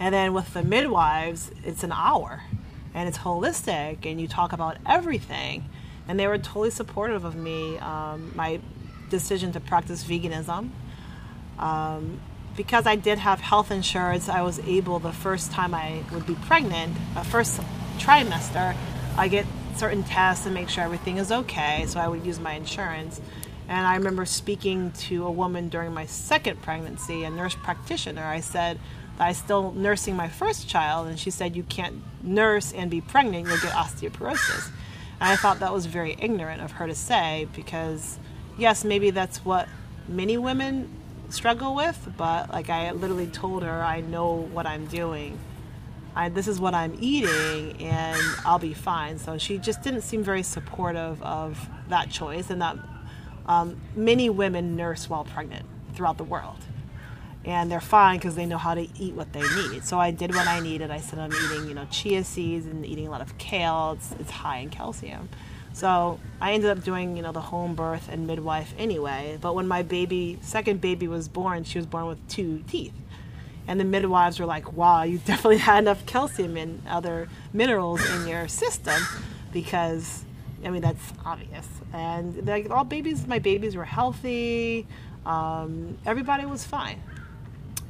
And 0.00 0.12
then 0.12 0.32
with 0.32 0.54
the 0.54 0.62
midwives 0.62 1.50
it's 1.62 1.84
an 1.84 1.92
hour 1.92 2.42
and 2.94 3.08
it's 3.08 3.18
holistic 3.18 4.06
and 4.10 4.20
you 4.20 4.26
talk 4.26 4.52
about 4.52 4.78
everything 4.86 5.68
and 6.08 6.18
they 6.18 6.26
were 6.26 6.38
totally 6.38 6.70
supportive 6.70 7.24
of 7.24 7.36
me 7.36 7.78
um, 7.78 8.32
my 8.34 8.60
decision 9.10 9.52
to 9.52 9.60
practice 9.60 10.04
veganism. 10.04 10.70
Um, 11.58 12.20
because 12.56 12.86
I 12.86 12.96
did 12.96 13.18
have 13.18 13.40
health 13.40 13.70
insurance, 13.70 14.28
I 14.28 14.42
was 14.42 14.58
able 14.60 14.98
the 14.98 15.12
first 15.12 15.52
time 15.52 15.74
I 15.74 16.02
would 16.12 16.26
be 16.26 16.34
pregnant, 16.34 16.94
the 17.14 17.24
first 17.24 17.60
trimester, 17.98 18.76
I 19.16 19.28
get 19.28 19.46
certain 19.76 20.02
tests 20.02 20.46
and 20.46 20.54
make 20.54 20.68
sure 20.68 20.84
everything 20.84 21.16
is 21.16 21.32
okay. 21.32 21.84
So 21.86 22.00
I 22.00 22.08
would 22.08 22.24
use 22.26 22.38
my 22.38 22.52
insurance. 22.52 23.20
And 23.68 23.86
I 23.86 23.96
remember 23.96 24.26
speaking 24.26 24.92
to 24.92 25.26
a 25.26 25.30
woman 25.30 25.68
during 25.68 25.94
my 25.94 26.06
second 26.06 26.60
pregnancy, 26.62 27.24
a 27.24 27.30
nurse 27.30 27.54
practitioner. 27.54 28.24
I 28.24 28.40
said 28.40 28.78
that 29.18 29.28
I 29.28 29.32
still 29.32 29.72
nursing 29.72 30.16
my 30.16 30.28
first 30.28 30.68
child, 30.68 31.06
and 31.08 31.18
she 31.18 31.30
said, 31.30 31.56
You 31.56 31.62
can't 31.62 32.02
nurse 32.22 32.72
and 32.72 32.90
be 32.90 33.00
pregnant, 33.00 33.46
you'll 33.46 33.58
get 33.58 33.72
osteoporosis. 33.72 34.70
And 35.22 35.30
I 35.30 35.36
thought 35.36 35.60
that 35.60 35.72
was 35.72 35.86
very 35.86 36.16
ignorant 36.18 36.62
of 36.62 36.72
her 36.72 36.88
to 36.88 36.96
say 36.96 37.46
because 37.54 38.18
yes, 38.58 38.84
maybe 38.84 39.10
that's 39.10 39.44
what 39.44 39.68
many 40.08 40.36
women 40.36 40.90
struggle 41.28 41.76
with, 41.76 42.12
but 42.16 42.50
like 42.50 42.68
I 42.68 42.90
literally 42.90 43.28
told 43.28 43.62
her, 43.62 43.84
I 43.84 44.00
know 44.00 44.32
what 44.34 44.66
I'm 44.66 44.86
doing. 44.86 45.38
I, 46.16 46.28
this 46.28 46.48
is 46.48 46.58
what 46.58 46.74
I'm 46.74 46.96
eating, 46.98 47.80
and 47.80 48.20
I'll 48.44 48.58
be 48.58 48.74
fine. 48.74 49.16
So 49.16 49.38
she 49.38 49.58
just 49.58 49.82
didn't 49.82 50.00
seem 50.02 50.24
very 50.24 50.42
supportive 50.42 51.22
of 51.22 51.70
that 51.88 52.10
choice, 52.10 52.50
and 52.50 52.60
that 52.60 52.76
um, 53.46 53.80
many 53.94 54.28
women 54.28 54.74
nurse 54.74 55.08
while 55.08 55.24
pregnant 55.24 55.66
throughout 55.94 56.18
the 56.18 56.24
world, 56.24 56.58
and 57.44 57.70
they're 57.70 57.80
fine 57.80 58.18
because 58.18 58.36
they 58.36 58.46
know 58.46 58.58
how 58.58 58.74
to 58.74 58.86
eat 58.98 59.14
what 59.14 59.32
they 59.32 59.42
need. 59.42 59.84
So 59.84 59.98
I 59.98 60.10
did 60.10 60.34
what 60.34 60.46
I 60.46 60.60
needed. 60.60 60.90
I 60.90 60.98
said 60.98 61.18
I'm 61.18 61.32
eating, 61.32 61.68
you 61.68 61.74
know, 61.74 61.86
chia 61.90 62.22
seeds 62.22 62.66
and 62.66 62.86
eating 62.86 63.08
a 63.08 63.10
lot 63.10 63.20
of 63.20 63.36
kale. 63.38 63.92
It's, 63.96 64.12
it's 64.20 64.30
high 64.30 64.58
in 64.58 64.70
calcium. 64.70 65.28
So 65.72 66.20
I 66.40 66.52
ended 66.52 66.70
up 66.70 66.84
doing, 66.84 67.16
you 67.16 67.22
know, 67.22 67.32
the 67.32 67.40
home 67.40 67.74
birth 67.74 68.08
and 68.10 68.26
midwife 68.26 68.74
anyway. 68.78 69.38
But 69.40 69.54
when 69.54 69.66
my 69.66 69.82
baby, 69.82 70.38
second 70.42 70.80
baby 70.80 71.08
was 71.08 71.28
born, 71.28 71.64
she 71.64 71.78
was 71.78 71.86
born 71.86 72.06
with 72.06 72.26
two 72.28 72.62
teeth. 72.68 72.92
And 73.66 73.80
the 73.80 73.84
midwives 73.84 74.38
were 74.38 74.46
like, 74.46 74.72
wow, 74.74 75.02
you 75.02 75.18
definitely 75.24 75.58
had 75.58 75.78
enough 75.84 76.04
calcium 76.06 76.56
and 76.56 76.82
other 76.86 77.28
minerals 77.52 78.08
in 78.10 78.28
your 78.28 78.46
system 78.48 79.00
because, 79.52 80.24
I 80.64 80.70
mean, 80.70 80.82
that's 80.82 81.12
obvious. 81.24 81.66
And 81.92 82.46
like 82.46 82.70
all 82.70 82.84
babies, 82.84 83.26
my 83.26 83.38
babies 83.38 83.74
were 83.74 83.84
healthy. 83.84 84.86
Um, 85.24 85.98
everybody 86.04 86.44
was 86.44 86.64
fine. 86.64 87.02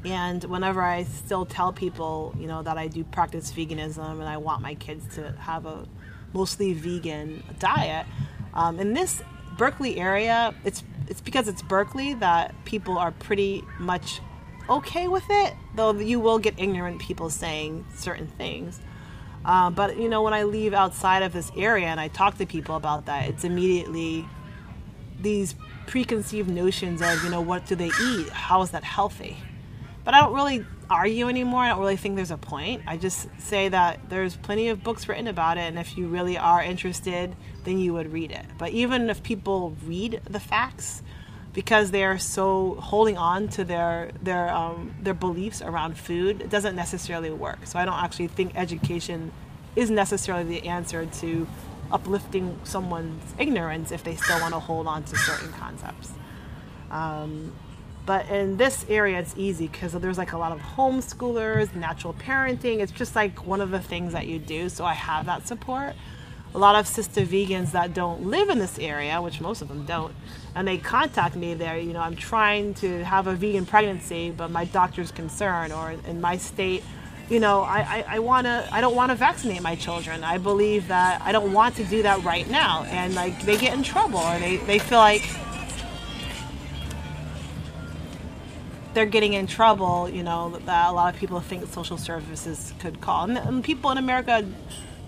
And 0.05 0.43
whenever 0.45 0.83
I 0.83 1.05
still 1.05 1.47
tell 1.47 1.73
people, 1.73 2.35
you 2.39 2.47
know, 2.47 2.63
that 2.63 2.77
I 2.77 2.89
do 2.89 3.05
practice 3.05 3.53
veganism 3.53 4.13
and 4.13 4.25
I 4.25 4.37
want 4.37 4.61
my 4.61 4.75
kids 4.75 5.15
to 5.15 5.33
have 5.39 5.67
a 5.67 5.87
mostly 6.33 6.73
vegan 6.73 7.45
diet. 7.59 8.07
Um, 8.55 8.81
in 8.81 8.95
this 8.95 9.23
Berkeley 9.57 9.99
area, 9.99 10.55
it's 10.65 10.83
it's 11.09 11.21
because 11.21 11.49
it's 11.49 11.63
Berkeley 11.63 12.15
that 12.15 12.55
people 12.65 12.99
are 12.99 13.11
pretty 13.13 13.63
much 13.79 14.21
okay 14.69 15.09
with 15.09 15.25
it. 15.29 15.55
Though 15.75 15.93
you 15.93 16.21
will 16.21 16.39
get 16.39 16.59
ignorant 16.59 17.01
people 17.01 17.31
saying 17.31 17.85
certain 17.95 18.27
things. 18.27 18.81
Uh, 19.45 19.71
but 19.71 19.97
you 19.97 20.09
know, 20.09 20.23
when 20.23 20.35
I 20.35 20.45
leave 20.45 20.73
outside 20.73 21.23
of 21.23 21.33
this 21.33 21.51
area 21.57 21.87
and 21.87 22.01
I 22.01 22.09
talk 22.09 22.39
to 22.39 22.47
people 22.47 22.77
about 22.77 23.07
that, 23.07 23.29
it's 23.29 23.45
immediately 23.45 24.27
these 25.21 25.55
preconceived 25.87 26.49
notions 26.49 27.03
of 27.03 27.23
you 27.23 27.31
know 27.31 27.41
what 27.41 27.67
do 27.67 27.77
they 27.77 27.91
eat? 28.03 28.29
How 28.31 28.63
is 28.63 28.71
that 28.71 28.85
healthy? 28.85 29.37
But 30.05 30.15
I 30.15 30.21
don't 30.21 30.35
really 30.35 30.65
argue 30.91 31.29
anymore. 31.29 31.61
I 31.61 31.71
don't 31.71 31.81
really 31.81 31.97
think 31.97 32.17
there's 32.17 32.31
a 32.31 32.37
point. 32.37 32.83
I 32.87 32.97
just 32.97 33.29
say 33.39 33.69
that 33.69 34.09
there's 34.09 34.37
plenty 34.37 34.69
of 34.69 34.83
books 34.83 35.09
written 35.09 35.27
about 35.27 35.57
it, 35.57 35.63
and 35.63 35.79
if 35.79 35.97
you 35.97 36.09
really 36.09 36.37
are 36.37 36.63
interested, 36.63 37.35
then 37.65 37.79
you 37.79 37.93
would 37.95 38.13
read 38.13 38.31
it. 38.31 38.45
But 38.59 38.71
even 38.71 39.09
if 39.11 39.23
people 39.23 39.77
read 39.87 40.21
the 40.29 40.41
facts, 40.41 41.03
because 41.53 41.91
they 41.91 42.05
are 42.05 42.19
so 42.19 42.77
holding 42.81 43.19
on 43.19 43.49
to 43.49 43.65
their 43.65 44.11
their 44.23 44.53
um, 44.53 44.95
their 45.01 45.15
beliefs 45.15 45.61
around 45.63 45.99
food, 45.99 46.41
it 46.41 46.51
doesn't 46.51 46.75
necessarily 46.75 47.31
work. 47.31 47.67
So 47.67 47.79
I 47.79 47.85
don't 47.85 48.03
actually 48.03 48.29
think 48.29 48.53
education 48.57 49.33
is 49.77 49.91
necessarily 49.91 50.45
the 50.45 50.69
answer 50.69 51.07
to 51.07 51.47
uplifting 51.91 52.59
someone's 52.65 53.35
ignorance 53.39 53.93
if 53.93 54.03
they 54.03 54.17
still 54.17 54.41
want 54.41 54.55
to 54.55 54.61
hold 54.61 54.87
on 54.87 55.03
to 55.05 55.17
certain 55.17 55.53
concepts. 55.53 56.13
Um, 56.91 57.53
but 58.05 58.29
in 58.29 58.57
this 58.57 58.85
area, 58.89 59.19
it's 59.19 59.35
easy 59.37 59.69
because 59.69 59.93
there's 59.93 60.19
like 60.19 60.33
a 60.33 60.39
lot 60.39 60.53
of 60.53 60.61
homeschoolers, 60.61 61.75
natural 61.75 62.15
parenting. 62.15 62.81
It's 62.81 62.93
just 62.93 63.15
like 63.15 63.47
one 63.47 63.61
of 63.61 63.71
the 63.71 63.81
things 63.81 64.13
that 64.13 64.27
you 64.27 64.39
do. 64.39 64.69
So 64.69 64.85
I 64.85 64.95
have 64.95 65.27
that 65.27 65.47
support. 65.47 65.95
A 66.55 66.59
lot 66.59 66.75
of 66.75 66.87
sister 66.87 67.23
vegans 67.23 67.73
that 67.73 67.95
don't 67.95 68.27
live 68.27 68.51
in 68.51 68.59
this 68.59 68.79
area, 68.79 69.23
which 69.23 69.41
most 69.41 69.63
of 69.63 69.69
them 69.69 69.87
don't, 69.87 70.15
and 70.55 70.69
they 70.69 70.77
contact 70.77 71.35
me 71.35 71.55
there. 71.55 71.79
You 71.79 71.95
know, 71.95 72.01
I'm 72.01 72.17
trying 72.17 72.75
to 72.75 73.05
have 73.05 73.27
a 73.27 73.35
vegan 73.35 73.65
pregnancy, 73.65 74.31
but 74.31 74.51
my 74.51 74.67
doctor's 74.67 75.11
concerned, 75.13 75.73
or 75.73 75.93
in 76.07 76.21
my 76.21 76.37
state, 76.37 76.85
you 77.31 77.41
know, 77.41 77.63
I, 77.63 77.79
I, 77.79 78.05
I 78.17 78.19
want 78.19 78.47
to, 78.47 78.69
I 78.71 78.83
don't 78.83 78.95
want 78.95 79.11
to 79.11 79.15
vaccinate 79.15 79.63
my 79.63 79.77
children. 79.77 80.23
I 80.25 80.37
believe 80.37 80.89
that 80.89 81.23
I 81.23 81.33
don't 81.33 81.55
want 81.55 81.77
to 81.77 81.85
do 81.85 82.03
that 82.03 82.23
right 82.23 82.49
now. 82.51 82.83
And 82.85 83.15
like 83.15 83.41
they 83.45 83.57
get 83.57 83.73
in 83.73 83.83
trouble 83.83 84.19
or 84.19 84.39
they, 84.39 84.59
they 84.59 84.79
feel 84.79 84.99
like 84.99 85.23
they're 88.95 89.07
getting 89.07 89.33
in 89.33 89.47
trouble, 89.47 90.09
you 90.09 90.23
know, 90.23 90.59
that 90.67 90.89
a 90.89 90.93
lot 90.93 91.15
of 91.15 91.21
people 91.21 91.41
think 91.41 91.67
social 91.73 91.97
services 91.97 92.73
could 92.79 93.01
call. 93.01 93.25
And, 93.25 93.39
and 93.39 93.65
people 93.65 93.91
in 93.91 93.99
America, 93.99 94.47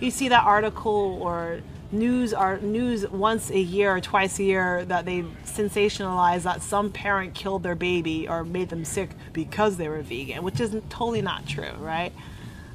you 0.01 0.11
see 0.11 0.29
that 0.29 0.45
article 0.45 1.19
or 1.21 1.61
news 1.93 2.35
are 2.35 2.59
news 2.59 3.09
once 3.09 3.51
a 3.51 3.59
year 3.59 3.97
or 3.97 4.01
twice 4.01 4.39
a 4.39 4.43
year 4.43 4.85
that 4.87 5.05
they 5.05 5.23
sensationalize 5.45 6.43
that 6.43 6.63
some 6.63 6.91
parent 6.91 7.35
killed 7.35 7.63
their 7.63 7.75
baby 7.75 8.27
or 8.29 8.45
made 8.45 8.69
them 8.69 8.85
sick 8.85 9.11
because 9.33 9.77
they 9.77 9.89
were 9.89 10.03
vegan, 10.03 10.43
which 10.43 10.61
is 10.61 10.71
totally 10.89 11.23
not 11.23 11.47
true, 11.47 11.73
right? 11.79 12.13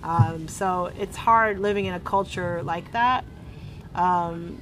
Um, 0.03 0.47
so 0.47 0.91
it's 0.97 1.17
hard 1.17 1.59
living 1.59 1.85
in 1.85 1.93
a 1.93 1.99
culture 1.99 2.63
like 2.63 2.91
that 2.93 3.25
um, 3.95 4.61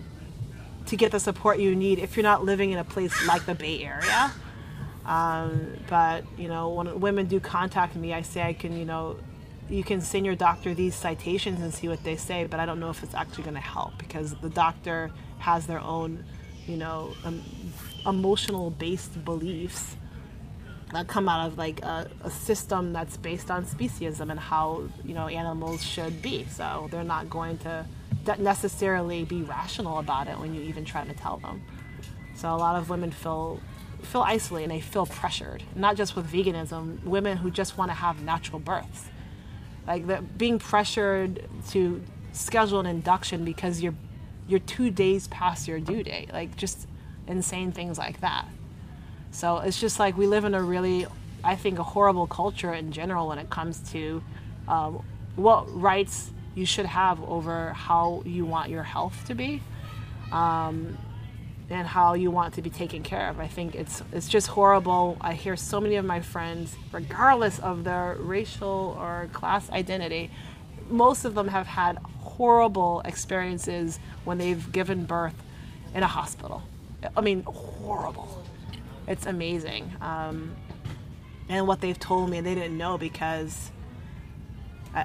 to 0.87 0.95
get 0.95 1.11
the 1.11 1.19
support 1.19 1.59
you 1.59 1.75
need 1.75 1.99
if 1.99 2.17
you're 2.17 2.23
not 2.23 2.43
living 2.43 2.71
in 2.71 2.79
a 2.79 2.83
place 2.83 3.27
like 3.27 3.45
the 3.45 3.53
Bay 3.53 3.83
Area. 3.83 4.33
Um, 5.07 5.77
but 5.87 6.25
you 6.37 6.49
know, 6.49 6.69
when 6.69 6.99
women 6.99 7.25
do 7.27 7.39
contact 7.39 7.95
me, 7.95 8.13
I 8.13 8.21
say 8.21 8.41
I 8.41 8.53
can, 8.53 8.77
you 8.77 8.85
know, 8.85 9.17
you 9.69 9.83
can 9.83 10.01
send 10.01 10.25
your 10.25 10.35
doctor 10.35 10.73
these 10.73 10.95
citations 10.95 11.61
and 11.61 11.73
see 11.73 11.87
what 11.87 12.03
they 12.03 12.15
say, 12.15 12.45
but 12.45 12.59
I 12.59 12.65
don't 12.65 12.79
know 12.79 12.89
if 12.89 13.03
it's 13.03 13.15
actually 13.15 13.43
going 13.43 13.55
to 13.55 13.61
help 13.61 13.97
because 13.97 14.35
the 14.35 14.49
doctor 14.49 15.11
has 15.39 15.65
their 15.65 15.79
own, 15.79 16.23
you 16.67 16.77
know, 16.77 17.13
um, 17.25 17.41
emotional 18.05 18.69
based 18.69 19.23
beliefs 19.25 19.95
that 20.93 21.07
come 21.07 21.27
out 21.27 21.47
of 21.47 21.57
like 21.57 21.81
a, 21.83 22.09
a, 22.23 22.31
system 22.31 22.93
that's 22.93 23.17
based 23.17 23.51
on 23.51 23.65
speciesism 23.65 24.31
and 24.31 24.39
how 24.39 24.83
you 25.03 25.13
know 25.13 25.27
animals 25.27 25.83
should 25.83 26.21
be. 26.21 26.45
So 26.45 26.87
they're 26.91 27.03
not 27.03 27.29
going 27.29 27.57
to 27.59 27.85
necessarily 28.39 29.25
be 29.25 29.41
rational 29.41 29.99
about 29.99 30.27
it 30.27 30.37
when 30.39 30.53
you 30.53 30.61
even 30.61 30.85
try 30.85 31.05
to 31.05 31.13
tell 31.13 31.37
them. 31.37 31.61
So 32.35 32.53
a 32.53 32.55
lot 32.55 32.75
of 32.75 32.89
women 32.89 33.11
feel 33.11 33.59
feel 34.07 34.21
isolated 34.21 34.71
and 34.71 34.71
they 34.71 34.81
feel 34.81 35.05
pressured. 35.05 35.63
Not 35.75 35.95
just 35.95 36.15
with 36.15 36.31
veganism, 36.31 37.03
women 37.03 37.37
who 37.37 37.51
just 37.51 37.77
want 37.77 37.91
to 37.91 37.95
have 37.95 38.21
natural 38.23 38.59
births. 38.59 39.05
Like 39.85 40.37
being 40.37 40.59
pressured 40.59 41.47
to 41.69 42.03
schedule 42.31 42.79
an 42.79 42.85
induction 42.85 43.45
because 43.45 43.81
you're 43.81 43.95
you're 44.47 44.59
two 44.61 44.89
days 44.91 45.27
past 45.27 45.67
your 45.67 45.79
due 45.79 46.03
date 46.03 46.31
like 46.31 46.55
just 46.55 46.87
insane 47.27 47.71
things 47.71 47.97
like 47.97 48.21
that. 48.21 48.45
So 49.31 49.57
it's 49.57 49.79
just 49.79 49.99
like 49.99 50.17
we 50.17 50.27
live 50.27 50.45
in 50.45 50.53
a 50.55 50.61
really 50.61 51.05
i 51.43 51.55
think 51.55 51.77
a 51.79 51.83
horrible 51.83 52.27
culture 52.27 52.73
in 52.73 52.91
general 52.91 53.27
when 53.27 53.37
it 53.37 53.49
comes 53.49 53.79
to 53.91 54.23
um, 54.67 55.03
what 55.35 55.65
rights 55.79 56.31
you 56.55 56.65
should 56.65 56.87
have 56.87 57.21
over 57.23 57.71
how 57.73 58.23
you 58.25 58.45
want 58.45 58.69
your 58.69 58.83
health 58.83 59.15
to 59.27 59.35
be. 59.35 59.61
Um, 60.31 60.97
and 61.69 61.85
how 61.87 62.13
you 62.13 62.31
want 62.31 62.53
to 62.53 62.61
be 62.61 62.69
taken 62.69 63.03
care 63.03 63.29
of. 63.29 63.39
I 63.39 63.47
think 63.47 63.75
it's 63.75 64.01
it's 64.11 64.29
just 64.29 64.47
horrible. 64.47 65.17
I 65.21 65.33
hear 65.33 65.55
so 65.55 65.81
many 65.81 65.95
of 65.95 66.05
my 66.05 66.21
friends, 66.21 66.75
regardless 66.91 67.59
of 67.59 67.83
their 67.83 68.15
racial 68.19 68.95
or 68.99 69.29
class 69.33 69.69
identity, 69.69 70.31
most 70.89 71.25
of 71.25 71.35
them 71.35 71.49
have 71.49 71.67
had 71.67 71.97
horrible 72.21 73.01
experiences 73.03 73.99
when 74.23 74.37
they've 74.37 74.71
given 74.71 75.05
birth 75.05 75.35
in 75.93 76.03
a 76.03 76.07
hospital. 76.07 76.63
I 77.15 77.21
mean, 77.21 77.43
horrible. 77.43 78.43
It's 79.07 79.25
amazing. 79.25 79.93
Um, 80.01 80.55
and 81.49 81.67
what 81.67 81.81
they've 81.81 81.99
told 81.99 82.29
me, 82.29 82.41
they 82.41 82.55
didn't 82.55 82.77
know 82.77 82.97
because 82.97 83.71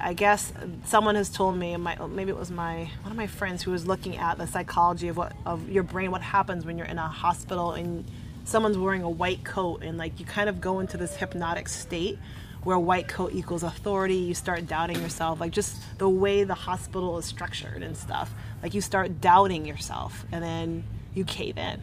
I 0.01 0.13
guess 0.15 0.53
someone 0.87 1.17
has 1.17 1.29
told 1.29 1.57
me, 1.57 1.77
my, 1.77 1.97
maybe 2.07 2.31
it 2.31 2.37
was 2.37 2.51
my 2.51 2.91
one 3.03 3.11
of 3.11 3.17
my 3.17 3.27
friends 3.27 3.63
who 3.63 3.71
was 3.71 3.87
looking 3.87 4.17
at 4.17 4.39
the 4.39 4.47
psychology 4.47 5.09
of 5.09 5.17
what 5.17 5.33
of 5.45 5.69
your 5.69 5.83
brain, 5.83 6.11
what 6.11 6.23
happens 6.23 6.65
when 6.65 6.79
you're 6.79 6.87
in 6.87 6.99
a 6.99 7.09
hospital 7.09 7.73
and 7.73 8.05
someone's 8.45 8.79
wearing 8.79 9.03
a 9.03 9.11
white 9.11 9.45
coat, 9.45 9.83
and 9.83 9.99
like 9.99 10.19
you 10.21 10.27
kind 10.27 10.49
of 10.49 10.61
go 10.61 10.81
into 10.81 10.97
this 10.97 11.17
hypnotic 11.17 11.69
state 11.69 12.19
where 12.65 12.79
white 12.79 13.09
coat 13.09 13.33
equals 13.35 13.63
authority. 13.63 14.15
You 14.15 14.35
start 14.35 14.67
doubting 14.67 15.01
yourself, 15.01 15.41
like 15.41 15.53
just 15.53 15.77
the 15.99 16.09
way 16.09 16.45
the 16.45 16.55
hospital 16.55 17.19
is 17.19 17.25
structured 17.25 17.83
and 17.83 17.97
stuff. 17.97 18.33
Like 18.63 18.75
you 18.75 18.81
start 18.81 19.21
doubting 19.21 19.67
yourself, 19.67 20.25
and 20.33 20.43
then 20.43 20.85
you 21.15 21.25
cave 21.25 21.59
in 21.59 21.83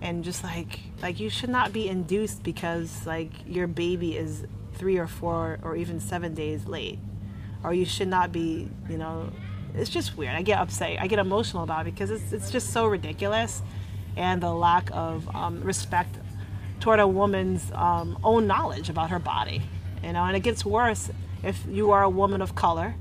and 0.00 0.24
just 0.24 0.44
like 0.44 0.80
like 1.02 1.20
you 1.20 1.30
should 1.30 1.50
not 1.50 1.72
be 1.72 1.88
induced 1.88 2.42
because 2.42 3.06
like 3.06 3.30
your 3.46 3.66
baby 3.66 4.16
is 4.16 4.44
three 4.76 4.98
or 4.98 5.06
four 5.06 5.58
or 5.62 5.76
even 5.76 6.00
seven 6.00 6.34
days 6.34 6.66
late. 6.66 6.98
Or 7.64 7.72
you 7.72 7.84
should 7.84 8.08
not 8.08 8.32
be 8.32 8.68
you 8.88 8.98
know 8.98 9.30
it's 9.74 9.90
just 9.90 10.16
weird. 10.16 10.34
I 10.34 10.42
get 10.42 10.58
upset 10.58 11.00
i 11.00 11.06
get 11.06 11.18
emotional 11.18 11.62
about 11.62 11.86
it 11.86 11.94
because 11.94 12.10
it's, 12.10 12.32
it's 12.32 12.50
just 12.50 12.72
so 12.72 12.86
ridiculous 12.86 13.62
and 14.16 14.42
the 14.42 14.52
lack 14.52 14.88
of 14.92 15.28
um, 15.34 15.60
respect 15.62 16.16
toward 16.80 17.00
a 17.00 17.06
woman's 17.06 17.70
um, 17.72 18.18
own 18.24 18.46
knowledge 18.46 18.88
about 18.88 19.10
her 19.10 19.18
body 19.18 19.62
you 20.02 20.12
know 20.12 20.24
and 20.24 20.36
it 20.36 20.40
gets 20.40 20.64
worse 20.64 21.10
if 21.42 21.64
you 21.68 21.90
are 21.90 22.02
a 22.02 22.08
woman 22.08 22.40
of 22.40 22.54
color 22.54 22.94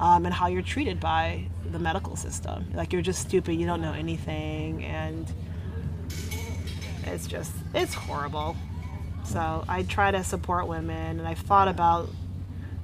um, 0.00 0.24
and 0.24 0.34
how 0.34 0.48
you're 0.48 0.62
treated 0.62 0.98
by 0.98 1.46
the 1.70 1.78
medical 1.78 2.16
system. 2.16 2.66
Like 2.74 2.92
you're 2.92 3.02
just 3.02 3.20
stupid 3.20 3.54
you 3.54 3.66
don't 3.66 3.80
know 3.80 3.92
anything 3.92 4.84
and 4.84 5.32
it's 7.04 7.26
just 7.26 7.52
it's 7.74 7.94
horrible 7.94 8.56
so 9.24 9.64
I 9.68 9.82
try 9.82 10.10
to 10.10 10.22
support 10.22 10.68
women, 10.68 11.18
and 11.18 11.26
I've 11.26 11.38
thought 11.38 11.68
about 11.68 12.08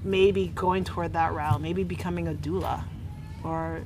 maybe 0.03 0.49
going 0.49 0.85
toward 0.85 1.13
that 1.13 1.33
route, 1.33 1.61
maybe 1.61 1.85
becoming 1.85 2.27
a 2.29 2.35
doula, 2.35 2.85
or 3.45 3.83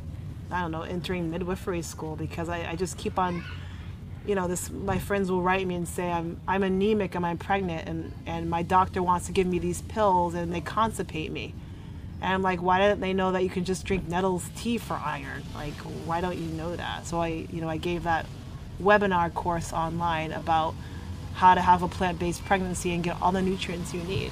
I 0.50 0.60
don't 0.60 0.70
know, 0.70 0.82
entering 0.82 1.30
midwifery 1.30 1.82
school 1.82 2.16
because 2.16 2.48
I, 2.48 2.70
I 2.70 2.76
just 2.76 2.96
keep 2.96 3.18
on, 3.18 3.44
you 4.26 4.34
know, 4.34 4.46
this. 4.46 4.70
My 4.70 4.98
friends 4.98 5.30
will 5.30 5.42
write 5.42 5.66
me 5.66 5.74
and 5.74 5.88
say 5.88 6.10
I'm 6.10 6.40
I'm 6.46 6.62
anemic 6.62 7.14
and 7.14 7.26
I'm 7.26 7.38
pregnant, 7.38 7.88
and 7.88 8.12
and 8.26 8.48
my 8.48 8.62
doctor 8.62 9.02
wants 9.02 9.26
to 9.26 9.32
give 9.32 9.46
me 9.46 9.58
these 9.58 9.82
pills 9.82 10.34
and 10.34 10.54
they 10.54 10.60
constipate 10.60 11.30
me. 11.30 11.54
And 12.22 12.32
I'm 12.32 12.42
like, 12.42 12.62
why 12.62 12.78
didn't 12.78 13.00
they 13.00 13.12
know 13.12 13.32
that 13.32 13.42
you 13.42 13.50
can 13.50 13.64
just 13.64 13.84
drink 13.84 14.08
nettles 14.08 14.48
tea 14.56 14.78
for 14.78 14.94
iron? 14.94 15.42
Like, 15.54 15.74
why 16.06 16.20
don't 16.22 16.38
you 16.38 16.46
know 16.52 16.74
that? 16.74 17.06
So 17.06 17.20
I, 17.20 17.46
you 17.52 17.60
know, 17.60 17.68
I 17.68 17.76
gave 17.76 18.04
that 18.04 18.24
webinar 18.80 19.32
course 19.34 19.72
online 19.72 20.32
about 20.32 20.74
how 21.34 21.54
to 21.54 21.60
have 21.60 21.82
a 21.82 21.88
plant-based 21.88 22.44
pregnancy 22.44 22.92
and 22.92 23.02
get 23.02 23.20
all 23.20 23.32
the 23.32 23.42
nutrients 23.42 23.92
you 23.92 24.02
need. 24.04 24.30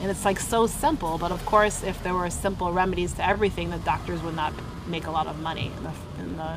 And 0.00 0.10
it's 0.10 0.24
like 0.24 0.40
so 0.40 0.66
simple, 0.66 1.16
but 1.18 1.32
of 1.32 1.44
course, 1.46 1.82
if 1.82 2.02
there 2.02 2.14
were 2.14 2.28
simple 2.28 2.72
remedies 2.72 3.12
to 3.14 3.26
everything, 3.26 3.70
the 3.70 3.78
doctors 3.78 4.20
would 4.22 4.36
not 4.36 4.52
make 4.86 5.06
a 5.06 5.10
lot 5.10 5.26
of 5.26 5.38
money, 5.38 5.70
and 5.76 5.86
the, 5.86 5.92
and 6.18 6.38
the 6.38 6.56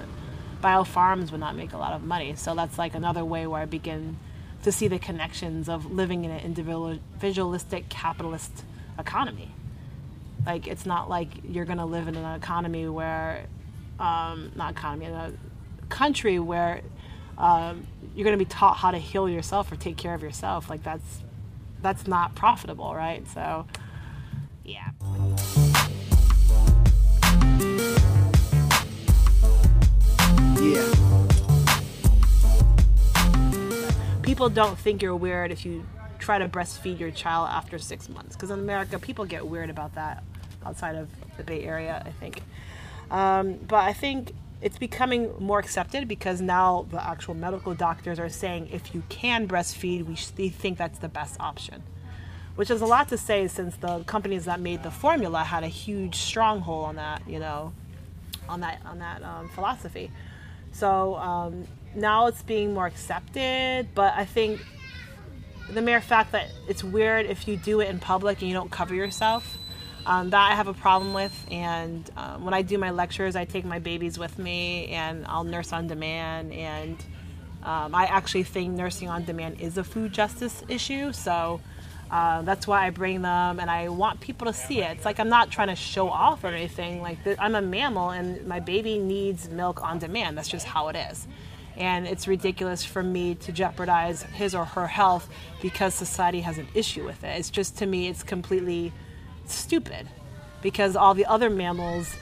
biofarms 0.62 1.32
would 1.32 1.39
not 1.39 1.56
make 1.56 1.74
a 1.74 1.78
lot 1.78 1.93
of 1.93 2.03
money. 2.03 2.36
So 2.36 2.56
that's 2.56 2.78
like 2.78 2.95
another 2.95 3.24
way 3.24 3.45
where 3.45 3.62
I 3.62 3.66
begin 3.66 4.18
to 4.64 4.72
see 4.72 4.88
the 4.88 4.97
connections 4.97 5.70
of 5.70 5.91
living 5.91 6.26
in 6.26 6.32
an 6.32 6.39
individualistic 6.43 7.88
capitalist 7.88 8.64
economy. 8.97 9.51
Like 10.43 10.68
it's 10.68 10.86
not 10.86 11.08
like 11.08 11.28
you're 11.47 11.66
to 11.66 11.86
live 11.86 12.08
in 12.08 12.16
an 12.16 12.36
economy 12.36 12.88
where, 12.88 13.45
um, 13.99 14.51
not 14.56 14.72
economy, 14.72 15.06
in 15.06 15.14
a 15.14 15.34
country 15.89 16.39
where 16.39 16.82
um, 17.38 17.86
you're 18.16 18.24
going 18.24 18.38
to 18.38 18.44
be 18.44 18.50
taught 18.50 18.78
how 18.78 18.92
to 18.92 18.98
heal 18.98 19.28
yourself 19.28 19.72
or 19.72 19.76
take 19.76 19.98
care 19.98 20.14
of 20.14 20.22
yourself. 20.22 20.70
Like 20.70 20.84
that's 20.84 21.24
that's 21.82 22.08
not 22.08 22.34
profitable, 22.36 22.96
right? 22.96 23.28
So, 23.28 23.68
yeah. 24.64 24.90
Yeah. 30.60 30.92
People 34.24 34.50
don't 34.50 34.78
think 34.80 35.04
you're 35.04 35.16
weird 35.16 35.52
if 35.52 35.66
you 35.66 35.86
try 36.18 36.40
to 36.40 36.48
breastfeed 36.48 37.00
your 37.00 37.12
child 37.12 37.50
after 37.52 37.78
six 37.78 38.10
months. 38.10 38.36
Because 38.36 38.50
in 38.50 38.58
America, 38.58 38.98
people 38.98 39.26
get 39.26 39.46
weird 39.46 39.70
about 39.70 39.94
that 39.94 40.24
outside 40.66 40.96
of 40.96 41.08
the 41.38 41.44
Bay 41.44 41.64
Area, 41.64 42.02
I 42.04 42.10
think. 42.10 42.42
Um, 43.12 43.60
but 43.68 43.84
I 43.84 43.94
think 43.94 44.34
it's 44.62 44.78
becoming 44.78 45.34
more 45.39 45.60
accepted 45.60 46.08
because 46.08 46.41
now 46.41 46.86
the 46.89 47.03
actual 47.03 47.34
medical 47.34 47.74
doctors 47.74 48.20
are 48.20 48.30
saying 48.30 48.70
if 48.72 48.95
you 48.95 49.03
can 49.10 49.47
breastfeed, 49.47 50.06
we 50.06 50.18
they 50.36 50.49
think 50.49 50.78
that's 50.78 50.99
the 50.99 51.10
best 51.10 51.39
option. 51.39 51.84
Which 52.56 52.72
is 52.72 52.82
a 52.82 52.86
lot 52.86 53.10
to 53.10 53.18
say 53.18 53.47
since 53.47 53.76
the 53.76 54.03
companies 54.06 54.45
that 54.45 54.62
made 54.62 54.82
the 54.82 54.91
formula 54.91 55.43
had 55.43 55.64
a 55.64 55.68
huge 55.68 56.16
stronghold 56.16 56.86
on 56.86 56.95
that, 56.95 57.22
you 57.28 57.39
know, 57.39 57.74
on 58.47 58.62
that 58.62 58.82
on 58.86 58.99
that 58.99 59.22
um, 59.24 59.49
philosophy. 59.49 60.10
So 60.72 61.16
um, 61.16 61.68
now 61.95 62.28
it's 62.28 62.41
being 62.41 62.74
more 62.74 62.86
accepted, 62.86 63.89
but 63.93 64.14
I 64.16 64.26
think 64.26 64.66
the 65.70 65.82
mere 65.82 66.01
fact 66.01 66.32
that 66.32 66.49
it's 66.68 66.84
weird 66.84 67.26
if 67.26 67.47
you 67.47 67.58
do 67.58 67.82
it 67.82 67.89
in 67.89 67.99
public 67.99 68.39
and 68.41 68.47
you 68.47 68.53
don't 68.53 68.72
cover 68.72 68.93
yourself 68.93 69.58
um, 70.06 70.30
that 70.30 70.51
I 70.51 70.56
have 70.56 70.68
a 70.68 70.74
problem 70.74 71.14
with. 71.14 71.45
And 71.49 72.10
um, 72.18 72.45
when 72.45 72.53
I 72.53 72.62
do 72.62 72.78
my 72.78 72.91
lectures, 72.91 73.36
I 73.36 73.45
take 73.45 73.66
my 73.66 73.80
babies 73.80 74.20
with 74.20 74.38
me 74.38 74.88
and 74.88 75.26
I'll 75.28 75.43
nurse 75.43 75.74
on 75.74 75.88
demand. 75.88 76.53
And 76.53 76.97
um, 77.64 77.95
I 77.95 78.06
actually 78.06 78.43
think 78.43 78.74
nursing 78.74 79.10
on 79.10 79.26
demand 79.26 79.60
is 79.60 79.78
a 79.78 79.84
food 79.84 80.14
justice 80.14 80.64
issue. 80.68 81.12
So 81.12 81.60
uh, 82.12 82.43
that's 82.43 82.68
why 82.68 82.86
I 82.86 82.91
bring 82.91 83.24
them 83.24 83.60
and 83.60 83.70
I 83.70 83.89
want 83.89 84.20
people 84.20 84.45
to 84.47 84.53
see 84.53 84.82
it. 84.82 84.97
It's 84.97 85.06
like 85.06 85.20
I'm 85.20 85.30
not 85.30 85.49
trying 85.49 85.70
to 85.70 85.76
show 85.76 86.10
off 86.10 86.43
or 86.43 86.47
anything. 86.47 87.01
Like 87.01 87.18
I'm 87.39 87.56
a 87.56 87.62
mammal 87.62 88.12
and 88.12 88.45
my 88.45 88.60
baby 88.60 88.99
needs 88.99 89.49
milk 89.49 89.84
on 89.84 89.97
demand. 89.97 90.38
That's 90.38 90.49
just 90.49 90.68
how 90.68 90.89
it 90.89 90.95
is. 90.95 91.28
And 91.78 92.08
it's 92.08 92.28
ridiculous 92.28 92.86
for 92.86 93.03
me 93.03 93.36
to 93.36 93.51
jeopardize 93.51 94.24
his 94.24 94.56
or 94.56 94.64
her 94.64 94.88
health 94.88 95.28
because 95.62 95.93
society 95.93 96.41
has 96.41 96.58
an 96.58 96.68
issue 96.74 97.03
with 97.03 97.24
it. 97.24 97.38
It's 97.38 97.49
just 97.49 97.78
to 97.80 97.86
me, 97.86 98.08
it's 98.08 98.24
completely 98.24 98.93
stupid 99.54 100.08
because 100.62 100.96
all 100.96 101.14
the 101.14 101.26
other 101.26 101.50
mammals 101.50 102.16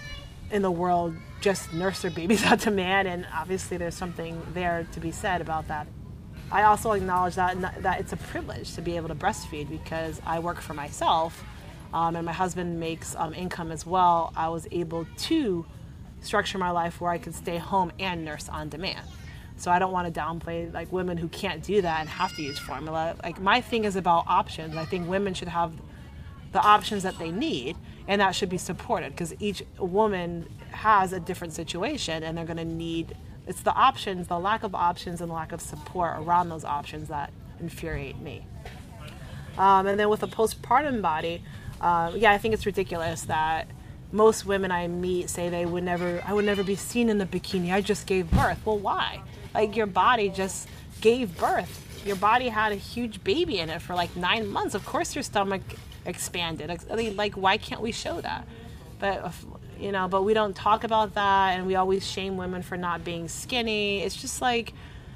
in 0.52 0.62
the 0.62 0.72
world 0.72 1.16
just 1.42 1.74
nurse 1.74 2.02
their 2.02 2.12
babies 2.12 2.44
out 2.46 2.62
to 2.62 2.72
man, 2.72 3.08
and 3.08 3.28
obviously 3.34 3.78
there's 3.78 3.96
something 3.96 4.42
there 4.54 4.88
to 4.94 5.00
be 5.00 5.12
said 5.12 5.42
about 5.42 5.68
that. 5.68 5.88
I 6.52 6.64
also 6.64 6.92
acknowledge 6.92 7.36
that 7.36 7.82
that 7.82 8.00
it's 8.00 8.14
a 8.14 8.18
privilege 8.18 8.74
to 8.76 8.82
be 8.82 8.96
able 8.96 9.10
to 9.10 9.16
breastfeed 9.16 9.70
because 9.70 10.22
I 10.26 10.40
work 10.40 10.62
for 10.62 10.74
myself, 10.74 11.44
um, 11.94 12.16
and 12.16 12.26
my 12.26 12.34
husband 12.34 12.80
makes 12.80 13.16
um, 13.16 13.34
income 13.34 13.72
as 13.72 13.86
well. 13.86 14.32
I 14.36 14.50
was 14.50 14.68
able 14.72 15.06
to 15.30 15.66
structure 16.22 16.58
my 16.58 16.70
life 16.70 17.02
where 17.02 17.12
I 17.12 17.18
could 17.18 17.36
stay 17.36 17.58
home 17.58 17.92
and 18.00 18.24
nurse 18.24 18.48
on 18.50 18.70
demand. 18.70 19.06
So 19.58 19.72
I 19.72 19.80
don't 19.80 19.92
want 19.92 20.14
to 20.14 20.20
downplay 20.20 20.74
like 20.74 20.92
women 20.92 21.18
who 21.18 21.28
can't 21.28 21.62
do 21.64 21.82
that 21.82 22.00
and 22.00 22.10
have 22.10 22.36
to 22.36 22.42
use 22.42 22.58
formula. 22.58 23.16
Like 23.24 23.40
my 23.40 23.62
thing 23.62 23.86
is 23.86 23.96
about 23.96 24.26
options. 24.28 24.76
I 24.76 24.86
think 24.86 25.08
women 25.08 25.34
should 25.34 25.48
have 25.48 25.74
the 26.54 26.62
options 26.62 27.04
that 27.04 27.18
they 27.20 27.32
need 27.32 27.76
and 28.08 28.22
that 28.22 28.36
should 28.36 28.50
be 28.50 28.58
supported 28.58 29.12
because 29.12 29.34
each 29.40 29.64
woman 29.80 30.48
has 30.72 31.14
a 31.14 31.20
different 31.20 31.54
situation 31.54 32.24
and 32.24 32.38
they're 32.38 32.46
going 32.46 32.58
to 32.58 32.66
need 32.66 33.16
it's 33.46 33.62
the 33.62 33.74
options 33.74 34.28
the 34.28 34.40
lack 34.40 34.64
of 34.64 34.74
options 34.74 35.20
and 35.20 35.32
lack 35.32 35.52
of 35.52 35.60
support 35.60 36.18
around 36.20 36.50
those 36.50 36.64
options 36.64 37.10
that 37.10 37.32
infuriate 37.60 38.20
me. 38.20 38.46
Um, 39.58 39.86
and 39.88 40.00
then 40.00 40.10
with 40.10 40.24
a 40.24 40.28
postpartum 40.28 41.02
body 41.02 41.42
uh, 41.82 42.12
yeah 42.16 42.32
i 42.32 42.38
think 42.38 42.54
it's 42.54 42.66
ridiculous 42.66 43.24
that 43.24 43.68
most 44.12 44.46
women 44.46 44.72
i 44.72 44.88
meet 44.88 45.30
say 45.30 45.50
they 45.50 45.66
would 45.66 45.84
never 45.84 46.24
i 46.26 46.34
would 46.34 46.46
never 46.46 46.64
be 46.64 46.76
seen 46.76 47.10
in 47.10 47.20
a 47.20 47.26
bikini. 47.26 47.74
I 47.74 47.82
just 47.82 48.06
gave 48.08 48.30
birth. 48.32 48.60
Well 48.66 48.78
why? 48.78 49.22
Like 49.54 49.76
your 49.76 49.88
body 49.88 50.30
just 50.30 50.68
gave 51.02 51.38
birth. 51.38 51.80
Your 52.06 52.16
body 52.16 52.50
had 52.50 52.72
a 52.72 52.76
huge 52.76 53.24
baby 53.24 53.60
in 53.60 53.70
it 53.70 53.82
for 53.82 53.96
like 53.96 54.16
nine 54.16 54.48
months. 54.48 54.76
Of 54.76 54.86
course 54.86 55.16
your 55.16 55.24
stomach 55.24 55.62
expanded. 56.06 56.70
Like, 57.16 57.34
why 57.34 57.58
can't 57.58 57.82
we 57.82 57.92
show 57.92 58.22
that? 58.22 58.48
But 59.00 59.24
uh, 59.24 59.32
you 59.80 59.92
know, 59.92 60.08
but 60.08 60.24
we 60.24 60.34
don't 60.34 60.56
talk 60.56 60.84
about 60.84 61.16
that, 61.16 61.58
and 61.58 61.68
we 61.68 61.76
always 61.76 62.10
shame 62.10 62.38
women 62.38 62.62
for 62.62 62.78
not 62.78 63.04
being 63.04 63.28
skinny. 63.28 64.02
It's 64.02 64.16
just 64.16 64.42
like 64.42 64.74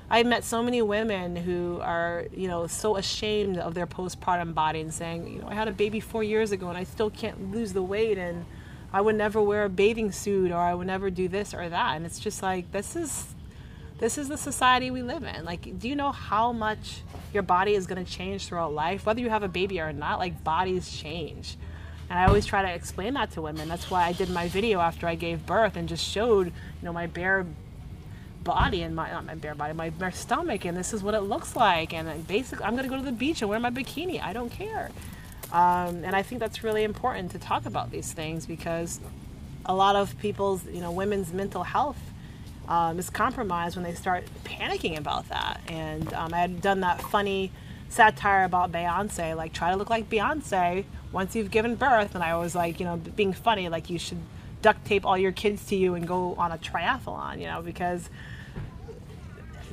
I've 0.09 0.25
met 0.25 0.43
so 0.43 0.63
many 0.63 0.81
women 0.81 1.35
who 1.35 1.79
are, 1.81 2.25
you 2.33 2.47
know, 2.47 2.67
so 2.67 2.95
ashamed 2.95 3.57
of 3.57 3.73
their 3.73 3.88
postpartum 3.88 4.53
body 4.53 4.79
and 4.79 4.93
saying, 4.93 5.27
you 5.27 5.39
know, 5.39 5.47
I 5.47 5.53
had 5.53 5.67
a 5.67 5.71
baby 5.71 5.99
four 5.99 6.23
years 6.23 6.51
ago 6.51 6.69
and 6.69 6.77
I 6.77 6.85
still 6.85 7.09
can't 7.09 7.51
lose 7.51 7.73
the 7.73 7.83
weight, 7.83 8.17
and 8.17 8.45
I 8.91 9.01
would 9.01 9.15
never 9.15 9.41
wear 9.41 9.65
a 9.65 9.69
bathing 9.69 10.11
suit 10.11 10.51
or 10.51 10.57
I 10.57 10.73
would 10.73 10.88
never 10.88 11.09
do 11.09 11.27
this 11.27 11.53
or 11.53 11.67
that. 11.69 11.95
And 11.95 12.05
it's 12.05 12.19
just 12.19 12.41
like 12.41 12.71
this 12.71 12.95
is 12.95 13.35
this 13.99 14.17
is 14.17 14.27
the 14.27 14.38
society 14.38 14.91
we 14.91 15.01
live 15.01 15.23
in. 15.23 15.43
Like, 15.43 15.79
do 15.79 15.89
you 15.89 15.95
know 15.95 16.11
how 16.11 16.51
much 16.51 17.01
your 17.34 17.43
body 17.43 17.73
is 17.73 17.88
going 17.88 18.03
to 18.03 18.11
change 18.11 18.47
throughout 18.47 18.73
life? 18.73 19.05
Whether 19.05 19.21
you 19.21 19.30
have 19.30 19.43
a 19.43 19.47
baby 19.47 19.80
or 19.80 19.91
not, 19.93 20.19
like, 20.19 20.43
bodies 20.43 20.91
change. 20.91 21.57
And 22.09 22.17
I 22.17 22.25
always 22.25 22.45
try 22.45 22.61
to 22.61 22.73
explain 22.73 23.15
that 23.15 23.32
to 23.32 23.41
women. 23.41 23.67
That's 23.67 23.91
why 23.91 24.05
I 24.05 24.13
did 24.13 24.30
my 24.30 24.47
video 24.47 24.80
after 24.80 25.07
I 25.07 25.15
gave 25.15 25.45
birth 25.45 25.75
and 25.75 25.89
just 25.89 26.05
showed, 26.05 26.47
you 26.47 26.53
know, 26.84 26.93
my 26.93 27.07
bare 27.07 27.45
body 28.43 28.82
and 28.82 28.95
my, 28.95 29.11
not 29.11 29.25
my 29.25 29.36
bare 29.36 29.55
body, 29.55 29.73
my 29.73 29.89
bare 29.89 30.11
stomach, 30.11 30.63
and 30.63 30.78
this 30.78 30.93
is 30.93 31.03
what 31.03 31.13
it 31.13 31.21
looks 31.21 31.55
like. 31.55 31.93
And 31.93 32.25
basically, 32.28 32.63
I'm 32.63 32.73
going 32.73 32.84
to 32.84 32.89
go 32.89 32.97
to 32.97 33.03
the 33.03 33.11
beach 33.11 33.41
and 33.41 33.49
wear 33.49 33.59
my 33.59 33.71
bikini. 33.71 34.21
I 34.21 34.32
don't 34.32 34.49
care. 34.49 34.89
Um, 35.51 36.03
and 36.03 36.15
I 36.15 36.23
think 36.23 36.39
that's 36.39 36.63
really 36.63 36.84
important 36.84 37.32
to 37.32 37.39
talk 37.39 37.65
about 37.65 37.91
these 37.91 38.13
things 38.13 38.45
because 38.45 38.99
a 39.65 39.75
lot 39.75 39.95
of 39.95 40.17
people's, 40.19 40.65
you 40.65 40.80
know, 40.80 40.91
women's 40.91 41.34
mental 41.34 41.63
health 41.63 41.99
um, 42.68 42.99
is 42.99 43.09
compromised 43.09 43.76
when 43.76 43.84
they 43.84 43.93
start 43.93 44.26
panicking 44.43 44.97
about 44.97 45.30
that. 45.30 45.61
And 45.68 46.13
um, 46.13 46.34
I 46.34 46.39
had 46.39 46.61
done 46.61 46.82
that 46.82 47.01
funny 47.01 47.51
satire 47.89 48.43
about 48.43 48.72
Beyonce, 48.72 49.36
like 49.36 49.53
try 49.53 49.72
to 49.72 49.78
look 49.78 49.89
like 49.89 50.09
Beyonce 50.09 50.86
once 51.11 51.36
you've 51.36 51.51
given 51.51 51.76
birth. 51.76 52.15
And 52.15 52.24
I 52.24 52.36
was 52.36 52.55
like, 52.55 52.80
you 52.80 52.86
know, 52.86 52.97
being 52.97 53.34
funny, 53.34 53.70
like 53.70 53.89
you 53.89 53.97
should 53.97 54.20
duct 54.61 54.86
tape 54.86 55.05
all 55.05 55.18
your 55.18 55.32
kids 55.32 55.65
to 55.68 55.76
you 55.76 55.95
and 55.95 56.07
go 56.07 56.36
on 56.36 56.51
a 56.51 56.57
triathlon, 56.57 57.39
you 57.39 57.47
know, 57.47 57.61
because 57.61 58.09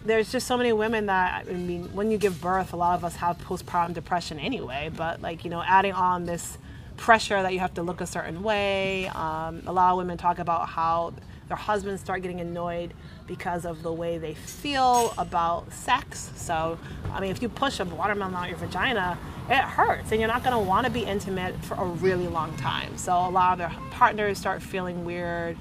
there's 0.05 0.31
just 0.31 0.47
so 0.47 0.57
many 0.57 0.73
women 0.73 1.07
that 1.07 1.47
I 1.49 1.53
mean, 1.53 1.95
when 1.95 2.11
you 2.11 2.19
give 2.19 2.41
birth, 2.41 2.73
a 2.73 2.77
lot 2.77 2.97
of 2.97 3.05
us 3.05 3.17
have 3.17 3.39
postpartum 3.39 3.95
depression 3.95 4.39
anyway. 4.39 4.91
But 4.95 5.23
like 5.23 5.45
you 5.45 5.51
know, 5.51 5.63
adding 5.63 5.93
on 5.93 6.27
this 6.27 6.59
pressure 6.97 7.43
that 7.43 7.53
you 7.53 7.59
have 7.59 7.75
to 7.75 7.83
look 7.83 8.01
a 8.01 8.07
certain 8.07 8.43
way. 8.43 9.09
Um, 9.09 9.63
a 9.67 9.73
lot 9.73 9.93
of 9.93 9.99
women 9.99 10.17
talk 10.17 10.39
about 10.39 10.69
how 10.69 11.15
their 11.49 11.57
husbands 11.57 12.01
start 12.01 12.23
getting 12.23 12.41
annoyed 12.41 12.95
because 13.27 13.65
of 13.65 13.83
the 13.83 13.93
way 13.93 14.19
they 14.19 14.35
feel 14.35 15.13
about 15.19 15.73
sex. 15.73 16.31
So, 16.37 16.79
I 17.13 17.21
mean, 17.21 17.31
if 17.31 17.43
you 17.43 17.49
push 17.49 17.81
a 17.81 17.85
watermelon 17.85 18.35
out 18.35 18.49
your 18.49 18.59
vagina, 18.59 19.19
it 19.49 19.57
hurts, 19.57 20.11
and 20.11 20.21
you're 20.21 20.29
not 20.29 20.43
going 20.43 20.57
to 20.57 20.59
want 20.59 20.87
to 20.87 20.93
be 20.93 21.03
intimate 21.03 21.55
for 21.65 21.75
a 21.75 21.85
really 21.85 22.29
long 22.29 22.57
time. 22.57 22.97
So, 22.97 23.13
a 23.13 23.31
lot 23.31 23.53
of 23.53 23.59
their 23.59 23.73
partners 23.91 24.39
start 24.39 24.63
feeling 24.63 25.05
weird. 25.05 25.57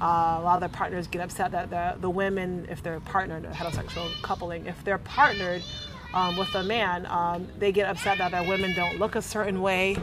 Uh, 0.00 0.38
a 0.38 0.42
lot 0.42 0.54
of 0.54 0.60
their 0.60 0.68
partners 0.68 1.06
get 1.06 1.22
upset 1.22 1.52
that 1.52 1.70
the, 1.70 2.00
the 2.00 2.10
women, 2.10 2.66
if 2.68 2.82
they're 2.82 3.00
partnered, 3.00 3.44
heterosexual 3.44 4.10
coupling, 4.22 4.66
if 4.66 4.82
they're 4.84 4.98
partnered 4.98 5.62
um, 6.12 6.36
with 6.36 6.52
a 6.54 6.62
man, 6.62 7.06
um, 7.06 7.46
they 7.58 7.72
get 7.72 7.88
upset 7.88 8.18
that 8.18 8.32
their 8.32 8.42
women 8.42 8.74
don't 8.74 8.98
look 8.98 9.14
a 9.14 9.22
certain 9.22 9.62
way, 9.62 9.96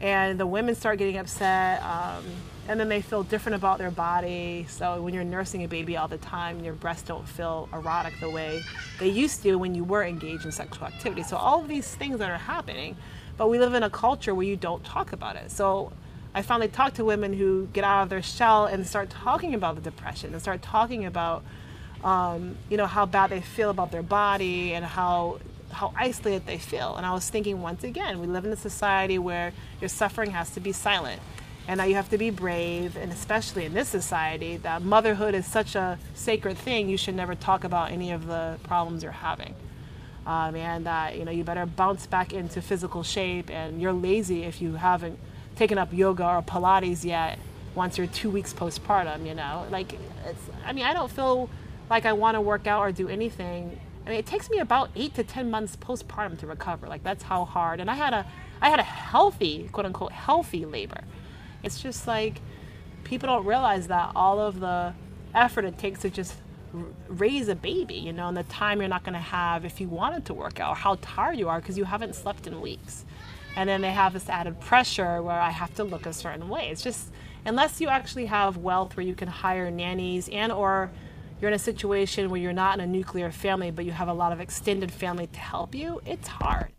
and 0.00 0.38
the 0.38 0.46
women 0.46 0.74
start 0.74 0.98
getting 0.98 1.18
upset. 1.18 1.82
Um, 1.82 2.24
and 2.68 2.78
then 2.78 2.88
they 2.88 3.02
feel 3.02 3.22
different 3.22 3.56
about 3.56 3.78
their 3.78 3.90
body. 3.90 4.66
So 4.68 5.02
when 5.02 5.14
you're 5.14 5.24
nursing 5.24 5.64
a 5.64 5.68
baby 5.68 5.96
all 5.96 6.08
the 6.08 6.18
time, 6.18 6.62
your 6.62 6.74
breasts 6.74 7.02
don't 7.02 7.26
feel 7.26 7.68
erotic 7.72 8.14
the 8.20 8.30
way 8.30 8.62
they 9.00 9.08
used 9.08 9.42
to 9.42 9.56
when 9.56 9.74
you 9.74 9.84
were 9.84 10.04
engaged 10.04 10.44
in 10.44 10.52
sexual 10.52 10.86
activity. 10.86 11.22
So 11.22 11.36
all 11.36 11.60
of 11.60 11.68
these 11.68 11.92
things 11.94 12.18
that 12.18 12.30
are 12.30 12.38
happening, 12.38 12.96
but 13.36 13.48
we 13.48 13.58
live 13.58 13.74
in 13.74 13.82
a 13.82 13.90
culture 13.90 14.34
where 14.34 14.46
you 14.46 14.56
don't 14.56 14.84
talk 14.84 15.12
about 15.12 15.36
it. 15.36 15.50
So 15.50 15.92
I 16.34 16.42
finally 16.42 16.68
talk 16.68 16.94
to 16.94 17.04
women 17.04 17.32
who 17.32 17.66
get 17.72 17.84
out 17.84 18.04
of 18.04 18.08
their 18.08 18.22
shell 18.22 18.66
and 18.66 18.86
start 18.86 19.10
talking 19.10 19.54
about 19.54 19.74
the 19.74 19.80
depression 19.80 20.32
and 20.32 20.40
start 20.40 20.62
talking 20.62 21.04
about, 21.04 21.42
um, 22.04 22.56
you 22.70 22.76
know, 22.76 22.86
how 22.86 23.06
bad 23.06 23.30
they 23.30 23.40
feel 23.40 23.70
about 23.70 23.90
their 23.90 24.02
body 24.02 24.74
and 24.74 24.84
how 24.84 25.40
how 25.72 25.90
isolated 25.96 26.46
they 26.46 26.58
feel. 26.58 26.96
And 26.96 27.06
I 27.06 27.14
was 27.14 27.30
thinking 27.30 27.62
once 27.62 27.82
again, 27.82 28.20
we 28.20 28.26
live 28.26 28.44
in 28.44 28.52
a 28.52 28.56
society 28.56 29.18
where 29.18 29.54
your 29.80 29.88
suffering 29.88 30.30
has 30.30 30.50
to 30.50 30.60
be 30.60 30.70
silent 30.70 31.22
and 31.68 31.78
now 31.78 31.84
you 31.84 31.94
have 31.94 32.08
to 32.10 32.18
be 32.18 32.30
brave 32.30 32.96
and 32.96 33.12
especially 33.12 33.64
in 33.64 33.72
this 33.72 33.88
society 33.88 34.56
that 34.58 34.82
motherhood 34.82 35.34
is 35.34 35.46
such 35.46 35.74
a 35.74 35.98
sacred 36.14 36.58
thing 36.58 36.88
you 36.88 36.96
should 36.96 37.14
never 37.14 37.34
talk 37.34 37.64
about 37.64 37.92
any 37.92 38.10
of 38.10 38.26
the 38.26 38.58
problems 38.64 39.02
you're 39.02 39.12
having. 39.12 39.54
Um, 40.26 40.54
and 40.54 40.86
that 40.86 41.16
you 41.18 41.24
know 41.24 41.32
you 41.32 41.42
better 41.42 41.66
bounce 41.66 42.06
back 42.06 42.32
into 42.32 42.62
physical 42.62 43.02
shape 43.02 43.50
and 43.50 43.80
you're 43.82 43.92
lazy 43.92 44.44
if 44.44 44.62
you 44.62 44.74
haven't 44.74 45.18
taken 45.56 45.78
up 45.78 45.92
yoga 45.92 46.24
or 46.24 46.42
pilates 46.42 47.04
yet 47.04 47.38
once 47.74 47.98
you're 47.98 48.06
two 48.06 48.30
weeks 48.30 48.52
postpartum 48.52 49.26
you 49.26 49.34
know? 49.34 49.66
Like 49.70 49.94
it's 50.26 50.42
i 50.64 50.72
mean 50.72 50.84
i 50.84 50.92
don't 50.92 51.10
feel 51.10 51.48
like 51.90 52.06
i 52.06 52.12
want 52.12 52.36
to 52.36 52.40
work 52.40 52.66
out 52.66 52.80
or 52.80 52.92
do 52.92 53.08
anything. 53.08 53.80
I 54.06 54.10
mean 54.10 54.18
it 54.18 54.26
takes 54.26 54.50
me 54.50 54.58
about 54.58 54.90
eight 54.96 55.14
to 55.14 55.24
ten 55.24 55.50
months 55.50 55.76
postpartum 55.76 56.38
to 56.40 56.46
recover. 56.46 56.88
Like 56.88 57.02
that's 57.04 57.22
how 57.24 57.44
hard. 57.44 57.80
And 57.80 57.90
i 57.90 57.94
had 57.94 58.14
a 58.14 58.26
i 58.60 58.68
had 58.68 58.80
a 58.80 58.84
healthy 58.84 59.68
quote 59.72 59.86
unquote 59.86 60.12
healthy 60.12 60.64
labor 60.64 61.02
it's 61.62 61.80
just 61.80 62.06
like 62.06 62.40
people 63.04 63.26
don't 63.26 63.44
realize 63.44 63.88
that 63.88 64.12
all 64.14 64.40
of 64.40 64.60
the 64.60 64.94
effort 65.34 65.64
it 65.64 65.78
takes 65.78 66.00
to 66.00 66.10
just 66.10 66.34
raise 67.08 67.48
a 67.48 67.54
baby, 67.54 67.94
you 67.94 68.12
know, 68.12 68.28
and 68.28 68.36
the 68.36 68.42
time 68.44 68.80
you're 68.80 68.88
not 68.88 69.04
going 69.04 69.12
to 69.14 69.18
have 69.18 69.64
if 69.64 69.80
you 69.80 69.88
wanted 69.88 70.24
to 70.26 70.34
work 70.34 70.60
out, 70.60 70.70
or 70.70 70.76
how 70.76 70.96
tired 71.02 71.38
you 71.38 71.48
are 71.48 71.60
because 71.60 71.76
you 71.76 71.84
haven't 71.84 72.14
slept 72.14 72.46
in 72.46 72.60
weeks. 72.60 73.04
And 73.56 73.68
then 73.68 73.82
they 73.82 73.90
have 73.90 74.14
this 74.14 74.28
added 74.30 74.58
pressure 74.60 75.22
where 75.22 75.38
I 75.38 75.50
have 75.50 75.74
to 75.74 75.84
look 75.84 76.06
a 76.06 76.12
certain 76.12 76.48
way. 76.48 76.70
It's 76.70 76.82
just 76.82 77.12
unless 77.44 77.80
you 77.80 77.88
actually 77.88 78.26
have 78.26 78.56
wealth 78.56 78.96
where 78.96 79.04
you 79.04 79.14
can 79.14 79.28
hire 79.28 79.70
nannies 79.70 80.28
and 80.30 80.50
or 80.50 80.90
you're 81.40 81.50
in 81.50 81.54
a 81.54 81.58
situation 81.58 82.30
where 82.30 82.40
you're 82.40 82.52
not 82.52 82.78
in 82.78 82.84
a 82.84 82.86
nuclear 82.86 83.30
family 83.30 83.70
but 83.70 83.84
you 83.84 83.90
have 83.90 84.08
a 84.08 84.12
lot 84.12 84.32
of 84.32 84.40
extended 84.40 84.90
family 84.90 85.26
to 85.26 85.38
help 85.38 85.74
you, 85.74 86.00
it's 86.06 86.28
hard. 86.28 86.72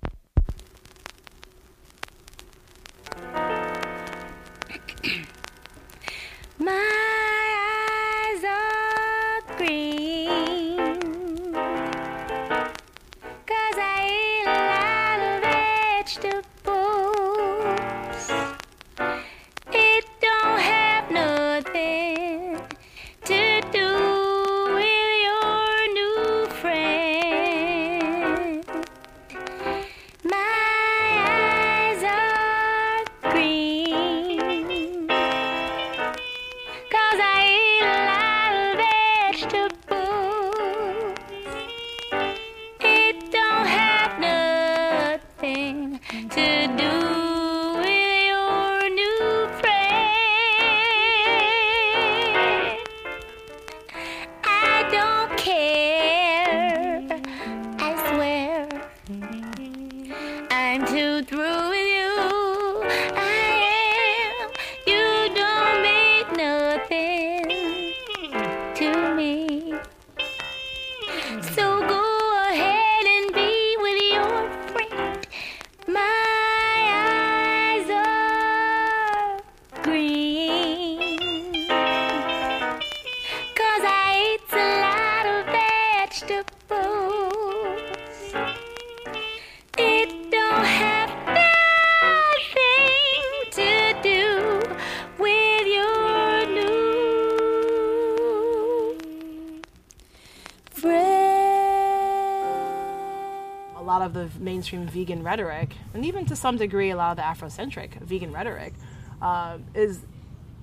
A 103.84 103.86
lot 103.86 104.02
of 104.02 104.14
the 104.14 104.30
mainstream 104.40 104.88
vegan 104.88 105.24
rhetoric, 105.24 105.76
and 105.94 106.06
even 106.06 106.26
to 106.26 106.36
some 106.36 106.56
degree, 106.56 106.90
a 106.90 106.96
lot 106.96 107.12
of 107.12 107.18
the 107.18 107.24
Afrocentric 107.24 108.00
vegan 108.00 108.32
rhetoric, 108.32 108.74
uh, 109.22 109.58
is 109.76 110.06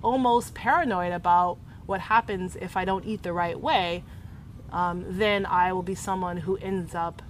almost 0.02 0.54
paranoid 0.54 1.12
about 1.12 1.58
what 1.84 2.00
happens 2.00 2.56
if 2.56 2.78
I 2.78 2.86
don't 2.86 3.04
eat 3.04 3.22
the 3.22 3.34
right 3.34 3.60
way. 3.60 4.02
Um, 4.72 5.04
then 5.06 5.44
I 5.44 5.72
will 5.74 5.82
be 5.82 5.94
someone 5.94 6.38
who 6.38 6.56
ends 6.56 6.94
up 6.94 7.20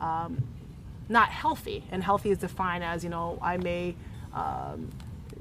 um, 0.00 0.42
not 1.08 1.28
healthy, 1.28 1.84
and 1.92 2.02
healthy 2.02 2.30
is 2.30 2.38
defined 2.38 2.82
as 2.82 3.04
you 3.04 3.10
know 3.10 3.38
I 3.40 3.56
may 3.56 3.94
um, 4.34 4.90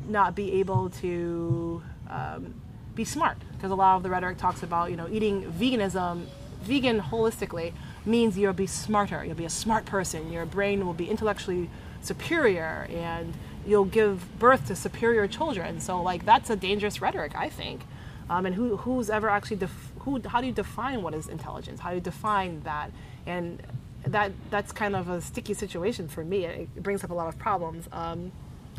not 0.07 0.35
be 0.35 0.59
able 0.59 0.91
to 1.01 1.81
um, 2.09 2.53
be 2.93 3.05
smart 3.05 3.37
because 3.53 3.71
a 3.71 3.75
lot 3.75 3.97
of 3.97 4.03
the 4.03 4.09
rhetoric 4.11 4.37
talks 4.37 4.61
about 4.61 4.91
you 4.91 4.97
know 4.97 5.07
eating 5.11 5.51
veganism, 5.51 6.25
vegan 6.61 6.99
holistically 7.01 7.73
means 8.05 8.37
you'll 8.37 8.53
be 8.53 8.67
smarter, 8.67 9.23
you'll 9.23 9.35
be 9.35 9.45
a 9.45 9.49
smart 9.49 9.85
person, 9.85 10.31
your 10.31 10.45
brain 10.45 10.85
will 10.85 10.93
be 10.93 11.09
intellectually 11.09 11.69
superior, 12.01 12.87
and 12.91 13.33
you'll 13.65 13.85
give 13.85 14.37
birth 14.39 14.67
to 14.67 14.75
superior 14.75 15.27
children. 15.27 15.79
So 15.79 16.01
like 16.01 16.25
that's 16.25 16.49
a 16.49 16.55
dangerous 16.55 17.01
rhetoric, 17.01 17.33
I 17.35 17.49
think. 17.49 17.81
Um, 18.29 18.45
and 18.45 18.55
who 18.55 18.77
who's 18.77 19.09
ever 19.09 19.29
actually 19.29 19.57
def- 19.57 19.91
who 19.99 20.21
how 20.25 20.41
do 20.41 20.47
you 20.47 20.53
define 20.53 21.01
what 21.01 21.13
is 21.13 21.27
intelligence? 21.27 21.79
How 21.79 21.89
do 21.89 21.95
you 21.95 22.01
define 22.01 22.61
that? 22.61 22.91
And 23.25 23.61
that 24.07 24.31
that's 24.49 24.71
kind 24.71 24.95
of 24.95 25.09
a 25.09 25.21
sticky 25.21 25.53
situation 25.53 26.07
for 26.07 26.23
me. 26.23 26.45
It, 26.45 26.83
brings 26.83 27.03
up 27.03 27.11
a 27.11 27.13
lot 27.13 27.27
of 27.27 27.37
problems. 27.37 27.87
Um, 27.91 28.31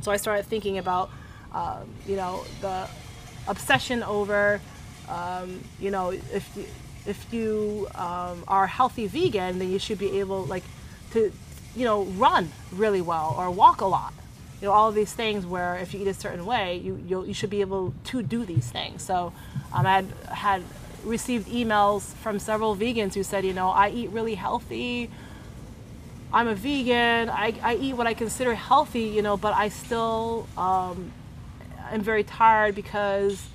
so 0.03 0.11
I 0.11 0.17
started 0.17 0.47
thinking 0.47 0.79
about 0.79 1.11
um, 1.53 1.89
you 2.07 2.17
know 2.17 2.45
the 2.61 2.89
obsession 3.49 4.03
over 4.03 4.61
um, 5.09 5.63
you 5.81 5.91
know 5.91 6.11
if 6.11 6.57
if 7.07 7.33
you 7.33 7.89
um, 7.95 8.45
are 8.49 8.67
healthy 8.67 9.07
vegan, 9.07 9.59
then 9.59 9.71
you 9.71 9.79
should 9.79 9.99
be 9.99 10.19
able 10.19 10.45
like 10.45 10.65
to 11.13 11.33
you 11.75 11.85
know 11.85 12.05
run 12.05 12.51
really 12.73 13.01
well 13.01 13.35
or 13.39 13.51
walk 13.51 13.81
a 13.81 13.87
lot. 13.87 14.13
You 14.61 14.69
know 14.69 14.73
all 14.73 14.89
of 14.89 14.95
these 14.95 15.13
things 15.13 15.45
where 15.47 15.77
if 15.77 15.93
you 15.93 16.01
eat 16.01 16.09
a 16.09 16.15
certain 16.15 16.47
way, 16.47 16.77
you 16.77 17.25
you 17.27 17.35
should 17.35 17.51
be 17.51 17.61
able 17.61 17.95
to 18.05 18.23
do 18.23 18.45
these 18.45 18.69
things. 18.71 19.03
So 19.03 19.33
um, 19.73 19.87
I 19.87 19.93
had 19.97 20.07
had 20.31 20.63
received 21.05 21.49
emails 21.49 22.03
from 22.17 22.39
several 22.39 22.77
vegans 22.77 23.15
who 23.15 23.23
said, 23.23 23.45
you 23.45 23.53
know, 23.53 23.69
I 23.69 23.91
eat 23.91 24.11
really 24.11 24.35
healthy. 24.35 25.11
I'm 26.33 26.49
a 26.49 26.55
vegan. 26.55 27.31
I, 27.31 27.55
I 27.63 27.77
eat 27.77 27.95
what 27.95 28.07
I 28.07 28.15
consider 28.15 28.55
healthy, 28.55 29.05
you 29.05 29.23
know, 29.23 29.37
but 29.37 29.55
I 29.55 29.69
still 29.69 30.49
um, 30.57 31.13
am 31.91 32.01
very 32.01 32.25
tired 32.25 32.75
because 32.75 33.47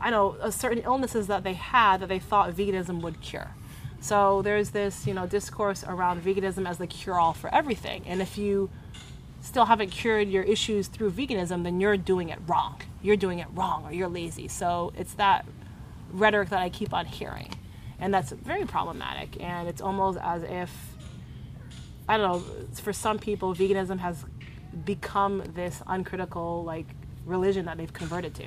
I 0.00 0.10
know 0.10 0.36
certain 0.50 0.82
illnesses 0.84 1.26
that 1.26 1.44
they 1.44 1.54
had 1.54 2.00
that 2.00 2.08
they 2.08 2.18
thought 2.18 2.54
veganism 2.54 3.00
would 3.02 3.20
cure. 3.20 3.48
So 4.00 4.42
there's 4.42 4.70
this, 4.70 5.06
you 5.06 5.14
know, 5.14 5.26
discourse 5.26 5.84
around 5.84 6.22
veganism 6.22 6.68
as 6.68 6.78
the 6.78 6.86
cure-all 6.86 7.32
for 7.32 7.52
everything. 7.52 8.04
And 8.06 8.22
if 8.22 8.38
you 8.38 8.70
still 9.40 9.64
haven't 9.64 9.90
cured 9.90 10.28
your 10.28 10.44
issues 10.44 10.86
through 10.86 11.10
veganism, 11.10 11.64
then 11.64 11.80
you're 11.80 11.96
doing 11.96 12.28
it 12.28 12.38
wrong. 12.46 12.80
You're 13.02 13.16
doing 13.16 13.40
it 13.40 13.48
wrong 13.52 13.84
or 13.84 13.92
you're 13.92 14.08
lazy. 14.08 14.46
So 14.46 14.92
it's 14.96 15.14
that 15.14 15.46
rhetoric 16.12 16.50
that 16.50 16.60
I 16.60 16.70
keep 16.70 16.94
on 16.94 17.06
hearing. 17.06 17.50
And 17.98 18.14
that's 18.14 18.30
very 18.30 18.64
problematic. 18.64 19.42
And 19.42 19.68
it's 19.68 19.80
almost 19.80 20.18
as 20.22 20.44
if, 20.44 20.72
I 22.08 22.16
don't 22.16 22.30
know, 22.30 22.66
for 22.74 22.92
some 22.92 23.18
people, 23.18 23.54
veganism 23.54 23.98
has 23.98 24.24
become 24.84 25.42
this 25.54 25.82
uncritical, 25.88 26.62
like, 26.62 26.86
religion 27.26 27.64
that 27.66 27.76
they've 27.76 27.92
converted 27.92 28.34
to 28.36 28.44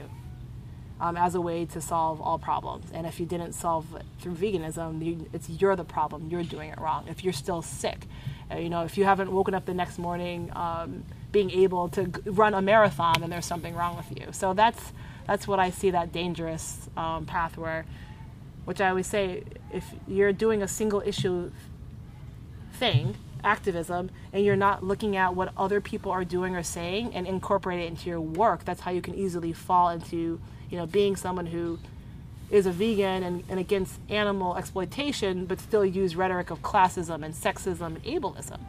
um, 1.01 1.17
as 1.17 1.35
a 1.35 1.41
way 1.41 1.65
to 1.65 1.81
solve 1.81 2.21
all 2.21 2.37
problems. 2.37 2.85
And 2.93 3.05
if 3.05 3.19
you 3.19 3.25
didn't 3.25 3.53
solve 3.53 3.85
it 3.95 4.05
through 4.21 4.35
veganism, 4.35 5.03
you, 5.03 5.29
it's 5.33 5.49
you're 5.49 5.75
the 5.75 5.83
problem. 5.83 6.29
You're 6.29 6.43
doing 6.43 6.69
it 6.69 6.79
wrong. 6.79 7.07
If 7.09 7.23
you're 7.23 7.33
still 7.33 7.61
sick, 7.61 8.05
uh, 8.51 8.57
you 8.57 8.69
know, 8.69 8.83
if 8.83 8.97
you 8.97 9.03
haven't 9.03 9.31
woken 9.31 9.53
up 9.53 9.65
the 9.65 9.73
next 9.73 9.97
morning 9.97 10.51
um, 10.55 11.03
being 11.31 11.49
able 11.51 11.89
to 11.89 12.05
g- 12.05 12.21
run 12.25 12.53
a 12.53 12.61
marathon, 12.61 13.15
then 13.19 13.29
there's 13.29 13.45
something 13.45 13.75
wrong 13.75 13.97
with 13.97 14.09
you. 14.17 14.27
So 14.31 14.53
that's 14.53 14.93
that's 15.27 15.47
what 15.47 15.59
I 15.59 15.69
see 15.71 15.91
that 15.91 16.11
dangerous 16.11 16.89
um, 16.97 17.25
path 17.25 17.57
where, 17.57 17.85
which 18.65 18.81
I 18.81 18.89
always 18.89 19.07
say, 19.07 19.43
if 19.71 19.85
you're 20.07 20.33
doing 20.33 20.61
a 20.61 20.67
single 20.67 21.01
issue 21.01 21.51
thing, 22.73 23.15
activism, 23.43 24.11
and 24.33 24.43
you're 24.43 24.55
not 24.55 24.83
looking 24.83 25.15
at 25.15 25.35
what 25.35 25.53
other 25.57 25.79
people 25.81 26.11
are 26.11 26.25
doing 26.25 26.55
or 26.55 26.63
saying 26.63 27.13
and 27.15 27.27
incorporate 27.27 27.79
it 27.79 27.87
into 27.87 28.09
your 28.09 28.21
work, 28.21 28.65
that's 28.65 28.81
how 28.81 28.91
you 28.91 29.01
can 29.01 29.15
easily 29.15 29.53
fall 29.53 29.89
into, 29.89 30.39
you 30.71 30.77
know, 30.77 30.87
being 30.87 31.15
someone 31.15 31.45
who 31.45 31.77
is 32.49 32.65
a 32.65 32.71
vegan 32.71 33.23
and, 33.23 33.43
and 33.49 33.59
against 33.59 33.99
animal 34.09 34.55
exploitation, 34.57 35.45
but 35.45 35.59
still 35.59 35.85
use 35.85 36.15
rhetoric 36.15 36.49
of 36.49 36.61
classism 36.61 37.23
and 37.23 37.33
sexism 37.33 37.95
and 37.95 38.03
ableism. 38.03 38.59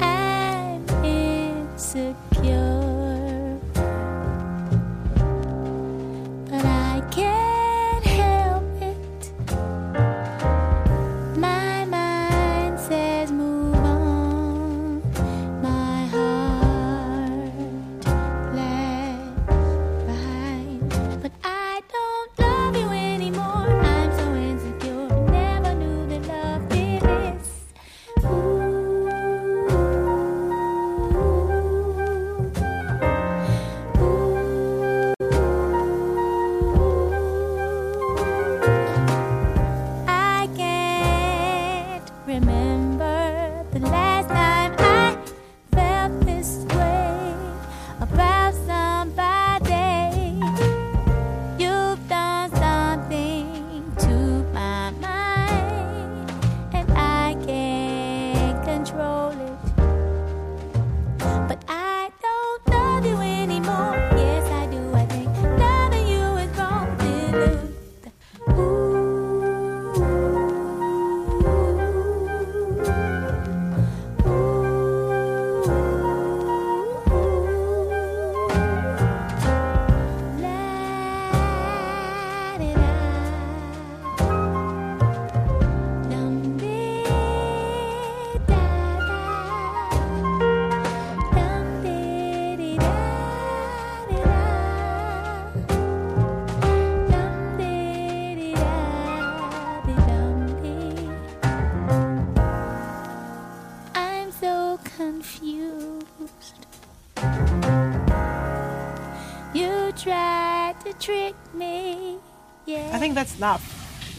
I'm 0.00 0.88
insecure, 1.04 2.67
not 113.38 113.60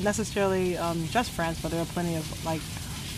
necessarily 0.02 0.78
um, 0.78 1.08
just 1.08 1.32
France, 1.32 1.62
but 1.62 1.72
there 1.72 1.82
are 1.82 1.86
plenty 1.86 2.16
of 2.16 2.46
like 2.46 2.62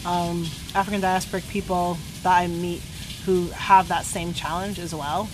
um, 0.06 0.46
African 0.76 1.02
diasporic 1.02 1.48
people 1.50 1.98
that 2.24 2.38
I 2.38 2.48
meet 2.48 2.82
who 3.26 3.48
have 3.50 3.88
that 3.90 4.06
same 4.06 4.34
challenge 4.34 4.80
as 4.80 4.94
well. 4.94 5.30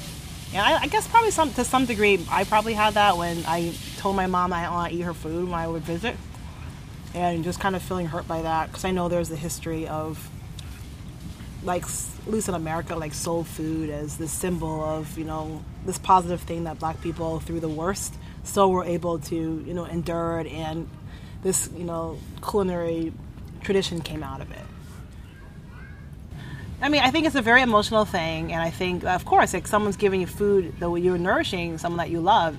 And 0.53 0.61
I, 0.61 0.83
I 0.83 0.87
guess 0.87 1.07
probably 1.07 1.31
some 1.31 1.51
to 1.53 1.63
some 1.63 1.85
degree, 1.85 2.25
I 2.29 2.43
probably 2.43 2.73
had 2.73 2.93
that 2.95 3.17
when 3.17 3.43
I 3.47 3.73
told 3.97 4.15
my 4.15 4.27
mom 4.27 4.53
I 4.53 4.61
didn't 4.61 4.73
want 4.73 4.91
to 4.91 4.97
eat 4.97 5.01
her 5.01 5.13
food 5.13 5.45
when 5.45 5.59
I 5.59 5.67
would 5.67 5.83
visit, 5.83 6.15
and 7.13 7.43
just 7.43 7.59
kind 7.59 7.75
of 7.75 7.81
feeling 7.81 8.07
hurt 8.07 8.27
by 8.27 8.41
that 8.41 8.67
because 8.67 8.85
I 8.85 8.91
know 8.91 9.09
there's 9.09 9.31
a 9.31 9.35
history 9.35 9.87
of 9.87 10.29
like 11.63 11.83
at 11.83 12.27
least 12.33 12.47
in 12.49 12.55
America, 12.55 12.95
like 12.95 13.13
soul 13.13 13.43
food 13.43 13.89
as 13.89 14.17
this 14.17 14.31
symbol 14.31 14.83
of 14.83 15.17
you 15.17 15.25
know 15.25 15.63
this 15.85 15.97
positive 15.97 16.41
thing 16.41 16.63
that 16.65 16.79
Black 16.79 17.01
people 17.01 17.39
through 17.39 17.59
the 17.59 17.69
worst 17.69 18.13
still 18.47 18.71
were 18.71 18.85
able 18.85 19.19
to 19.19 19.63
you 19.65 19.73
know 19.73 19.85
endure 19.85 20.39
it, 20.39 20.47
and 20.47 20.89
this 21.43 21.69
you 21.75 21.83
know 21.83 22.17
culinary 22.41 23.13
tradition 23.61 24.01
came 24.01 24.23
out 24.23 24.41
of 24.41 24.51
it. 24.51 24.67
I 26.79 26.89
mean, 26.89 27.01
I 27.01 27.09
think 27.09 27.25
it's 27.25 27.35
a 27.35 27.41
very 27.41 27.63
emotional 27.63 28.05
thing, 28.05 28.53
and 28.53 28.61
I 28.61 28.69
think, 28.69 29.03
of 29.03 29.25
course, 29.25 29.53
like 29.53 29.65
someone's 29.65 29.97
giving 29.97 30.21
you 30.21 30.27
food, 30.27 30.75
though 30.79 30.95
you're 30.95 31.17
nourishing 31.17 31.79
someone 31.79 31.97
that 31.97 32.11
you 32.11 32.21
love 32.21 32.55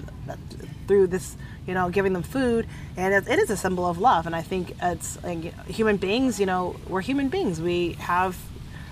through 0.89 1.07
this, 1.07 1.37
you 1.69 1.75
know, 1.75 1.89
giving 1.89 2.15
them 2.15 2.25
food, 2.25 2.67
and 2.97 3.15
it, 3.15 3.39
is 3.39 3.49
a 3.51 3.57
symbol 3.57 3.87
of 3.87 3.99
love. 3.99 4.27
And 4.27 4.35
I 4.35 4.43
think 4.43 4.75
it's 4.83 5.23
like 5.23 5.55
human 5.69 5.99
beings, 5.99 6.41
you 6.41 6.47
know, 6.47 6.75
we're 6.89 7.01
human 7.01 7.29
beings. 7.29 7.61
We 7.61 7.93
have 7.93 8.37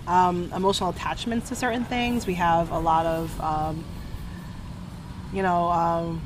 um, 0.07 0.53
emotional 0.55 0.91
attachments 0.91 1.49
to 1.49 1.57
certain 1.57 1.85
things. 1.85 2.25
We 2.27 2.35
have 2.35 2.71
a 2.71 2.79
lot 2.79 3.07
of, 3.07 3.41
um, 3.41 3.85
you 5.33 5.43
know, 5.43 5.69
um, 5.71 6.23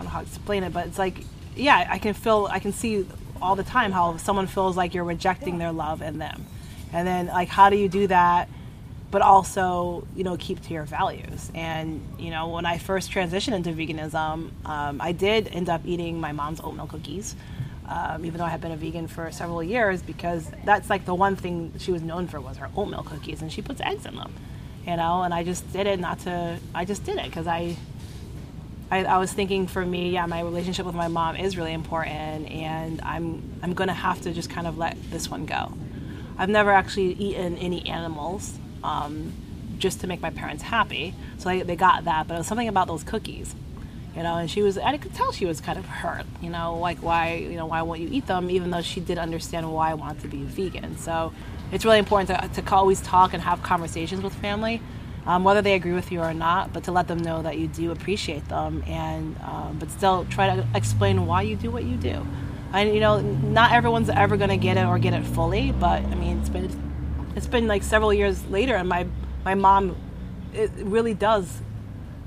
don't 0.00 0.06
know 0.06 0.10
how 0.10 0.20
to 0.20 0.26
explain 0.26 0.64
it, 0.64 0.72
but 0.72 0.86
it's 0.86 0.98
like, 0.98 1.24
yeah, 1.56 1.86
I 1.90 1.98
can 1.98 2.14
feel, 2.14 2.48
I 2.50 2.58
can 2.58 2.72
see 2.72 3.06
all 3.40 3.56
the 3.56 3.62
time 3.62 3.92
how 3.92 4.16
someone 4.16 4.46
feels 4.46 4.76
like 4.76 4.94
you're 4.94 5.04
rejecting 5.04 5.58
their 5.58 5.72
love 5.72 6.02
in 6.02 6.18
them. 6.18 6.46
And 6.92 7.06
then 7.06 7.26
like 7.26 7.48
how 7.48 7.70
do 7.70 7.76
you 7.76 7.88
do 7.88 8.06
that 8.08 8.48
but 9.10 9.22
also 9.22 10.06
you 10.14 10.22
know 10.22 10.36
keep 10.36 10.60
to 10.62 10.72
your 10.72 10.84
values? 10.84 11.50
And 11.54 12.02
you 12.18 12.30
know 12.30 12.48
when 12.48 12.66
i 12.66 12.78
first 12.78 13.10
transitioned 13.10 13.54
into 13.54 13.70
veganism 13.70 14.50
um, 14.66 15.00
i 15.00 15.12
did 15.12 15.48
end 15.48 15.68
up 15.68 15.82
eating 15.84 16.20
my 16.20 16.32
mom's 16.32 16.60
oatmeal 16.60 16.86
cookies 16.86 17.34
um, 17.88 18.24
even 18.24 18.38
though 18.38 18.44
i 18.44 18.48
had 18.48 18.60
been 18.60 18.72
a 18.72 18.76
vegan 18.76 19.06
for 19.08 19.30
several 19.30 19.62
years 19.62 20.02
because 20.02 20.50
that's 20.64 20.90
like 20.90 21.04
the 21.04 21.14
one 21.14 21.36
thing 21.36 21.72
she 21.78 21.92
was 21.92 22.02
known 22.02 22.26
for 22.26 22.40
was 22.40 22.56
her 22.56 22.68
oatmeal 22.76 23.02
cookies 23.02 23.42
and 23.42 23.52
she 23.52 23.62
puts 23.62 23.80
eggs 23.80 24.06
in 24.06 24.16
them 24.16 24.32
you 24.86 24.96
know? 24.96 25.22
And 25.22 25.32
i 25.34 25.44
just 25.44 25.70
did 25.72 25.86
it 25.86 26.00
not 26.00 26.20
to 26.20 26.58
i 26.74 26.84
just 26.84 27.04
did 27.04 27.16
it 27.16 27.26
because 27.26 27.46
I, 27.46 27.76
I 28.90 29.04
i 29.04 29.18
was 29.18 29.32
thinking 29.32 29.66
for 29.66 29.84
me 29.84 30.10
yeah 30.10 30.26
my 30.26 30.40
relationship 30.40 30.86
with 30.86 30.94
my 30.94 31.08
mom 31.08 31.36
is 31.36 31.56
really 31.56 31.72
important 31.72 32.50
and 32.50 33.00
i'm 33.02 33.42
i'm 33.62 33.74
gonna 33.74 33.94
have 33.94 34.20
to 34.22 34.32
just 34.32 34.50
kind 34.50 34.66
of 34.66 34.78
let 34.78 34.96
this 35.10 35.30
one 35.30 35.46
go 35.46 35.72
I've 36.40 36.48
never 36.48 36.72
actually 36.72 37.12
eaten 37.12 37.58
any 37.58 37.86
animals 37.86 38.58
um, 38.82 39.34
just 39.78 40.00
to 40.00 40.06
make 40.06 40.22
my 40.22 40.30
parents 40.30 40.62
happy. 40.62 41.14
So 41.36 41.50
they, 41.50 41.60
they 41.60 41.76
got 41.76 42.04
that, 42.04 42.26
but 42.26 42.34
it 42.34 42.38
was 42.38 42.46
something 42.46 42.66
about 42.66 42.86
those 42.86 43.04
cookies, 43.04 43.54
you 44.16 44.22
know. 44.22 44.36
And 44.36 44.50
she 44.50 44.62
was, 44.62 44.78
I 44.78 44.96
could 44.96 45.12
tell 45.14 45.32
she 45.32 45.44
was 45.44 45.60
kind 45.60 45.78
of 45.78 45.84
hurt, 45.84 46.24
you 46.40 46.48
know, 46.48 46.78
like 46.78 47.02
why, 47.02 47.34
you 47.34 47.56
know, 47.56 47.66
why 47.66 47.82
won't 47.82 48.00
you 48.00 48.08
eat 48.10 48.26
them? 48.26 48.50
Even 48.50 48.70
though 48.70 48.80
she 48.80 49.00
did 49.00 49.18
understand 49.18 49.70
why 49.70 49.90
I 49.90 49.94
wanted 49.94 50.22
to 50.22 50.28
be 50.28 50.42
vegan. 50.44 50.96
So 50.96 51.34
it's 51.72 51.84
really 51.84 51.98
important 51.98 52.54
to, 52.54 52.62
to 52.62 52.74
always 52.74 53.02
talk 53.02 53.34
and 53.34 53.42
have 53.42 53.62
conversations 53.62 54.22
with 54.22 54.32
family. 54.32 54.80
Um, 55.26 55.44
whether 55.44 55.60
they 55.60 55.74
agree 55.74 55.92
with 55.92 56.10
you 56.10 56.20
or 56.20 56.32
not, 56.32 56.72
but 56.72 56.84
to 56.84 56.92
let 56.92 57.06
them 57.06 57.18
know 57.18 57.42
that 57.42 57.58
you 57.58 57.68
do 57.68 57.92
appreciate 57.92 58.48
them, 58.48 58.82
and 58.86 59.36
um, 59.42 59.76
but 59.78 59.90
still 59.90 60.24
try 60.30 60.56
to 60.56 60.66
explain 60.74 61.26
why 61.26 61.42
you 61.42 61.56
do 61.56 61.70
what 61.70 61.84
you 61.84 61.96
do. 61.96 62.26
And 62.72 62.94
you 62.94 63.00
know 63.00 63.20
not 63.20 63.72
everyone's 63.72 64.08
ever 64.08 64.36
going 64.36 64.50
to 64.50 64.56
get 64.56 64.76
it 64.76 64.86
or 64.86 64.98
get 64.98 65.12
it 65.12 65.24
fully, 65.24 65.72
but 65.72 66.02
I 66.02 66.14
mean 66.14 66.38
it's 66.38 66.48
been 66.48 66.70
it's 67.36 67.46
been 67.46 67.68
like 67.68 67.82
several 67.82 68.14
years 68.14 68.44
later, 68.46 68.74
and 68.74 68.88
my 68.88 69.06
my 69.44 69.54
mom 69.54 69.96
it 70.54 70.70
really 70.76 71.14
does 71.14 71.60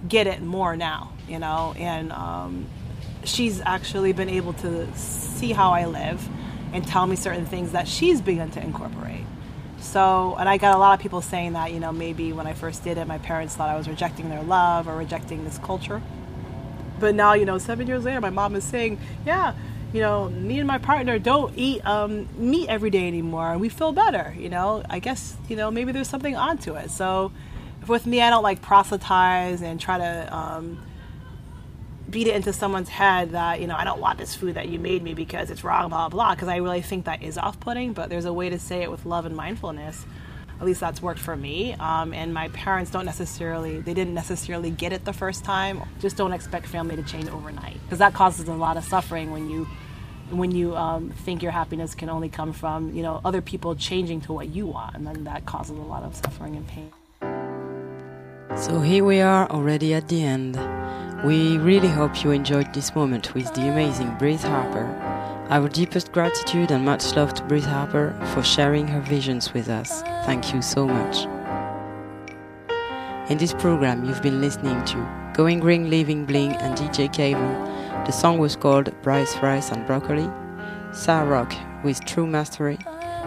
get 0.07 0.27
it 0.27 0.41
more 0.41 0.75
now, 0.75 1.11
you 1.27 1.39
know, 1.39 1.73
and 1.77 2.11
um, 2.11 2.67
she's 3.23 3.61
actually 3.61 4.13
been 4.13 4.29
able 4.29 4.53
to 4.53 4.87
see 4.95 5.51
how 5.51 5.71
I 5.71 5.85
live 5.85 6.27
and 6.73 6.85
tell 6.85 7.05
me 7.05 7.15
certain 7.15 7.45
things 7.45 7.71
that 7.71 7.87
she's 7.87 8.21
begun 8.21 8.51
to 8.51 8.61
incorporate. 8.61 9.25
So, 9.83 10.35
and 10.39 10.47
I 10.47 10.57
got 10.57 10.75
a 10.75 10.79
lot 10.79 10.93
of 10.93 11.01
people 11.01 11.21
saying 11.21 11.53
that, 11.53 11.71
you 11.71 11.79
know, 11.79 11.91
maybe 11.91 12.33
when 12.33 12.47
I 12.47 12.53
first 12.53 12.83
did 12.83 12.97
it, 12.97 13.05
my 13.05 13.17
parents 13.19 13.55
thought 13.55 13.69
I 13.69 13.77
was 13.77 13.87
rejecting 13.87 14.29
their 14.29 14.41
love 14.41 14.87
or 14.87 14.95
rejecting 14.95 15.43
this 15.43 15.57
culture. 15.57 16.01
But 16.99 17.15
now, 17.15 17.33
you 17.33 17.45
know, 17.45 17.57
seven 17.57 17.85
years 17.85 18.05
later, 18.05 18.21
my 18.21 18.29
mom 18.29 18.55
is 18.55 18.63
saying, 18.63 18.99
yeah, 19.25 19.53
you 19.93 20.01
know, 20.01 20.29
me 20.29 20.57
and 20.57 20.67
my 20.67 20.79
partner 20.79 21.19
don't 21.19 21.53
eat 21.55 21.85
um, 21.85 22.27
meat 22.37 22.67
every 22.67 22.89
day 22.89 23.07
anymore, 23.07 23.51
and 23.51 23.61
we 23.61 23.69
feel 23.69 23.91
better. 23.91 24.33
You 24.37 24.49
know, 24.49 24.83
I 24.89 24.99
guess 24.99 25.37
you 25.47 25.55
know 25.55 25.69
maybe 25.69 25.91
there's 25.91 26.07
something 26.07 26.35
onto 26.35 26.73
it. 26.73 26.89
So, 26.89 27.31
with 27.87 28.07
me, 28.07 28.21
I 28.21 28.31
don't 28.31 28.41
like 28.41 28.61
proselytize 28.61 29.61
and 29.61 29.79
try 29.79 29.99
to 29.99 30.35
um, 30.35 30.79
beat 32.13 32.27
it 32.27 32.35
into 32.35 32.53
someone's 32.53 32.89
head 32.89 33.31
that 33.31 33.59
you 33.59 33.67
know 33.67 33.75
I 33.75 33.83
don't 33.83 33.99
want 33.99 34.19
this 34.19 34.35
food 34.35 34.53
that 34.53 34.69
you 34.69 34.79
made 34.79 35.03
me 35.03 35.13
because 35.13 35.49
it's 35.49 35.63
wrong, 35.63 35.89
blah 35.89 36.07
blah 36.07 36.09
blah. 36.09 36.35
Because 36.35 36.47
I 36.47 36.57
really 36.57 36.81
think 36.81 37.05
that 37.05 37.21
is 37.21 37.37
off-putting, 37.37 37.91
but 37.91 38.09
there's 38.09 38.25
a 38.25 38.31
way 38.31 38.49
to 38.49 38.59
say 38.59 38.83
it 38.83 38.91
with 38.91 39.05
love 39.05 39.25
and 39.25 39.35
mindfulness. 39.35 40.05
At 40.59 40.67
least 40.67 40.79
that's 40.79 41.01
worked 41.01 41.19
for 41.19 41.35
me. 41.35 41.73
Um, 41.73 42.13
and 42.13 42.33
my 42.33 42.47
parents 42.49 42.91
don't 42.91 43.05
necessarily, 43.05 43.81
they 43.81 43.93
didn't 43.93 44.13
necessarily 44.13 44.69
get 44.69 44.93
it 44.93 45.03
the 45.03 45.11
first 45.11 45.43
time. 45.43 45.81
Just 45.99 46.15
don't 46.15 46.31
expect 46.31 46.67
family 46.67 46.95
to 46.95 47.03
change 47.03 47.27
overnight 47.27 47.81
because 47.83 47.99
that 47.99 48.13
causes 48.13 48.47
a 48.47 48.53
lot 48.53 48.77
of 48.77 48.85
suffering 48.85 49.31
when 49.31 49.49
you 49.49 49.67
when 50.29 50.51
you 50.51 50.75
um, 50.75 51.09
think 51.09 51.43
your 51.43 51.51
happiness 51.51 51.93
can 51.93 52.09
only 52.09 52.29
come 52.29 52.53
from 52.53 52.93
you 52.93 53.03
know 53.03 53.19
other 53.25 53.41
people 53.41 53.75
changing 53.75 54.21
to 54.21 54.31
what 54.33 54.49
you 54.49 54.65
want 54.65 54.95
and 54.95 55.05
then 55.05 55.25
that 55.25 55.45
causes 55.45 55.77
a 55.77 55.81
lot 55.81 56.01
of 56.01 56.15
suffering 56.15 56.55
and 56.55 56.67
pain 56.67 56.91
so 58.55 58.79
here 58.79 59.03
we 59.03 59.19
are 59.19 59.47
already 59.51 59.93
at 59.93 60.07
the 60.07 60.23
end 60.23 60.55
we 61.23 61.57
really 61.59 61.87
hope 61.87 62.23
you 62.23 62.31
enjoyed 62.31 62.73
this 62.73 62.93
moment 62.95 63.33
with 63.33 63.53
the 63.53 63.69
amazing 63.69 64.13
Breeze 64.17 64.43
Harper. 64.43 64.85
Our 65.49 65.69
deepest 65.69 66.11
gratitude 66.11 66.71
and 66.71 66.83
much 66.83 67.15
love 67.15 67.33
to 67.35 67.43
Breeze 67.43 67.65
Harper 67.65 68.13
for 68.33 68.43
sharing 68.43 68.87
her 68.87 68.99
visions 68.99 69.53
with 69.53 69.69
us. 69.69 70.01
Thank 70.25 70.53
you 70.53 70.61
so 70.61 70.85
much. 70.85 71.25
In 73.29 73.37
this 73.37 73.53
program 73.53 74.03
you've 74.03 74.21
been 74.21 74.41
listening 74.41 74.83
to 74.85 75.31
Going 75.33 75.59
Green 75.59 75.89
Living 75.89 76.25
Bling 76.25 76.53
and 76.57 76.77
DJ 76.77 77.07
Kayvon 77.07 78.05
the 78.05 78.11
song 78.11 78.37
was 78.37 78.57
called 78.57 78.93
Bryce 79.01 79.37
Rice 79.37 79.71
and 79.71 79.87
Broccoli, 79.87 80.29
Sa-Roc 80.91 81.53
with 81.85 82.03
True 82.03 82.27
Mastery, 82.27 82.77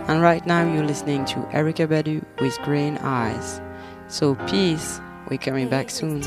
and 0.07 0.21
right 0.21 0.47
now 0.47 0.71
you're 0.71 0.85
listening 0.85 1.25
to 1.27 1.37
Erykah 1.55 1.89
Badu 1.89 2.23
with 2.43 2.59
Green 2.59 2.99
Eyes. 2.99 3.63
So 4.09 4.35
peace, 4.47 5.01
we're 5.31 5.39
coming 5.39 5.71
back 5.71 5.89
soon. 5.89 6.23